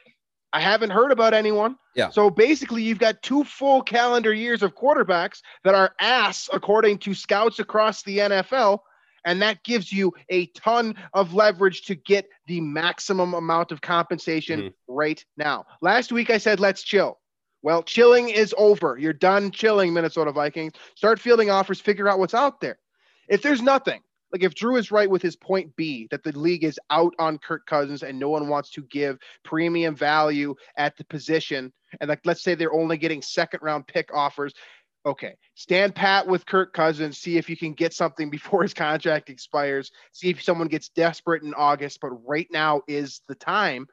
I 0.53 0.61
haven't 0.61 0.91
heard 0.91 1.11
about 1.11 1.33
anyone. 1.33 1.77
Yeah. 1.95 2.11
So 2.11 2.29
basically, 2.29 2.83
you've 2.83 2.99
got 2.99 3.23
two 3.23 3.43
full 3.43 3.83
calendar 3.83 4.35
years 4.35 4.63
of 4.63 4.75
quarterbacks 4.75 5.41
that 5.65 5.75
are 5.75 5.95
ass, 6.01 6.51
according 6.53 6.99
to 6.99 7.15
scouts 7.15 7.61
across 7.61 8.03
the 8.03 8.19
NFL 8.19 8.81
and 9.27 9.43
that 9.43 9.63
gives 9.65 9.93
you 9.93 10.15
a 10.31 10.47
ton 10.47 10.95
of 11.13 11.35
leverage 11.35 11.83
to 11.83 11.95
get 11.95 12.29
the 12.47 12.61
maximum 12.63 13.35
amount 13.35 13.73
of 13.73 13.83
compensation 13.83 14.61
mm-hmm. 14.61 14.95
right 14.95 15.23
now. 15.37 15.67
Last 15.83 16.13
week 16.13 16.31
I 16.31 16.39
said, 16.39 16.61
let's 16.61 16.83
chill. 16.83 17.19
Well, 17.63 17.83
chilling 17.83 18.29
is 18.29 18.55
over. 18.57 18.97
You're 18.97 19.13
done 19.13 19.51
chilling, 19.51 19.93
Minnesota 19.93 20.31
Vikings. 20.31 20.75
Start 20.95 21.21
fielding 21.21 21.51
offers, 21.51 21.81
figure 21.81 22.09
out 22.09 22.21
what's 22.21 22.35
out 22.35 22.61
there. 22.61 22.79
If 23.29 23.43
there's 23.43 23.61
nothing, 23.61 24.01
like 24.33 24.45
if 24.45 24.55
Drew 24.55 24.77
is 24.77 24.93
right 24.93 25.11
with 25.11 25.23
his 25.23 25.35
point 25.35 25.75
B 25.77 26.07
that 26.11 26.23
the 26.23 26.33
league 26.39 26.63
is 26.63 26.79
out 26.91 27.15
on 27.19 27.39
Kirk 27.39 27.67
Cousins 27.67 28.05
and 28.05 28.19
no 28.19 28.29
one 28.29 28.49
wants 28.49 28.71
to 28.71 28.83
give 28.83 29.19
premium 29.45 29.97
value 29.97 30.55
at 30.77 30.97
the 30.97 31.05
position, 31.05 31.73
and 32.01 32.09
like 32.09 32.21
let's 32.25 32.43
say 32.43 32.55
they're 32.55 32.73
only 32.73 32.99
getting 32.99 33.23
second 33.23 33.61
round 33.63 33.87
pick 33.87 34.15
offers, 34.15 34.53
okay, 35.07 35.37
stand 35.55 35.95
pat 35.95 36.27
with 36.27 36.45
Kirk 36.45 36.73
Cousins, 36.73 37.19
see 37.19 37.39
if 37.39 37.49
you 37.49 37.57
can 37.57 37.73
get 37.73 37.95
something 37.95 38.29
before 38.29 38.63
his 38.63 38.75
contract 38.75 39.31
expires, 39.31 39.93
see 40.13 40.31
if 40.31 40.43
someone 40.43 40.69
gets 40.69 40.89
desperate 40.89 41.45
in 41.45 41.55
August, 41.55 42.01
but 42.03 42.11
right 42.27 42.49
now 42.51 42.83
is 42.89 43.23
the 43.29 43.37
time 43.37 43.87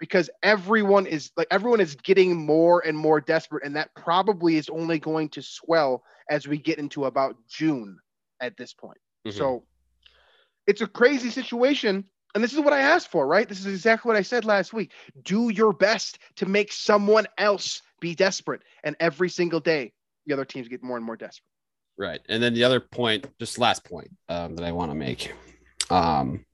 because 0.00 0.30
everyone 0.42 1.06
is 1.06 1.30
like 1.36 1.48
everyone 1.50 1.80
is 1.80 1.96
getting 1.96 2.34
more 2.34 2.82
and 2.86 2.96
more 2.96 3.20
desperate 3.20 3.64
and 3.64 3.76
that 3.76 3.94
probably 3.94 4.56
is 4.56 4.68
only 4.68 4.98
going 4.98 5.28
to 5.28 5.42
swell 5.42 6.02
as 6.30 6.48
we 6.48 6.56
get 6.56 6.78
into 6.78 7.04
about 7.04 7.36
June 7.48 7.98
at 8.40 8.56
this 8.56 8.72
point. 8.72 8.98
Mm-hmm. 9.26 9.36
So 9.36 9.64
it's 10.66 10.80
a 10.80 10.86
crazy 10.86 11.30
situation 11.30 12.04
and 12.34 12.44
this 12.44 12.52
is 12.52 12.60
what 12.60 12.72
I 12.72 12.80
asked 12.80 13.10
for, 13.10 13.26
right? 13.26 13.48
This 13.48 13.60
is 13.60 13.66
exactly 13.66 14.08
what 14.08 14.16
I 14.16 14.22
said 14.22 14.44
last 14.44 14.72
week. 14.72 14.92
Do 15.24 15.48
your 15.48 15.72
best 15.72 16.20
to 16.36 16.46
make 16.46 16.72
someone 16.72 17.26
else 17.36 17.82
be 18.00 18.14
desperate 18.14 18.62
and 18.84 18.94
every 19.00 19.28
single 19.28 19.60
day 19.60 19.92
the 20.28 20.34
other 20.34 20.44
teams 20.44 20.68
get 20.68 20.82
more 20.82 20.96
and 20.96 21.04
more 21.04 21.16
desperate. 21.16 21.48
Right. 21.98 22.20
And 22.28 22.40
then 22.40 22.54
the 22.54 22.64
other 22.64 22.78
point, 22.78 23.26
just 23.40 23.58
last 23.58 23.84
point 23.84 24.10
um, 24.28 24.54
that 24.54 24.64
I 24.64 24.70
want 24.70 24.92
to 24.92 24.94
make. 24.94 25.34
Um, 25.90 26.44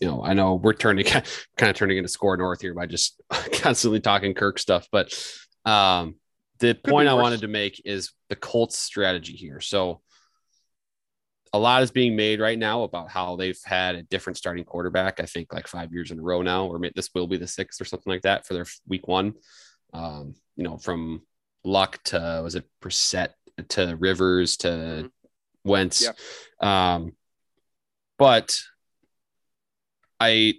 you 0.00 0.08
know, 0.08 0.24
I 0.24 0.32
know 0.32 0.54
we're 0.54 0.72
turning 0.72 1.04
kind 1.56 1.70
of 1.70 1.76
turning 1.76 1.98
into 1.98 2.10
Skor 2.10 2.36
North 2.36 2.60
here 2.60 2.74
by 2.74 2.86
just 2.86 3.20
constantly 3.52 4.00
talking 4.00 4.34
Kirk 4.34 4.58
stuff, 4.58 4.88
but 4.90 5.14
um, 5.64 6.16
the 6.58 6.74
point 6.74 7.08
I 7.08 7.14
wanted 7.14 7.42
to 7.42 7.48
make 7.48 7.80
is 7.84 8.12
the 8.28 8.34
Colts 8.34 8.78
strategy 8.78 9.34
here. 9.34 9.60
So 9.60 10.00
a 11.52 11.58
lot 11.58 11.82
is 11.82 11.90
being 11.90 12.16
made 12.16 12.40
right 12.40 12.58
now 12.58 12.82
about 12.82 13.10
how 13.10 13.36
they've 13.36 13.58
had 13.64 13.94
a 13.94 14.02
different 14.02 14.38
starting 14.38 14.64
quarterback. 14.64 15.20
I 15.20 15.26
think 15.26 15.52
like 15.52 15.68
five 15.68 15.92
years 15.92 16.10
in 16.10 16.18
a 16.18 16.22
row 16.22 16.42
now, 16.42 16.66
or 16.66 16.80
this 16.94 17.10
will 17.14 17.26
be 17.26 17.36
the 17.36 17.46
sixth 17.46 17.80
or 17.80 17.84
something 17.84 18.10
like 18.10 18.22
that 18.22 18.46
for 18.46 18.54
their 18.54 18.66
week 18.88 19.06
one. 19.06 19.34
Um, 19.92 20.34
you 20.56 20.64
know, 20.64 20.78
from 20.78 21.22
Luck 21.64 22.02
to 22.04 22.40
was 22.42 22.54
it 22.54 22.64
Brissett 22.82 23.30
to 23.68 23.96
Rivers 23.98 24.56
to 24.58 24.68
mm-hmm. 24.68 25.06
Wentz. 25.64 26.02
Yeah. 26.60 26.94
Um, 26.94 27.12
but 28.18 28.54
I 30.20 30.54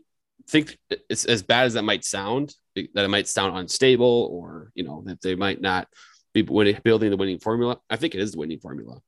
think 0.50 0.78
it's 1.10 1.26
as 1.26 1.44
bad 1.44 1.66
as 1.66 1.74
that 1.74 1.84
might 1.84 2.04
sound, 2.04 2.54
that 2.76 3.06
it 3.06 3.10
might 3.10 3.28
sound 3.28 3.58
unstable 3.58 4.30
or, 4.32 4.72
you 4.76 4.84
know, 4.84 5.04
that 5.06 5.22
they 5.22 5.36
might 5.36 5.62
not 5.62 5.88
be 6.34 6.42
winning, 6.42 6.78
building 6.84 7.10
the 7.10 7.18
winning 7.18 7.40
formula. 7.40 7.80
I 7.90 7.96
think 7.96 8.16
it 8.16 8.22
is 8.22 8.34
the 8.34 8.40
winning 8.40 8.60
formula. 8.60 9.00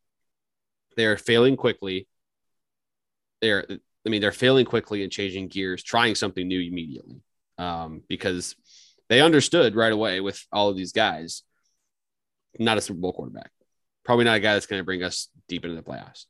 They 0.95 1.05
are 1.05 1.17
failing 1.17 1.57
quickly. 1.57 2.07
They're, 3.41 3.65
I 3.69 4.09
mean, 4.09 4.21
they're 4.21 4.31
failing 4.31 4.65
quickly 4.65 5.03
and 5.03 5.11
changing 5.11 5.49
gears, 5.49 5.83
trying 5.83 6.15
something 6.15 6.47
new 6.47 6.61
immediately 6.61 7.21
um, 7.57 8.03
because 8.07 8.55
they 9.09 9.21
understood 9.21 9.75
right 9.75 9.91
away 9.91 10.21
with 10.21 10.41
all 10.51 10.69
of 10.69 10.77
these 10.77 10.93
guys, 10.93 11.43
not 12.59 12.77
a 12.77 12.81
Super 12.81 12.99
Bowl 12.99 13.13
quarterback, 13.13 13.51
probably 14.03 14.25
not 14.25 14.37
a 14.37 14.39
guy 14.39 14.53
that's 14.53 14.65
going 14.65 14.79
to 14.79 14.85
bring 14.85 15.03
us 15.03 15.29
deep 15.47 15.65
into 15.65 15.75
the 15.75 15.83
playoffs. 15.83 16.25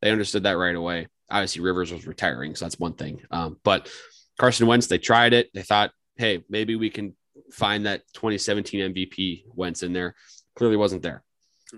They 0.00 0.10
understood 0.10 0.44
that 0.44 0.58
right 0.58 0.74
away. 0.74 1.08
Obviously, 1.30 1.62
Rivers 1.62 1.92
was 1.92 2.06
retiring, 2.06 2.54
so 2.54 2.64
that's 2.64 2.78
one 2.78 2.94
thing. 2.94 3.22
Um, 3.30 3.56
but 3.64 3.90
Carson 4.38 4.66
Wentz, 4.66 4.86
they 4.86 4.98
tried 4.98 5.32
it. 5.32 5.50
They 5.54 5.62
thought, 5.62 5.92
hey, 6.16 6.44
maybe 6.48 6.76
we 6.76 6.90
can 6.90 7.14
find 7.52 7.86
that 7.86 8.02
2017 8.14 8.92
MVP 8.92 9.44
Wentz 9.54 9.82
in 9.82 9.92
there. 9.92 10.14
Clearly 10.56 10.76
wasn't 10.76 11.02
there. 11.02 11.22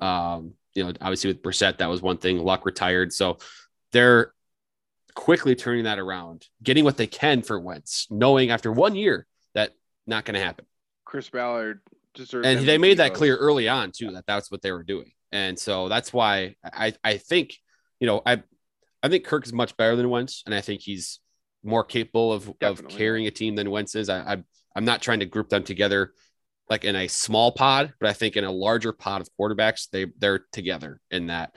Um, 0.01 0.55
you 0.75 0.85
know, 0.85 0.93
obviously 1.01 1.29
with 1.29 1.43
Brissett, 1.43 1.79
that 1.79 1.89
was 1.89 2.03
one 2.03 2.19
thing. 2.19 2.39
Luck 2.39 2.67
retired, 2.67 3.13
so 3.13 3.39
they're 3.93 4.33
quickly 5.15 5.55
turning 5.55 5.85
that 5.85 5.99
around, 5.99 6.47
getting 6.63 6.85
what 6.85 6.97
they 6.97 7.07
can 7.07 7.43
for 7.43 7.59
Wentz, 7.59 8.07
knowing 8.11 8.51
after 8.51 8.71
one 8.71 8.95
year 8.95 9.27
that 9.55 9.73
not 10.07 10.25
going 10.25 10.35
to 10.35 10.45
happen. 10.45 10.67
Chris 11.05 11.31
Ballard 11.31 11.81
deserves, 12.17 12.47
and 12.47 12.61
MVP 12.61 12.67
they 12.67 12.79
made 12.79 12.99
that 12.99 13.15
clear 13.15 13.37
early 13.37 13.69
on 13.69 13.93
too 13.93 14.11
that 14.13 14.25
that's 14.27 14.51
what 14.51 14.63
they 14.63 14.73
were 14.73 14.83
doing, 14.83 15.13
and 15.33 15.59
so 15.59 15.89
that's 15.89 16.13
why 16.13 16.57
I 16.65 16.95
I 17.05 17.19
think 17.19 17.55
you 18.01 18.07
know 18.07 18.23
I 18.27 18.43
I 19.03 19.09
think 19.09 19.25
Kirk 19.25 19.47
is 19.47 19.53
much 19.53 19.77
better 19.77 19.97
than 19.97 20.11
Wentz, 20.11 20.43
and 20.47 20.55
I 20.55 20.61
think 20.61 20.81
he's 20.81 21.21
more 21.63 21.85
capable 21.85 22.33
of, 22.33 22.53
of 22.61 22.87
carrying 22.89 23.27
a 23.27 23.31
team 23.31 23.57
than 23.57 23.71
Wentz 23.71 23.95
is. 23.95 24.09
I, 24.09 24.19
I 24.21 24.43
I'm 24.75 24.85
not 24.85 25.03
trying 25.03 25.21
to 25.21 25.27
group 25.27 25.49
them 25.49 25.65
together 25.65 26.13
like 26.69 26.85
in 26.85 26.97
a 26.97 27.09
small 27.09 27.53
pod, 27.53 27.95
but 28.01 28.09
I 28.09 28.13
think 28.13 28.37
in 28.37 28.45
a 28.45 28.51
larger 28.51 28.93
pod 28.93 29.21
of 29.21 29.29
quarterbacks, 29.39 29.89
they 29.91 30.07
they're 30.19 30.45
together 30.53 31.01
in 31.11 31.29
that 31.29 31.55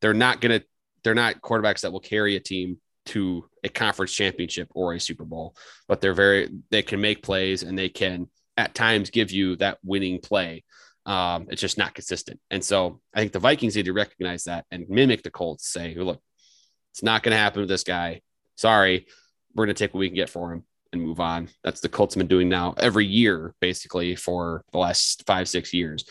they're 0.00 0.14
not 0.14 0.40
gonna 0.40 0.62
they're 1.02 1.14
not 1.14 1.40
quarterbacks 1.40 1.82
that 1.82 1.92
will 1.92 2.00
carry 2.00 2.36
a 2.36 2.40
team 2.40 2.78
to 3.06 3.44
a 3.62 3.68
conference 3.68 4.12
championship 4.12 4.68
or 4.74 4.94
a 4.94 5.00
Super 5.00 5.24
Bowl, 5.24 5.54
but 5.88 6.00
they're 6.00 6.14
very 6.14 6.48
they 6.70 6.82
can 6.82 7.00
make 7.00 7.22
plays 7.22 7.62
and 7.62 7.78
they 7.78 7.88
can 7.88 8.28
at 8.56 8.74
times 8.74 9.10
give 9.10 9.30
you 9.30 9.56
that 9.56 9.78
winning 9.82 10.20
play. 10.20 10.64
Um, 11.06 11.48
it's 11.50 11.60
just 11.60 11.78
not 11.78 11.94
consistent. 11.94 12.40
And 12.50 12.64
so 12.64 13.00
I 13.14 13.20
think 13.20 13.32
the 13.32 13.38
Vikings 13.38 13.76
need 13.76 13.86
to 13.86 13.92
recognize 13.92 14.44
that 14.44 14.64
and 14.70 14.88
mimic 14.88 15.22
the 15.22 15.30
Colts, 15.30 15.68
say, 15.68 15.94
look, 15.94 16.20
it's 16.92 17.02
not 17.02 17.22
going 17.22 17.32
to 17.32 17.38
happen 17.42 17.60
with 17.60 17.68
this 17.68 17.84
guy. 17.84 18.22
Sorry, 18.56 19.06
we're 19.54 19.66
going 19.66 19.74
to 19.74 19.78
take 19.78 19.92
what 19.92 20.00
we 20.00 20.08
can 20.08 20.16
get 20.16 20.30
for 20.30 20.52
him 20.52 20.64
and 20.92 21.02
move 21.02 21.20
on. 21.20 21.48
That's 21.62 21.80
the 21.80 21.88
Colts 21.88 22.14
have 22.14 22.20
been 22.20 22.28
doing 22.28 22.48
now 22.48 22.74
every 22.78 23.06
year, 23.06 23.54
basically, 23.60 24.16
for 24.16 24.64
the 24.72 24.78
last 24.78 25.24
five, 25.26 25.48
six 25.48 25.74
years. 25.74 26.04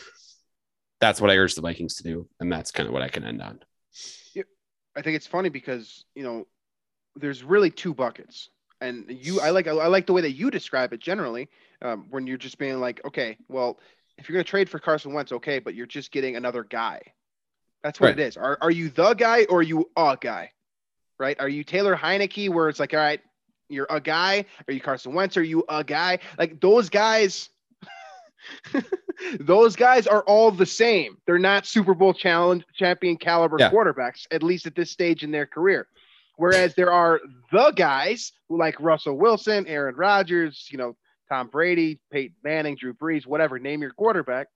That's 1.00 1.20
what 1.20 1.30
I 1.30 1.36
urge 1.36 1.54
the 1.54 1.62
Vikings 1.62 1.96
to 1.96 2.02
do. 2.02 2.28
And 2.38 2.52
that's 2.52 2.70
kind 2.70 2.86
of 2.86 2.92
what 2.92 3.02
I 3.02 3.08
can 3.08 3.24
end 3.24 3.42
on. 3.42 3.60
I 4.96 5.02
think 5.02 5.16
it's 5.16 5.26
funny 5.26 5.48
because, 5.48 6.04
you 6.14 6.22
know, 6.22 6.46
there's 7.16 7.42
really 7.42 7.70
two 7.70 7.94
buckets. 7.94 8.50
And 8.84 9.04
you, 9.08 9.40
I 9.40 9.50
like, 9.50 9.66
I 9.66 9.72
like 9.72 10.06
the 10.06 10.12
way 10.12 10.20
that 10.22 10.32
you 10.32 10.50
describe 10.50 10.92
it 10.92 11.00
generally, 11.00 11.48
um, 11.82 12.06
when 12.10 12.26
you're 12.26 12.38
just 12.38 12.58
being 12.58 12.80
like, 12.80 13.00
okay, 13.04 13.36
well, 13.48 13.78
if 14.18 14.28
you're 14.28 14.34
going 14.34 14.44
to 14.44 14.50
trade 14.50 14.68
for 14.68 14.78
Carson 14.78 15.12
Wentz, 15.12 15.32
okay, 15.32 15.58
but 15.58 15.74
you're 15.74 15.86
just 15.86 16.12
getting 16.12 16.36
another 16.36 16.64
guy. 16.64 17.00
That's 17.82 18.00
what 18.00 18.08
right. 18.08 18.18
it 18.18 18.22
is. 18.22 18.36
Are, 18.36 18.58
are 18.60 18.70
you 18.70 18.88
the 18.88 19.14
guy 19.14 19.44
or 19.44 19.58
are 19.58 19.62
you 19.62 19.90
a 19.96 20.16
guy? 20.20 20.52
right? 21.18 21.38
Are 21.40 21.48
you 21.48 21.64
Taylor 21.64 21.96
Heinicke, 21.96 22.48
where 22.50 22.68
it's 22.68 22.80
like, 22.80 22.94
all 22.94 23.00
right, 23.00 23.20
you're 23.68 23.86
a 23.90 24.00
guy? 24.00 24.44
Are 24.68 24.72
you 24.72 24.80
Carson 24.80 25.14
Wentz? 25.14 25.36
Are 25.36 25.42
you 25.42 25.64
a 25.68 25.84
guy? 25.84 26.18
Like 26.38 26.60
those 26.60 26.88
guys, 26.88 27.50
those 29.40 29.76
guys 29.76 30.06
are 30.06 30.22
all 30.22 30.50
the 30.50 30.66
same. 30.66 31.16
They're 31.26 31.38
not 31.38 31.66
Super 31.66 31.94
Bowl 31.94 32.12
challenge 32.12 32.64
champion 32.74 33.16
caliber 33.16 33.56
yeah. 33.58 33.70
quarterbacks, 33.70 34.26
at 34.30 34.42
least 34.42 34.66
at 34.66 34.74
this 34.74 34.90
stage 34.90 35.22
in 35.22 35.30
their 35.30 35.46
career. 35.46 35.86
Whereas 36.36 36.74
there 36.74 36.92
are 36.92 37.20
the 37.52 37.72
guys 37.72 38.32
who 38.48 38.58
like 38.58 38.80
Russell 38.80 39.16
Wilson, 39.16 39.66
Aaron 39.66 39.94
Rodgers, 39.94 40.68
you 40.70 40.78
know, 40.78 40.96
Tom 41.28 41.48
Brady, 41.48 42.00
Peyton 42.10 42.36
Manning, 42.42 42.76
Drew 42.76 42.94
Brees, 42.94 43.26
whatever, 43.26 43.58
name 43.58 43.82
your 43.82 43.92
quarterback. 43.92 44.48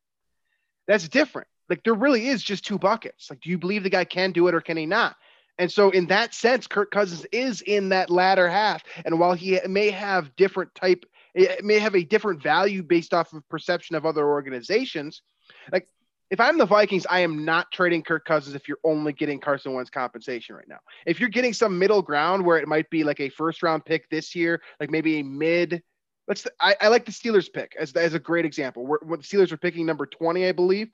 That's 0.87 1.09
different. 1.09 1.49
Like 1.69 1.85
there 1.85 1.95
really 1.95 2.29
is 2.29 2.43
just 2.43 2.65
two 2.65 2.79
buckets. 2.79 3.31
Like, 3.31 3.41
do 3.41 3.51
you 3.51 3.59
believe 3.59 3.83
the 3.83 3.91
guy 3.91 4.05
can 4.05 4.33
do 4.33 4.49
it 4.49 4.55
or 4.55 4.61
can 4.61 4.77
he 4.77 4.87
not? 4.87 5.17
And 5.59 5.71
so, 5.71 5.91
in 5.91 6.07
that 6.07 6.35
sense, 6.35 6.67
Kirk 6.69 6.91
Cousins 6.91 7.27
is 7.33 7.63
in 7.63 7.89
that 7.89 8.11
latter 8.11 8.49
half. 8.49 8.85
And 9.05 9.19
while 9.19 9.35
he 9.35 9.59
may 9.67 9.91
have 9.91 10.37
different 10.37 10.73
type, 10.75 11.05
it 11.35 11.65
may 11.65 11.81
have 11.81 11.97
a 11.97 12.05
different 12.05 12.43
value 12.43 12.83
based 12.83 13.13
off 13.13 13.33
of 13.33 13.49
perception 13.49 13.97
of 13.97 14.07
other 14.07 14.25
organizations. 14.25 15.23
Like, 15.73 15.89
if 16.31 16.41
I'm 16.41 16.59
the 16.59 16.67
Vikings, 16.67 17.07
I 17.09 17.21
am 17.21 17.45
not 17.45 17.73
trading 17.73 18.03
Kirk 18.03 18.25
Cousins 18.25 18.55
if 18.55 18.69
you're 18.69 18.79
only 18.85 19.13
getting 19.13 19.41
Carson 19.41 19.73
Wentz 19.73 19.91
compensation 19.91 20.55
right 20.55 20.69
now. 20.69 20.79
If 21.07 21.21
you're 21.21 21.29
getting 21.29 21.53
some 21.53 21.79
middle 21.79 22.03
ground 22.03 22.45
where 22.45 22.59
it 22.59 22.69
might 22.69 22.91
be 22.91 23.05
like 23.05 23.21
a 23.21 23.29
first 23.31 23.63
round 23.63 23.85
pick 23.85 24.09
this 24.11 24.35
year, 24.35 24.61
like 24.81 24.91
maybe 24.91 25.21
a 25.21 25.25
mid. 25.25 25.83
Let's. 26.27 26.47
I, 26.61 26.77
I 26.81 26.89
like 26.89 27.07
the 27.07 27.13
Steelers 27.13 27.51
pick 27.51 27.75
as, 27.79 27.93
as 27.95 28.15
a 28.15 28.19
great 28.19 28.45
example. 28.45 28.87
Where, 28.87 29.01
when 29.03 29.21
the 29.21 29.25
Steelers 29.25 29.53
are 29.53 29.57
picking 29.57 29.87
number 29.87 30.07
20, 30.07 30.47
I 30.47 30.53
believe 30.53 30.91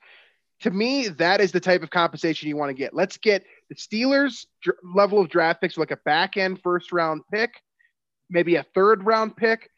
to 0.61 0.71
me, 0.71 1.09
that 1.09 1.41
is 1.41 1.51
the 1.51 1.59
type 1.59 1.83
of 1.83 1.89
compensation 1.89 2.47
you 2.47 2.57
want 2.57 2.69
to 2.69 2.73
get. 2.73 2.93
Let's 2.93 3.17
get 3.17 3.43
the 3.69 3.75
Steelers 3.75 4.45
dr- 4.61 4.77
level 4.83 5.19
of 5.19 5.29
draft 5.29 5.61
picks, 5.61 5.77
like 5.77 5.91
a 5.91 5.97
back 5.97 6.37
end 6.37 6.61
first 6.61 6.91
round 6.91 7.21
pick, 7.31 7.61
maybe 8.29 8.55
a 8.55 8.63
third 8.73 9.03
round 9.03 9.35
pick, 9.35 9.69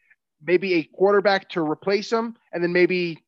maybe 0.42 0.74
a 0.74 0.84
quarterback 0.84 1.48
to 1.50 1.60
replace 1.60 2.10
them, 2.10 2.36
and 2.52 2.62
then 2.62 2.72
maybe 2.72 3.18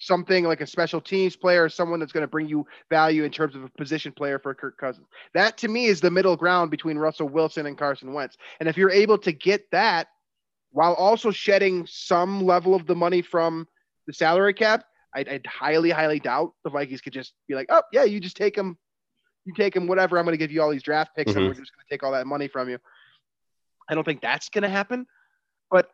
something 0.00 0.44
like 0.44 0.60
a 0.60 0.66
special 0.66 1.00
teams 1.00 1.36
player 1.36 1.64
or 1.64 1.68
someone 1.68 2.00
that's 2.00 2.12
going 2.12 2.22
to 2.22 2.28
bring 2.28 2.48
you 2.48 2.66
value 2.88 3.24
in 3.24 3.30
terms 3.30 3.54
of 3.54 3.62
a 3.62 3.68
position 3.68 4.10
player 4.10 4.38
for 4.38 4.54
Kirk 4.54 4.78
Cousins. 4.78 5.06
That 5.34 5.58
to 5.58 5.68
me 5.68 5.86
is 5.86 6.00
the 6.00 6.10
middle 6.10 6.36
ground 6.36 6.70
between 6.70 6.98
Russell 6.98 7.28
Wilson 7.28 7.66
and 7.66 7.78
Carson 7.78 8.12
Wentz. 8.12 8.36
And 8.58 8.68
if 8.68 8.76
you're 8.76 8.90
able 8.90 9.18
to 9.18 9.32
get 9.32 9.70
that 9.70 10.08
while 10.72 10.94
also 10.94 11.30
shedding 11.30 11.86
some 11.86 12.44
level 12.44 12.74
of 12.74 12.86
the 12.86 12.94
money 12.94 13.22
from 13.22 13.68
the 14.06 14.12
salary 14.12 14.54
cap, 14.54 14.84
I'd, 15.14 15.28
I'd, 15.28 15.46
highly, 15.46 15.90
highly 15.90 16.18
doubt 16.18 16.54
the 16.64 16.70
Vikings 16.70 17.00
could 17.00 17.12
just 17.12 17.34
be 17.46 17.54
like, 17.54 17.66
oh 17.68 17.82
yeah, 17.92 18.04
you 18.04 18.20
just 18.20 18.36
take 18.36 18.56
him, 18.56 18.78
you 19.44 19.52
take 19.52 19.76
him, 19.76 19.86
whatever. 19.86 20.18
I'm 20.18 20.24
going 20.24 20.34
to 20.34 20.38
give 20.38 20.52
you 20.52 20.62
all 20.62 20.70
these 20.70 20.82
draft 20.82 21.14
picks, 21.16 21.30
mm-hmm. 21.32 21.40
and 21.40 21.48
we're 21.48 21.54
just 21.54 21.72
going 21.74 21.84
to 21.86 21.92
take 21.92 22.02
all 22.02 22.12
that 22.12 22.26
money 22.26 22.48
from 22.48 22.68
you. 22.70 22.78
I 23.88 23.94
don't 23.94 24.04
think 24.04 24.22
that's 24.22 24.48
going 24.48 24.62
to 24.62 24.68
happen, 24.68 25.06
but 25.70 25.90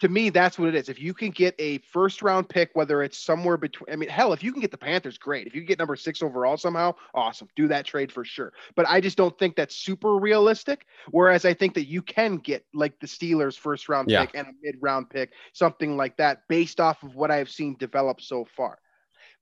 to 0.00 0.08
me, 0.08 0.30
that's 0.30 0.58
what 0.58 0.68
it 0.68 0.74
is. 0.74 0.88
If 0.88 0.98
you 0.98 1.12
can 1.12 1.30
get 1.30 1.54
a 1.58 1.78
first 1.78 2.22
round 2.22 2.48
pick, 2.48 2.70
whether 2.72 3.02
it's 3.02 3.18
somewhere 3.18 3.58
between, 3.58 3.92
I 3.92 3.96
mean, 3.96 4.08
hell, 4.08 4.32
if 4.32 4.42
you 4.42 4.50
can 4.50 4.62
get 4.62 4.70
the 4.70 4.78
Panthers, 4.78 5.18
great. 5.18 5.46
If 5.46 5.54
you 5.54 5.62
get 5.62 5.78
number 5.78 5.94
six 5.94 6.22
overall 6.22 6.56
somehow, 6.56 6.94
awesome. 7.14 7.48
Do 7.54 7.68
that 7.68 7.84
trade 7.84 8.10
for 8.10 8.24
sure. 8.24 8.54
But 8.74 8.88
I 8.88 9.00
just 9.00 9.18
don't 9.18 9.38
think 9.38 9.56
that's 9.56 9.76
super 9.76 10.16
realistic. 10.16 10.86
Whereas 11.10 11.44
I 11.44 11.52
think 11.52 11.74
that 11.74 11.86
you 11.86 12.00
can 12.00 12.38
get 12.38 12.64
like 12.72 12.98
the 13.00 13.06
Steelers' 13.06 13.58
first 13.58 13.88
round 13.90 14.10
yeah. 14.10 14.24
pick 14.24 14.34
and 14.34 14.48
a 14.48 14.52
mid 14.62 14.76
round 14.80 15.10
pick, 15.10 15.32
something 15.52 15.96
like 15.98 16.16
that, 16.16 16.48
based 16.48 16.80
off 16.80 17.02
of 17.02 17.14
what 17.14 17.30
I've 17.30 17.50
seen 17.50 17.76
develop 17.78 18.22
so 18.22 18.46
far. 18.56 18.78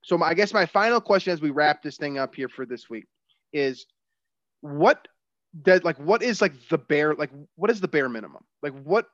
So 0.03 0.19
my, 0.19 0.29
I 0.29 0.35
guess 0.35 0.53
my 0.53 0.67
final 0.67 1.01
question 1.01 1.33
as 1.33 1.41
we 1.41 1.51
wrap 1.51 1.83
this 1.83 1.97
thing 1.97 2.19
up 2.19 2.35
here 2.35 2.49
for 2.49 2.67
this 2.67 2.91
week 2.91 3.07
is 3.53 3.87
what 4.61 5.07
does 5.63 5.83
like 5.85 5.99
what 5.99 6.23
is 6.23 6.43
like 6.43 6.53
the 6.69 6.77
bare 6.77 7.15
like 7.15 7.31
what 7.55 7.71
is 7.71 7.81
the 7.81 7.89
bare 7.89 8.09
minimum 8.09 8.45
like 8.63 8.75
what 8.83 9.07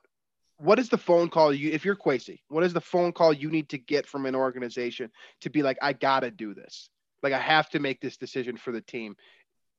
what 0.57 0.79
is 0.79 0.89
the 0.89 0.97
phone 0.97 1.29
call 1.29 1.53
you 1.53 1.71
if 1.71 1.83
you're 1.83 1.95
Kwesi, 1.95 2.39
what 2.47 2.63
is 2.63 2.73
the 2.73 2.81
phone 2.81 3.11
call 3.11 3.33
you 3.33 3.49
need 3.49 3.69
to 3.69 3.77
get 3.77 4.07
from 4.07 4.25
an 4.25 4.35
organization 4.35 5.11
to 5.41 5.49
be 5.49 5.61
like, 5.61 5.77
I 5.81 5.93
gotta 5.93 6.31
do 6.31 6.53
this? 6.53 6.89
Like 7.21 7.33
I 7.33 7.39
have 7.39 7.69
to 7.71 7.79
make 7.79 8.01
this 8.01 8.17
decision 8.17 8.57
for 8.57 8.71
the 8.71 8.81
team. 8.81 9.15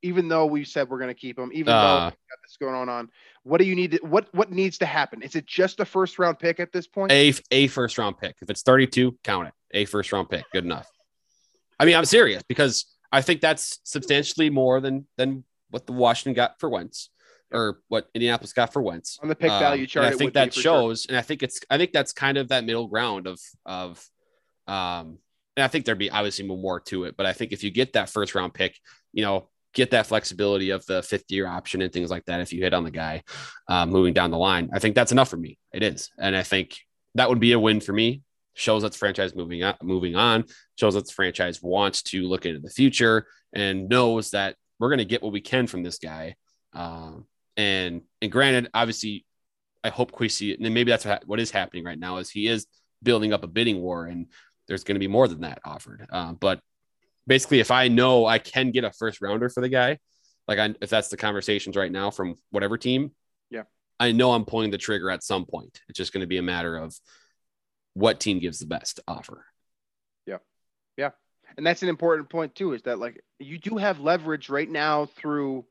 Even 0.03 0.29
though 0.29 0.45
we 0.47 0.64
said 0.64 0.89
we're 0.89 0.99
gonna 0.99 1.14
keep 1.14 1.39
him, 1.39 1.51
even 1.55 1.72
uh, 1.72 1.81
though 1.81 2.05
we 2.05 2.11
got 2.11 2.43
this 2.43 2.57
going 2.61 2.89
on, 2.89 3.09
what 3.43 3.59
do 3.59 3.64
you 3.64 3.74
need 3.74 3.93
to, 3.93 3.99
what 3.99 4.29
what 4.33 4.53
needs 4.53 4.79
to 4.79 4.87
happen? 4.87 5.22
Is 5.22 5.35
it 5.35 5.47
just 5.47 5.81
a 5.81 5.85
first 5.85 6.18
round 6.18 6.39
pick 6.39 6.61
at 6.61 6.72
this 6.72 6.87
point? 6.87 7.11
A 7.12 7.33
a 7.51 7.66
first 7.68 7.97
round 7.97 8.18
pick. 8.18 8.37
If 8.43 8.51
it's 8.51 8.62
32, 8.62 9.18
count 9.24 9.49
it. 9.49 9.55
A 9.72 9.85
first 9.87 10.12
round 10.12 10.29
pick. 10.29 10.45
Good 10.53 10.64
enough. 10.64 10.89
I 11.81 11.87
mean, 11.87 11.97
I'm 11.97 12.05
serious 12.05 12.43
because 12.43 12.87
I 13.11 13.22
think 13.22 13.41
that's 13.41 13.81
substantially 13.85 14.51
more 14.51 14.81
than 14.81 15.07
than 15.16 15.45
what 15.70 15.87
the 15.87 15.93
Washington 15.93 16.35
got 16.35 16.61
for 16.61 16.68
Wentz 16.68 17.11
or 17.53 17.80
what 17.88 18.09
Indianapolis 18.14 18.53
got 18.53 18.72
for 18.72 18.82
Wentz 18.82 19.18
on 19.22 19.28
the 19.28 19.34
pick 19.34 19.51
value 19.51 19.82
Um, 19.82 19.86
chart. 19.86 20.07
and 20.07 20.14
I 20.14 20.18
think 20.18 20.34
that 20.34 20.53
shows, 20.55 21.03
sure. 21.03 21.07
and 21.11 21.18
I 21.18 21.22
think 21.22 21.42
it's 21.42 21.61
I 21.70 21.78
think 21.78 21.92
that's 21.92 22.12
kind 22.12 22.38
of 22.38 22.49
that 22.49 22.64
middle 22.64 22.88
ground 22.88 23.26
of 23.26 23.40
of 23.64 24.05
um 24.66 25.18
and 25.57 25.64
I 25.64 25.68
think 25.68 25.84
there'd 25.84 25.97
be 25.99 26.11
obviously 26.11 26.47
more 26.47 26.80
to 26.80 27.05
it, 27.05 27.16
but 27.16 27.24
I 27.24 27.32
think 27.32 27.53
if 27.53 27.64
you 27.64 27.70
get 27.70 27.94
that 27.94 28.11
first 28.11 28.34
round 28.34 28.53
pick, 28.53 28.78
you 29.12 29.22
know, 29.22 29.49
get 29.72 29.92
that 29.92 30.07
flexibility 30.07 30.70
of 30.70 30.84
the 30.86 31.03
fifth 31.03 31.30
year 31.30 31.47
option 31.47 31.80
and 31.82 31.92
things 31.92 32.11
like 32.11 32.24
that. 32.26 32.40
If 32.40 32.53
you 32.53 32.62
hit 32.62 32.74
on 32.74 32.84
the 32.84 32.90
guy 32.90 33.22
um, 33.68 33.90
moving 33.90 34.12
down 34.12 34.30
the 34.30 34.38
line, 34.38 34.68
I 34.74 34.78
think 34.80 34.94
that's 34.94 35.12
enough 35.12 35.28
for 35.30 35.36
me. 35.38 35.59
It 35.72 35.82
is, 35.82 36.11
and 36.18 36.36
I 36.36 36.42
think 36.42 36.76
that 37.14 37.28
would 37.30 37.40
be 37.40 37.53
a 37.53 37.59
win 37.59 37.80
for 37.80 37.92
me. 37.92 38.22
Shows 38.55 38.82
that 38.82 38.92
the 38.92 38.99
franchise 38.99 39.34
moving 39.34 39.62
on, 39.64 39.74
moving 39.82 40.16
on. 40.16 40.44
Shows 40.78 40.94
that 40.94 41.07
the 41.07 41.12
franchise 41.12 41.62
wants 41.62 42.03
to 42.05 42.22
look 42.26 42.44
into 42.47 42.61
the 42.61 42.70
future 42.70 43.26
and 43.55 43.88
knows 43.88 44.30
that 44.30 44.57
we're 44.78 44.88
going 44.88 44.99
to 44.99 45.05
get 45.05 45.22
what 45.22 45.32
we 45.32 45.40
can 45.40 45.66
from 45.66 45.82
this 45.82 45.99
guy. 45.99 46.36
Um, 46.72 47.26
and 47.57 48.03
and 48.21 48.33
granted, 48.33 48.71
obviously, 48.75 49.25
I 49.85 49.91
hope 49.91 50.13
Kwesi, 50.13 50.55
and 50.55 50.75
maybe 50.75 50.91
that's 50.91 51.05
what, 51.05 51.27
what 51.27 51.41
is 51.41 51.51
happening 51.51 51.85
right 51.85 51.99
now 51.99 52.19
is 52.19 52.31
he 52.31 52.49
is 52.49 52.67
building 53.03 53.33
up 53.33 53.45
a 53.45 53.47
bidding 53.47 53.81
war, 53.81 54.07
and 54.07 54.27
there's 54.69 54.85
going 54.85 54.97
to 54.97 55.01
be 55.01 55.09
more 55.09 55.29
than 55.29 55.43
that 55.43 55.61
offered. 55.65 56.07
Uh, 56.11 56.33
but 56.33 56.61
basically, 57.27 57.61
if 57.61 57.71
I 57.71 57.89
know 57.89 58.27
I 58.27 58.39
can 58.39 58.71
get 58.71 58.85
a 58.85 58.91
first 58.91 59.21
rounder 59.21 59.49
for 59.49 59.61
the 59.61 59.69
guy, 59.69 59.99
like 60.49 60.59
I, 60.59 60.75
if 60.81 60.91
that's 60.91 61.09
the 61.09 61.17
conversations 61.17 61.77
right 61.77 61.91
now 61.91 62.11
from 62.11 62.37
whatever 62.51 62.77
team, 62.77 63.13
Yeah. 63.51 63.63
I 63.99 64.13
know 64.13 64.33
I'm 64.33 64.45
pulling 64.45 64.71
the 64.71 64.79
trigger 64.79 65.11
at 65.11 65.23
some 65.23 65.47
point. 65.47 65.81
It's 65.89 65.97
just 65.97 66.13
going 66.13 66.21
to 66.23 66.27
be 66.27 66.39
a 66.39 66.43
matter 66.43 66.77
of 66.77 66.95
what 67.95 68.21
team 68.21 68.41
gives 68.41 68.59
the 68.59 68.67
best 68.67 69.01
offer. 69.09 69.45
Yeah, 70.27 70.39
yeah, 70.97 71.11
and 71.57 71.67
that's 71.67 71.83
an 71.83 71.89
important 71.89 72.29
point 72.29 72.55
too 72.55 72.73
is 72.75 72.83
that 72.83 72.99
like 72.99 73.23
you 73.39 73.59
do 73.59 73.77
have 73.77 74.01
leverage 74.01 74.49
right 74.49 74.69
now 74.69 75.07
through 75.07 75.65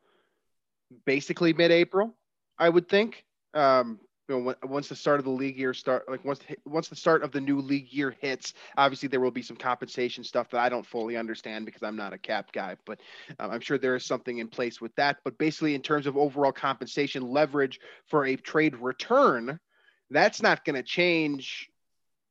basically 1.06 1.54
mid-april 1.54 2.16
i 2.58 2.70
would 2.70 2.88
think. 2.88 3.26
Um 3.54 4.00
you 4.28 4.40
know, 4.40 4.56
once 4.64 4.88
the 4.88 4.96
start 4.96 5.20
of 5.20 5.26
the 5.26 5.30
league 5.32 5.56
year 5.56 5.74
start 5.74 6.10
like 6.10 6.26
once 6.26 6.40
once 6.66 6.88
the 6.88 6.96
start 6.96 7.22
of 7.24 7.32
the 7.32 7.40
new 7.40 7.60
league 7.60 7.94
year 7.94 8.16
hits 8.22 8.54
obviously 8.76 9.08
there 9.08 9.20
will 9.20 9.30
be 9.30 9.44
some 9.44 9.56
compensation 9.56 10.24
stuff 10.24 10.50
that 10.50 10.60
i 10.60 10.68
don't 10.68 10.86
fully 10.86 11.16
understand 11.16 11.64
because 11.64 11.84
i'm 11.84 11.96
not 11.96 12.12
a 12.12 12.18
cap 12.18 12.52
guy 12.52 12.76
but 12.88 13.00
um, 13.38 13.52
i'm 13.52 13.60
sure 13.60 13.78
there 13.78 13.96
is 13.96 14.04
something 14.04 14.40
in 14.40 14.48
place 14.48 14.82
with 14.82 14.96
that. 14.96 15.18
But 15.24 15.38
basically 15.38 15.76
in 15.76 15.84
terms 15.84 16.08
of 16.08 16.18
overall 16.18 16.52
compensation 16.52 17.22
leverage 17.22 17.80
for 18.08 18.26
a 18.26 18.36
trade 18.36 18.76
return 18.78 19.60
that's 20.10 20.42
not 20.42 20.66
going 20.66 20.76
to 20.76 20.84
change 20.84 21.70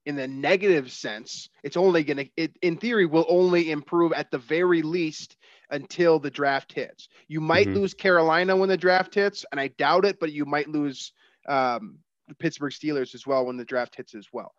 in 0.06 0.16
the 0.16 0.28
negative 0.28 0.92
sense, 0.92 1.48
it's 1.62 1.76
only 1.76 2.04
going 2.04 2.18
to, 2.18 2.28
it 2.36 2.56
in 2.60 2.76
theory, 2.76 3.06
will 3.06 3.26
only 3.28 3.70
improve 3.70 4.12
at 4.12 4.30
the 4.30 4.38
very 4.38 4.82
least 4.82 5.36
until 5.74 6.18
the 6.18 6.30
draft 6.30 6.72
hits. 6.72 7.08
You 7.28 7.40
might 7.40 7.66
Mhm. 7.66 7.74
lose 7.74 7.94
Carolina 7.94 8.56
when 8.56 8.68
the 8.68 8.76
draft 8.76 9.14
hits, 9.14 9.44
and 9.50 9.60
I 9.60 9.68
doubt 9.68 10.04
it, 10.04 10.20
but 10.20 10.32
you 10.32 10.44
might 10.44 10.68
lose 10.68 11.12
um, 11.46 11.98
the 12.26 12.34
Pittsburgh 12.36 12.72
Steelers 12.72 13.14
as 13.14 13.26
well 13.26 13.44
when 13.44 13.58
the 13.58 13.66
draft 13.66 13.94
hits 13.96 14.14
as 14.14 14.28
well. 14.32 14.54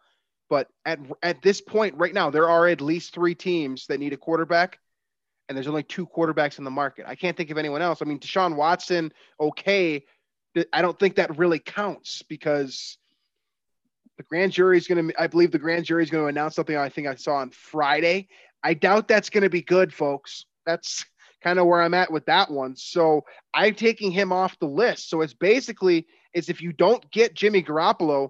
But 0.50 0.70
at 0.86 1.00
at 1.24 1.42
this 1.42 1.62
point, 1.62 1.96
right 1.96 2.14
now, 2.14 2.30
there 2.30 2.48
are 2.48 2.68
at 2.68 2.80
least 2.80 3.12
three 3.12 3.34
teams 3.34 3.88
that 3.88 4.00
need 4.00 4.14
a 4.14 4.18
quarterback, 4.18 4.80
and 5.50 5.58
there's 5.58 5.68
only 5.68 5.82
two 5.82 6.06
quarterbacks 6.06 6.60
in 6.60 6.64
the 6.64 6.70
market. 6.70 7.08
I 7.08 7.16
can't 7.16 7.36
think 7.36 7.50
of 7.50 7.58
anyone 7.58 7.82
else. 7.82 8.04
I 8.04 8.06
mean, 8.06 8.20
Deshaun 8.20 8.56
Watson, 8.56 9.12
okay, 9.40 10.06
I 10.72 10.82
don't 10.84 11.00
think 11.00 11.16
that 11.16 11.38
really 11.40 11.58
counts 11.58 12.22
because 12.22 13.00
the 14.18 14.24
grand 14.24 14.52
jury 14.52 14.78
is 14.78 14.88
going 14.88 15.10
to 15.10 15.22
i 15.22 15.28
believe 15.28 15.52
the 15.52 15.60
grand 15.60 15.86
jury 15.86 16.04
is 16.04 16.10
going 16.10 16.24
to 16.24 16.30
announce 16.30 16.56
something 16.56 16.78
i 16.78 16.88
think 16.88 17.08
i 17.08 17.16
saw 17.16 17.36
on 17.36 17.50
friday 17.50 18.28
i 18.64 18.74
doubt 18.74 19.08
that's 19.08 19.30
going 19.30 19.44
to 19.44 19.50
be 19.50 19.62
good 19.62 19.94
folks 19.94 20.46
that's 20.66 21.06
kind 21.44 21.60
of 21.60 21.66
where 21.66 21.82
i'm 21.82 21.94
at 21.94 22.12
with 22.12 22.26
that 22.26 22.50
one 22.50 22.76
so 22.76 23.24
i'm 23.54 23.76
taking 23.76 24.12
him 24.12 24.32
off 24.32 24.60
the 24.60 24.68
list 24.68 25.10
so 25.10 25.22
it's 25.22 25.34
basically 25.34 26.06
is 26.34 26.50
if 26.50 26.62
you 26.62 26.72
don't 26.72 27.10
get 27.12 27.34
jimmy 27.34 27.62
garoppolo 27.62 28.30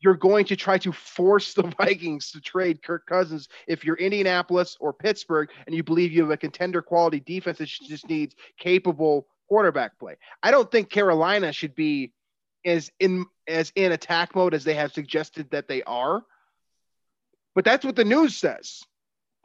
you're 0.00 0.14
going 0.14 0.44
to 0.44 0.56
try 0.56 0.76
to 0.76 0.92
force 0.92 1.54
the 1.54 1.62
vikings 1.78 2.30
to 2.30 2.40
trade 2.40 2.82
kirk 2.82 3.06
cousins 3.06 3.48
if 3.66 3.84
you're 3.84 3.96
indianapolis 3.96 4.76
or 4.80 4.92
pittsburgh 4.92 5.48
and 5.66 5.74
you 5.74 5.82
believe 5.82 6.12
you 6.12 6.22
have 6.22 6.30
a 6.30 6.36
contender 6.36 6.82
quality 6.82 7.20
defense 7.20 7.58
that 7.58 7.68
just 7.68 8.08
needs 8.08 8.34
capable 8.58 9.26
quarterback 9.48 9.98
play 9.98 10.16
i 10.42 10.50
don't 10.50 10.70
think 10.70 10.90
carolina 10.90 11.52
should 11.52 11.74
be 11.74 12.12
as 12.66 12.90
in 12.98 13.24
as 13.46 13.72
in 13.76 13.92
attack 13.92 14.34
mode 14.34 14.52
as 14.52 14.64
they 14.64 14.74
have 14.74 14.92
suggested 14.92 15.50
that 15.50 15.68
they 15.68 15.82
are. 15.84 16.22
But 17.54 17.64
that's 17.64 17.84
what 17.84 17.96
the 17.96 18.04
news 18.04 18.36
says. 18.36 18.82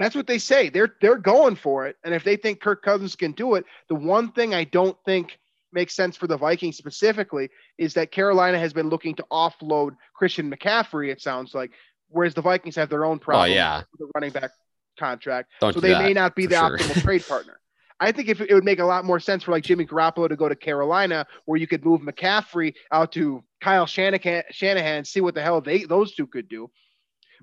That's 0.02 0.16
what 0.16 0.28
they 0.28 0.38
say. 0.40 0.70
They're 0.70 0.96
they're 1.02 1.18
going 1.18 1.56
for 1.56 1.86
it. 1.88 1.96
And 2.04 2.14
if 2.14 2.24
they 2.24 2.36
think 2.36 2.60
Kirk 2.60 2.82
Cousins 2.82 3.16
can 3.16 3.32
do 3.34 3.56
it, 3.56 3.66
the 3.88 3.96
one 3.96 4.32
thing 4.32 4.54
I 4.54 4.64
don't 4.64 4.98
think 5.06 5.38
makes 5.74 5.96
sense 5.96 6.18
for 6.18 6.28
the 6.28 6.38
Vikings 6.38 6.78
specifically 6.78 7.50
is 7.78 7.94
that 7.94 8.12
Carolina 8.12 8.60
has 8.60 8.74
been 8.74 8.90
looking 8.90 9.16
to 9.16 9.26
offload 9.32 9.96
Christian 10.14 10.52
McCaffrey, 10.52 11.12
it 11.12 11.22
sounds 11.22 11.54
like, 11.54 11.72
whereas 12.10 12.34
the 12.34 12.42
Vikings 12.42 12.76
have 12.76 12.90
their 12.90 13.06
own 13.06 13.18
Oh 13.18 13.26
problem 13.26 13.52
yeah, 13.52 13.84
with 13.92 14.00
the 14.00 14.12
running 14.16 14.32
back 14.32 14.52
contract. 15.00 15.52
don't 15.60 15.74
so 15.74 15.80
they 15.80 15.90
that. 15.90 16.04
may 16.04 16.14
not 16.14 16.36
be 16.36 16.46
the 16.46 16.56
sure. 16.56 16.78
optimal 16.78 17.02
trade 17.02 17.26
partner. 17.28 17.60
I 18.00 18.12
think 18.12 18.30
if 18.30 18.42
it 18.42 18.52
would 18.52 18.66
make 18.66 18.80
a 18.80 18.86
lot 18.86 19.06
more 19.06 19.20
sense 19.20 19.44
for 19.44 19.52
like 19.52 19.64
Jimmy 19.64 19.86
Garoppolo 19.86 20.28
to 20.28 20.36
go 20.36 20.50
to 20.50 20.56
Carolina, 20.56 21.28
where 21.46 21.60
you 21.60 21.68
could 21.68 21.86
move 21.86 22.02
McCaffrey 22.02 22.74
out 22.92 23.12
to 23.12 23.44
Kyle 23.62 23.86
Shanahan, 23.86 24.42
Shanahan, 24.50 25.06
see 25.06 25.22
what 25.22 25.36
the 25.36 25.42
hell 25.44 25.62
they 25.62 25.84
those 25.84 26.16
two 26.16 26.26
could 26.26 26.50
do. 26.50 26.72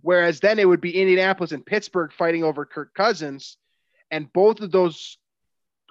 Whereas 0.02 0.40
then 0.40 0.58
it 0.58 0.68
would 0.68 0.80
be 0.80 1.00
Indianapolis 1.00 1.52
and 1.52 1.64
Pittsburgh 1.64 2.12
fighting 2.12 2.44
over 2.44 2.64
Kirk 2.64 2.94
Cousins, 2.94 3.56
and 4.10 4.32
both 4.32 4.60
of 4.60 4.70
those 4.70 5.18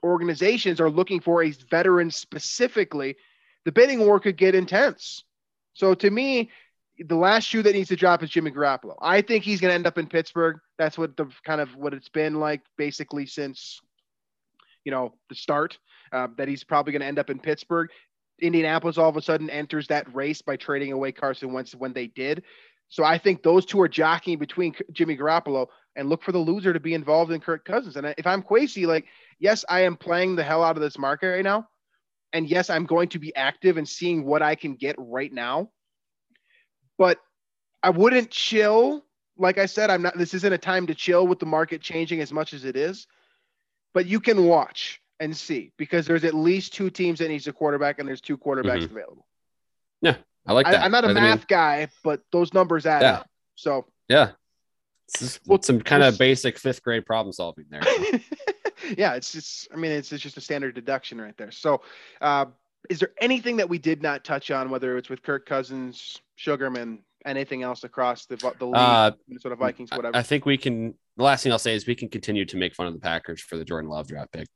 organizations 0.03 0.79
are 0.79 0.89
looking 0.89 1.19
for 1.19 1.43
a 1.43 1.51
veteran 1.51 2.11
specifically. 2.11 3.17
The 3.65 3.71
bidding 3.71 3.99
war 3.99 4.19
could 4.19 4.37
get 4.37 4.55
intense. 4.55 5.23
So 5.73 5.93
to 5.95 6.09
me, 6.09 6.51
the 6.99 7.15
last 7.15 7.43
shoe 7.43 7.61
that 7.61 7.73
needs 7.73 7.89
to 7.89 7.95
drop 7.95 8.23
is 8.23 8.29
Jimmy 8.29 8.51
Garoppolo. 8.51 8.95
I 9.01 9.21
think 9.21 9.43
he's 9.43 9.61
going 9.61 9.69
to 9.69 9.75
end 9.75 9.87
up 9.87 9.97
in 9.97 10.07
Pittsburgh. 10.07 10.57
That's 10.77 10.97
what 10.97 11.15
the 11.15 11.27
kind 11.43 11.61
of 11.61 11.75
what 11.75 11.93
it's 11.93 12.09
been 12.09 12.39
like 12.39 12.61
basically 12.77 13.25
since 13.25 13.79
you 14.83 14.91
know 14.91 15.13
the 15.29 15.35
start. 15.35 15.77
Uh, 16.11 16.27
that 16.37 16.47
he's 16.47 16.63
probably 16.63 16.93
going 16.93 17.01
to 17.01 17.07
end 17.07 17.19
up 17.19 17.29
in 17.29 17.37
Pittsburgh. 17.37 17.89
Indianapolis 18.39 18.97
all 18.97 19.09
of 19.09 19.17
a 19.17 19.21
sudden 19.21 19.49
enters 19.49 19.87
that 19.87 20.13
race 20.15 20.41
by 20.41 20.55
trading 20.55 20.93
away 20.93 21.11
Carson 21.11 21.51
Wentz 21.51 21.75
when 21.75 21.91
they 21.91 22.07
did. 22.07 22.43
So 22.89 23.03
I 23.03 23.17
think 23.17 23.43
those 23.43 23.65
two 23.65 23.81
are 23.81 23.87
jockeying 23.87 24.39
between 24.39 24.73
Jimmy 24.91 25.17
Garoppolo 25.17 25.67
and 25.95 26.09
look 26.09 26.23
for 26.23 26.31
the 26.31 26.37
loser 26.37 26.73
to 26.73 26.79
be 26.79 26.93
involved 26.93 27.31
in 27.31 27.41
Kirk 27.41 27.65
Cousins. 27.65 27.97
And 27.97 28.13
if 28.17 28.25
I'm 28.25 28.43
Kwesi, 28.43 28.85
like 28.85 29.05
yes, 29.39 29.65
I 29.67 29.81
am 29.81 29.97
playing 29.97 30.35
the 30.35 30.43
hell 30.43 30.63
out 30.63 30.77
of 30.77 30.81
this 30.81 30.97
market 30.97 31.27
right 31.27 31.43
now, 31.43 31.67
and 32.33 32.47
yes, 32.49 32.69
I'm 32.69 32.85
going 32.85 33.09
to 33.09 33.19
be 33.19 33.35
active 33.35 33.77
and 33.77 33.87
seeing 33.87 34.25
what 34.25 34.41
I 34.41 34.55
can 34.55 34.75
get 34.75 34.95
right 34.97 35.31
now. 35.31 35.69
But 36.97 37.19
I 37.83 37.89
wouldn't 37.89 38.31
chill. 38.31 39.03
Like 39.37 39.57
I 39.57 39.65
said, 39.65 39.89
I'm 39.89 40.01
not. 40.01 40.17
This 40.17 40.33
isn't 40.33 40.53
a 40.53 40.57
time 40.57 40.87
to 40.87 40.95
chill 40.95 41.27
with 41.27 41.39
the 41.39 41.45
market 41.45 41.81
changing 41.81 42.21
as 42.21 42.31
much 42.31 42.53
as 42.53 42.65
it 42.65 42.75
is. 42.75 43.07
But 43.93 44.05
you 44.05 44.19
can 44.19 44.45
watch 44.45 45.01
and 45.19 45.35
see 45.35 45.71
because 45.77 46.05
there's 46.05 46.23
at 46.23 46.33
least 46.33 46.73
two 46.73 46.89
teams 46.89 47.19
that 47.19 47.29
needs 47.29 47.47
a 47.47 47.53
quarterback 47.53 47.99
and 47.99 48.07
there's 48.07 48.21
two 48.21 48.37
quarterbacks 48.37 48.83
mm-hmm. 48.83 48.95
available. 48.95 49.25
I 50.47 50.53
like 50.53 50.65
I, 50.67 50.71
that. 50.71 50.83
I'm 50.83 50.91
not 50.91 51.03
a 51.03 51.09
I 51.09 51.13
mean, 51.13 51.23
math 51.23 51.47
guy, 51.47 51.87
but 52.03 52.21
those 52.31 52.53
numbers 52.53 52.85
add 52.85 53.01
Yeah. 53.01 53.13
up. 53.17 53.29
So 53.55 53.85
yeah, 54.07 54.31
it's 55.07 55.39
Well, 55.45 55.61
some 55.61 55.81
kind 55.81 56.03
of 56.03 56.17
basic 56.17 56.57
fifth 56.57 56.81
grade 56.83 57.05
problem 57.05 57.33
solving 57.33 57.65
there. 57.69 57.81
yeah, 58.97 59.15
it's 59.15 59.31
just. 59.31 59.67
I 59.73 59.75
mean, 59.77 59.91
it's, 59.91 60.11
it's 60.11 60.23
just 60.23 60.37
a 60.37 60.41
standard 60.41 60.75
deduction 60.75 61.19
right 61.19 61.35
there. 61.37 61.51
So, 61.51 61.81
uh, 62.21 62.45
is 62.89 62.99
there 62.99 63.11
anything 63.19 63.57
that 63.57 63.67
we 63.67 63.77
did 63.77 64.01
not 64.01 64.23
touch 64.23 64.51
on, 64.51 64.69
whether 64.69 64.97
it's 64.97 65.09
with 65.09 65.21
Kirk 65.23 65.45
Cousins, 65.45 66.17
Sugarman, 66.35 66.99
anything 67.25 67.63
else 67.63 67.83
across 67.83 68.25
the 68.27 68.37
the 68.59 68.65
league, 68.65 68.75
Uh, 68.75 69.11
Minnesota 69.27 69.55
Vikings, 69.55 69.91
whatever? 69.91 70.15
I 70.15 70.21
think 70.23 70.45
we 70.45 70.57
can. 70.57 70.93
The 71.17 71.23
last 71.23 71.43
thing 71.43 71.51
I'll 71.51 71.59
say 71.59 71.73
is 71.75 71.87
we 71.87 71.95
can 71.95 72.09
continue 72.09 72.45
to 72.45 72.57
make 72.57 72.75
fun 72.75 72.85
of 72.87 72.93
the 72.93 72.99
Packers 72.99 73.41
for 73.41 73.57
the 73.57 73.65
Jordan 73.65 73.89
Love 73.89 74.07
draft 74.07 74.31
pick, 74.31 74.47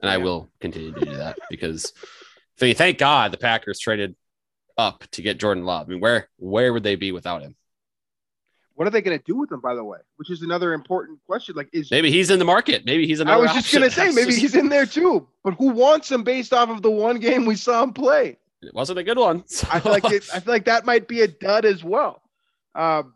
and 0.00 0.10
I 0.10 0.18
will 0.18 0.50
continue 0.60 0.92
to 0.92 1.00
do 1.04 1.16
that 1.16 1.36
because 1.50 1.92
th- 2.60 2.76
thank 2.78 2.96
God 2.98 3.32
the 3.32 3.38
Packers 3.38 3.80
traded 3.80 4.14
up 4.78 5.04
to 5.12 5.22
get 5.22 5.38
Jordan 5.38 5.64
Love. 5.64 5.86
I 5.86 5.90
mean, 5.90 6.00
where 6.00 6.28
where 6.38 6.72
would 6.72 6.82
they 6.82 6.96
be 6.96 7.12
without 7.12 7.42
him? 7.42 7.56
what 8.76 8.86
are 8.86 8.90
they 8.90 9.00
going 9.00 9.18
to 9.18 9.24
do 9.24 9.34
with 9.36 9.50
him, 9.50 9.60
by 9.60 9.74
the 9.74 9.82
way? 9.82 9.98
Which 10.16 10.30
is 10.30 10.42
another 10.42 10.74
important 10.74 11.18
question. 11.24 11.54
Like, 11.56 11.70
is 11.72 11.90
Maybe 11.90 12.10
he's 12.10 12.28
in 12.28 12.38
the 12.38 12.44
market. 12.44 12.84
Maybe 12.84 13.06
he's 13.06 13.20
I 13.20 13.22
another. 13.22 13.42
was 13.44 13.52
just 13.54 13.72
going 13.72 13.88
to 13.88 13.90
say 13.90 14.10
maybe 14.10 14.34
he's 14.38 14.54
in 14.54 14.68
there 14.68 14.84
too, 14.84 15.26
but 15.42 15.54
who 15.54 15.70
wants 15.70 16.12
him 16.12 16.22
based 16.22 16.52
off 16.52 16.68
of 16.68 16.82
the 16.82 16.90
one 16.90 17.18
game 17.18 17.46
we 17.46 17.56
saw 17.56 17.82
him 17.82 17.94
play? 17.94 18.36
It 18.60 18.74
wasn't 18.74 18.98
a 18.98 19.02
good 19.02 19.18
one. 19.18 19.44
so- 19.48 19.66
I 19.70 19.80
feel 19.80 19.92
like 19.92 20.04
it, 20.04 20.28
I 20.32 20.40
feel 20.40 20.52
like 20.52 20.66
that 20.66 20.84
might 20.84 21.08
be 21.08 21.22
a 21.22 21.28
dud 21.28 21.64
as 21.64 21.82
well. 21.82 22.22
Um, 22.74 23.14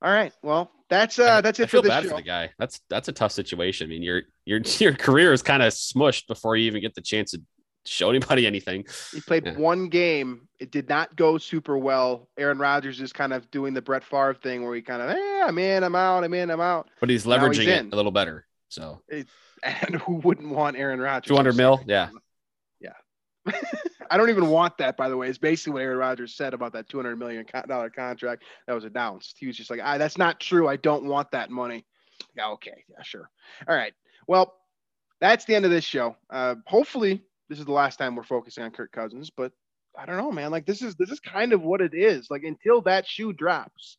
all 0.00 0.12
right, 0.12 0.32
well 0.42 0.70
that's 0.88 1.18
uh 1.18 1.40
that's 1.40 1.58
I 1.58 1.64
it 1.64 1.70
feel 1.70 1.80
for 1.82 1.88
this 1.88 1.90
bad 1.90 2.04
show. 2.04 2.10
for 2.10 2.16
the 2.16 2.22
guy. 2.22 2.50
That's 2.58 2.80
that's 2.88 3.08
a 3.08 3.12
tough 3.12 3.32
situation. 3.32 3.86
I 3.86 3.88
mean, 3.88 4.02
your 4.04 4.22
your 4.44 4.60
your 4.78 4.92
career 4.94 5.32
is 5.32 5.42
kind 5.42 5.64
of 5.64 5.72
smushed 5.72 6.28
before 6.28 6.54
you 6.54 6.66
even 6.66 6.80
get 6.80 6.94
the 6.94 7.00
chance 7.00 7.32
to 7.32 7.42
show 7.86 8.10
anybody 8.10 8.46
anything. 8.46 8.86
He 9.12 9.20
played 9.20 9.46
Yeah. 9.46 9.54
one 9.56 9.88
game. 9.88 10.48
It 10.58 10.70
did 10.70 10.88
not 10.88 11.14
go 11.16 11.38
super 11.38 11.76
well. 11.78 12.28
Aaron 12.38 12.58
Rodgers 12.58 13.00
is 13.00 13.12
kind 13.12 13.32
of 13.32 13.50
doing 13.50 13.74
the 13.74 13.82
Brett 13.82 14.04
Favre 14.04 14.34
thing 14.34 14.64
where 14.64 14.74
he 14.74 14.82
kind 14.82 15.02
of, 15.02 15.10
eh, 15.10 15.42
I'm 15.44 15.58
in, 15.58 15.84
I'm 15.84 15.94
out, 15.94 16.24
I'm 16.24 16.34
in, 16.34 16.50
I'm 16.50 16.60
out. 16.60 16.88
But 17.00 17.10
he's 17.10 17.26
Now 17.26 17.46
he's 17.48 17.58
leveraging 17.58 17.86
it 17.86 17.92
a 17.92 17.96
little 17.96 18.12
better. 18.12 18.46
So 18.68 19.02
And 19.62 19.96
who 19.96 20.14
wouldn't 20.16 20.48
want 20.48 20.76
Aaron 20.76 21.00
Rodgers? 21.00 21.28
200 21.28 21.56
mil, 21.56 21.80
yeah. 21.86 22.10
Yeah. 22.80 22.92
I 24.10 24.16
don't 24.16 24.30
even 24.30 24.48
want 24.48 24.78
that, 24.78 24.96
by 24.96 25.08
the 25.08 25.16
way. 25.16 25.28
It's 25.28 25.38
basically 25.38 25.74
what 25.74 25.82
Aaron 25.82 25.98
Rodgers 25.98 26.34
said 26.34 26.54
about 26.54 26.72
that 26.74 26.88
$200 26.88 27.18
million 27.18 27.44
contract 27.44 28.42
that 28.66 28.72
was 28.72 28.84
announced. 28.84 29.36
He 29.38 29.46
was 29.46 29.56
just 29.56 29.70
like, 29.70 29.80
ah, 29.82 29.98
that's 29.98 30.18
not 30.18 30.40
true. 30.40 30.68
I 30.68 30.76
don't 30.76 31.04
want 31.04 31.30
that 31.32 31.50
money. 31.50 31.84
Yeah, 32.36 32.48
okay. 32.50 32.84
Yeah, 32.88 33.02
sure. 33.02 33.30
All 33.68 33.74
right. 33.76 33.92
Well, 34.26 34.54
that's 35.20 35.44
the 35.44 35.54
end 35.54 35.64
of 35.64 35.70
this 35.70 35.84
show. 35.84 36.16
Uh, 36.30 36.56
hopefully, 36.66 37.22
this 37.48 37.58
is 37.58 37.64
the 37.64 37.72
last 37.72 37.96
time 37.96 38.16
we're 38.16 38.24
focusing 38.24 38.64
on 38.64 38.70
Kirk 38.70 38.92
Cousins, 38.92 39.30
but 39.36 39.52
I 39.98 40.04
don't 40.06 40.16
know, 40.18 40.32
man. 40.32 40.50
Like 40.50 40.66
this 40.66 40.82
is 40.82 40.94
this 40.96 41.10
is 41.10 41.20
kind 41.20 41.52
of 41.52 41.62
what 41.62 41.80
it 41.80 41.94
is. 41.94 42.28
Like 42.30 42.42
until 42.44 42.82
that 42.82 43.06
shoe 43.06 43.32
drops, 43.32 43.98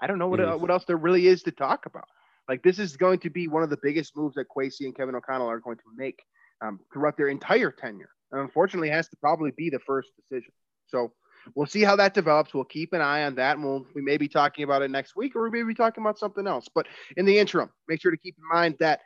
I 0.00 0.06
don't 0.06 0.18
know 0.18 0.28
what 0.28 0.40
Mhm. 0.40 0.60
what 0.60 0.70
else 0.70 0.84
there 0.84 0.96
really 0.96 1.26
is 1.26 1.42
to 1.44 1.52
talk 1.52 1.86
about. 1.86 2.08
Like 2.48 2.62
this 2.62 2.78
is 2.78 2.96
going 2.96 3.20
to 3.20 3.30
be 3.30 3.46
one 3.46 3.62
of 3.62 3.70
the 3.70 3.78
biggest 3.82 4.16
moves 4.16 4.34
that 4.34 4.46
Kwesi 4.48 4.80
and 4.86 4.94
Kevin 4.96 5.14
O'Connell 5.14 5.48
are 5.48 5.60
going 5.60 5.76
to 5.76 5.82
make 5.96 6.20
um, 6.62 6.80
throughout 6.92 7.16
their 7.16 7.28
entire 7.28 7.70
tenure. 7.70 8.10
And 8.32 8.40
unfortunately, 8.40 8.88
it 8.88 8.94
has 8.94 9.08
to 9.08 9.16
probably 9.16 9.50
be 9.56 9.70
the 9.70 9.78
first 9.78 10.10
decision. 10.16 10.52
So 10.88 11.12
we'll 11.54 11.66
see 11.66 11.82
how 11.82 11.96
that 11.96 12.12
develops. 12.12 12.52
We'll 12.52 12.64
keep 12.64 12.92
an 12.92 13.00
eye 13.00 13.24
on 13.24 13.36
that, 13.36 13.56
and 13.56 13.64
we'll, 13.64 13.86
we 13.94 14.02
may 14.02 14.16
be 14.18 14.28
talking 14.28 14.64
about 14.64 14.82
it 14.82 14.90
next 14.90 15.16
week, 15.16 15.34
or 15.36 15.42
we 15.48 15.50
may 15.50 15.66
be 15.66 15.74
talking 15.74 16.02
about 16.02 16.18
something 16.18 16.46
else. 16.46 16.68
But 16.74 16.86
in 17.16 17.24
the 17.24 17.38
interim, 17.38 17.70
make 17.88 18.00
sure 18.02 18.10
to 18.10 18.16
keep 18.18 18.36
in 18.36 18.44
mind 18.52 18.76
that 18.80 19.00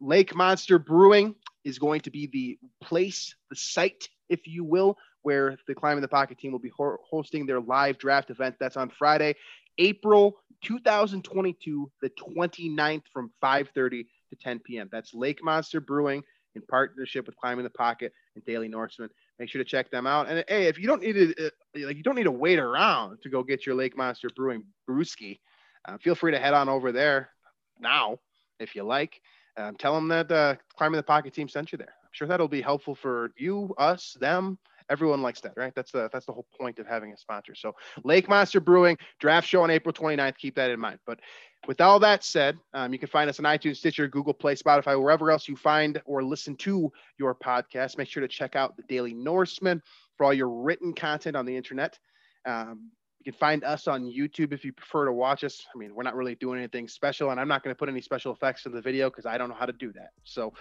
Lake 0.00 0.34
Monster 0.34 0.78
Brewing 0.78 1.36
is 1.64 1.78
going 1.78 2.00
to 2.02 2.10
be 2.10 2.26
the 2.26 2.58
place, 2.80 3.34
the 3.50 3.56
site, 3.56 4.08
if 4.28 4.46
you 4.46 4.64
will, 4.64 4.96
where 5.22 5.56
the 5.66 5.74
Climbing 5.74 6.02
the 6.02 6.08
Pocket 6.08 6.38
team 6.38 6.52
will 6.52 6.58
be 6.58 6.72
ho- 6.76 6.98
hosting 7.08 7.46
their 7.46 7.60
live 7.60 7.98
draft 7.98 8.30
event. 8.30 8.56
That's 8.60 8.76
on 8.76 8.90
Friday, 8.90 9.34
April 9.78 10.36
2022, 10.64 11.90
the 12.02 12.10
29th 12.10 13.02
from 13.12 13.30
5:30 13.42 14.06
to 14.30 14.36
10 14.40 14.60
p.m. 14.60 14.88
That's 14.90 15.14
Lake 15.14 15.42
Monster 15.42 15.80
Brewing 15.80 16.22
in 16.54 16.62
partnership 16.62 17.26
with 17.26 17.36
Climbing 17.36 17.64
the 17.64 17.70
Pocket 17.70 18.12
and 18.34 18.44
Daily 18.44 18.68
Norseman. 18.68 19.10
Make 19.38 19.50
sure 19.50 19.62
to 19.62 19.68
check 19.68 19.90
them 19.90 20.06
out. 20.06 20.28
And 20.28 20.44
hey, 20.48 20.66
if 20.66 20.78
you 20.78 20.86
don't 20.86 21.02
need 21.02 21.12
to, 21.12 21.46
uh, 21.46 21.50
like 21.86 21.96
you 21.96 22.02
don't 22.02 22.16
need 22.16 22.24
to 22.24 22.32
wait 22.32 22.58
around 22.58 23.18
to 23.22 23.28
go 23.28 23.42
get 23.42 23.66
your 23.66 23.74
Lake 23.74 23.96
Monster 23.96 24.28
Brewing 24.34 24.64
brewski, 24.88 25.38
uh, 25.86 25.98
feel 25.98 26.14
free 26.14 26.32
to 26.32 26.38
head 26.38 26.54
on 26.54 26.68
over 26.68 26.92
there 26.92 27.30
now 27.78 28.18
if 28.58 28.74
you 28.74 28.82
like. 28.82 29.20
Um, 29.58 29.74
tell 29.74 29.94
them 29.94 30.08
that 30.08 30.30
uh, 30.30 30.54
Climbing 30.76 30.98
the 30.98 31.02
Pocket 31.02 31.34
team 31.34 31.48
sent 31.48 31.72
you 31.72 31.78
there. 31.78 31.92
I'm 32.02 32.10
sure 32.12 32.28
that'll 32.28 32.48
be 32.48 32.62
helpful 32.62 32.94
for 32.94 33.32
you, 33.36 33.74
us, 33.76 34.16
them. 34.20 34.58
Everyone 34.88 35.20
likes 35.20 35.40
that, 35.42 35.52
right? 35.56 35.74
That's 35.74 35.90
the 35.90 36.08
that's 36.12 36.24
the 36.24 36.32
whole 36.32 36.46
point 36.58 36.78
of 36.78 36.86
having 36.86 37.12
a 37.12 37.16
sponsor. 37.18 37.54
So 37.54 37.74
Lake 38.04 38.26
Monster 38.26 38.60
Brewing 38.60 38.96
draft 39.20 39.46
show 39.46 39.62
on 39.62 39.70
April 39.70 39.92
29th. 39.92 40.38
Keep 40.38 40.54
that 40.54 40.70
in 40.70 40.80
mind. 40.80 40.98
But 41.06 41.20
with 41.66 41.82
all 41.82 41.98
that 42.00 42.24
said, 42.24 42.56
um, 42.72 42.92
you 42.92 42.98
can 42.98 43.08
find 43.08 43.28
us 43.28 43.38
on 43.38 43.44
iTunes, 43.44 43.76
Stitcher, 43.76 44.08
Google 44.08 44.32
Play, 44.32 44.54
Spotify, 44.54 44.98
wherever 44.98 45.30
else 45.30 45.46
you 45.46 45.56
find 45.56 46.00
or 46.06 46.24
listen 46.24 46.56
to 46.56 46.90
your 47.18 47.34
podcast. 47.34 47.98
Make 47.98 48.08
sure 48.08 48.22
to 48.22 48.28
check 48.28 48.56
out 48.56 48.76
the 48.76 48.84
Daily 48.84 49.12
Norseman 49.12 49.82
for 50.16 50.24
all 50.24 50.32
your 50.32 50.48
written 50.48 50.94
content 50.94 51.36
on 51.36 51.44
the 51.44 51.56
internet. 51.56 51.98
Um, 52.46 52.90
can 53.28 53.38
find 53.38 53.62
us 53.62 53.86
on 53.86 54.04
YouTube 54.04 54.52
if 54.52 54.64
you 54.64 54.72
prefer 54.72 55.04
to 55.04 55.12
watch 55.12 55.44
us. 55.44 55.66
I 55.74 55.78
mean, 55.78 55.94
we're 55.94 56.02
not 56.02 56.16
really 56.16 56.34
doing 56.36 56.58
anything 56.58 56.88
special, 56.88 57.30
and 57.30 57.38
I'm 57.38 57.48
not 57.48 57.62
going 57.62 57.74
to 57.74 57.78
put 57.78 57.90
any 57.90 58.00
special 58.00 58.32
effects 58.32 58.64
in 58.64 58.72
the 58.72 58.80
video 58.80 59.10
because 59.10 59.26
I 59.26 59.36
don't 59.36 59.50
know 59.50 59.54
how 59.54 59.66
to 59.66 59.72
do 59.72 59.92
that. 59.92 60.12
So 60.24 60.54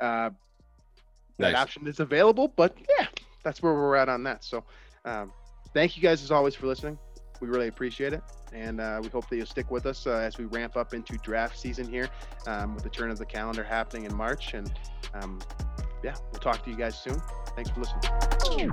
uh, 0.00 0.30
that 1.38 1.52
Nice. 1.52 1.56
option 1.56 1.86
is 1.86 2.00
available, 2.00 2.48
but 2.48 2.76
yeah, 2.98 3.06
that's 3.42 3.62
where 3.62 3.72
we're 3.72 3.96
at 3.96 4.10
on 4.10 4.22
that. 4.24 4.44
So 4.44 4.64
um, 5.06 5.32
thank 5.72 5.96
you 5.96 6.02
guys 6.02 6.22
as 6.22 6.30
always 6.30 6.54
for 6.54 6.66
listening. 6.66 6.98
We 7.40 7.48
really 7.48 7.68
appreciate 7.68 8.12
it. 8.12 8.22
And 8.52 8.82
uh, 8.82 9.00
we 9.02 9.08
hope 9.08 9.26
that 9.30 9.36
you'll 9.36 9.46
stick 9.46 9.70
with 9.70 9.86
us 9.86 10.06
uh, 10.06 10.10
as 10.10 10.36
we 10.36 10.44
ramp 10.44 10.76
up 10.76 10.92
into 10.92 11.16
draft 11.18 11.58
season 11.58 11.88
here 11.88 12.10
um, 12.46 12.74
with 12.74 12.84
the 12.84 12.90
turn 12.90 13.10
of 13.10 13.16
the 13.16 13.24
calendar 13.24 13.64
happening 13.64 14.04
in 14.04 14.14
March. 14.14 14.52
And 14.52 14.70
um, 15.14 15.38
yeah, 16.04 16.14
we'll 16.32 16.40
talk 16.40 16.62
to 16.64 16.70
you 16.70 16.76
guys 16.76 16.98
soon. 16.98 17.18
Thanks 17.56 17.70
for 17.70 17.80
listening. 17.80 18.70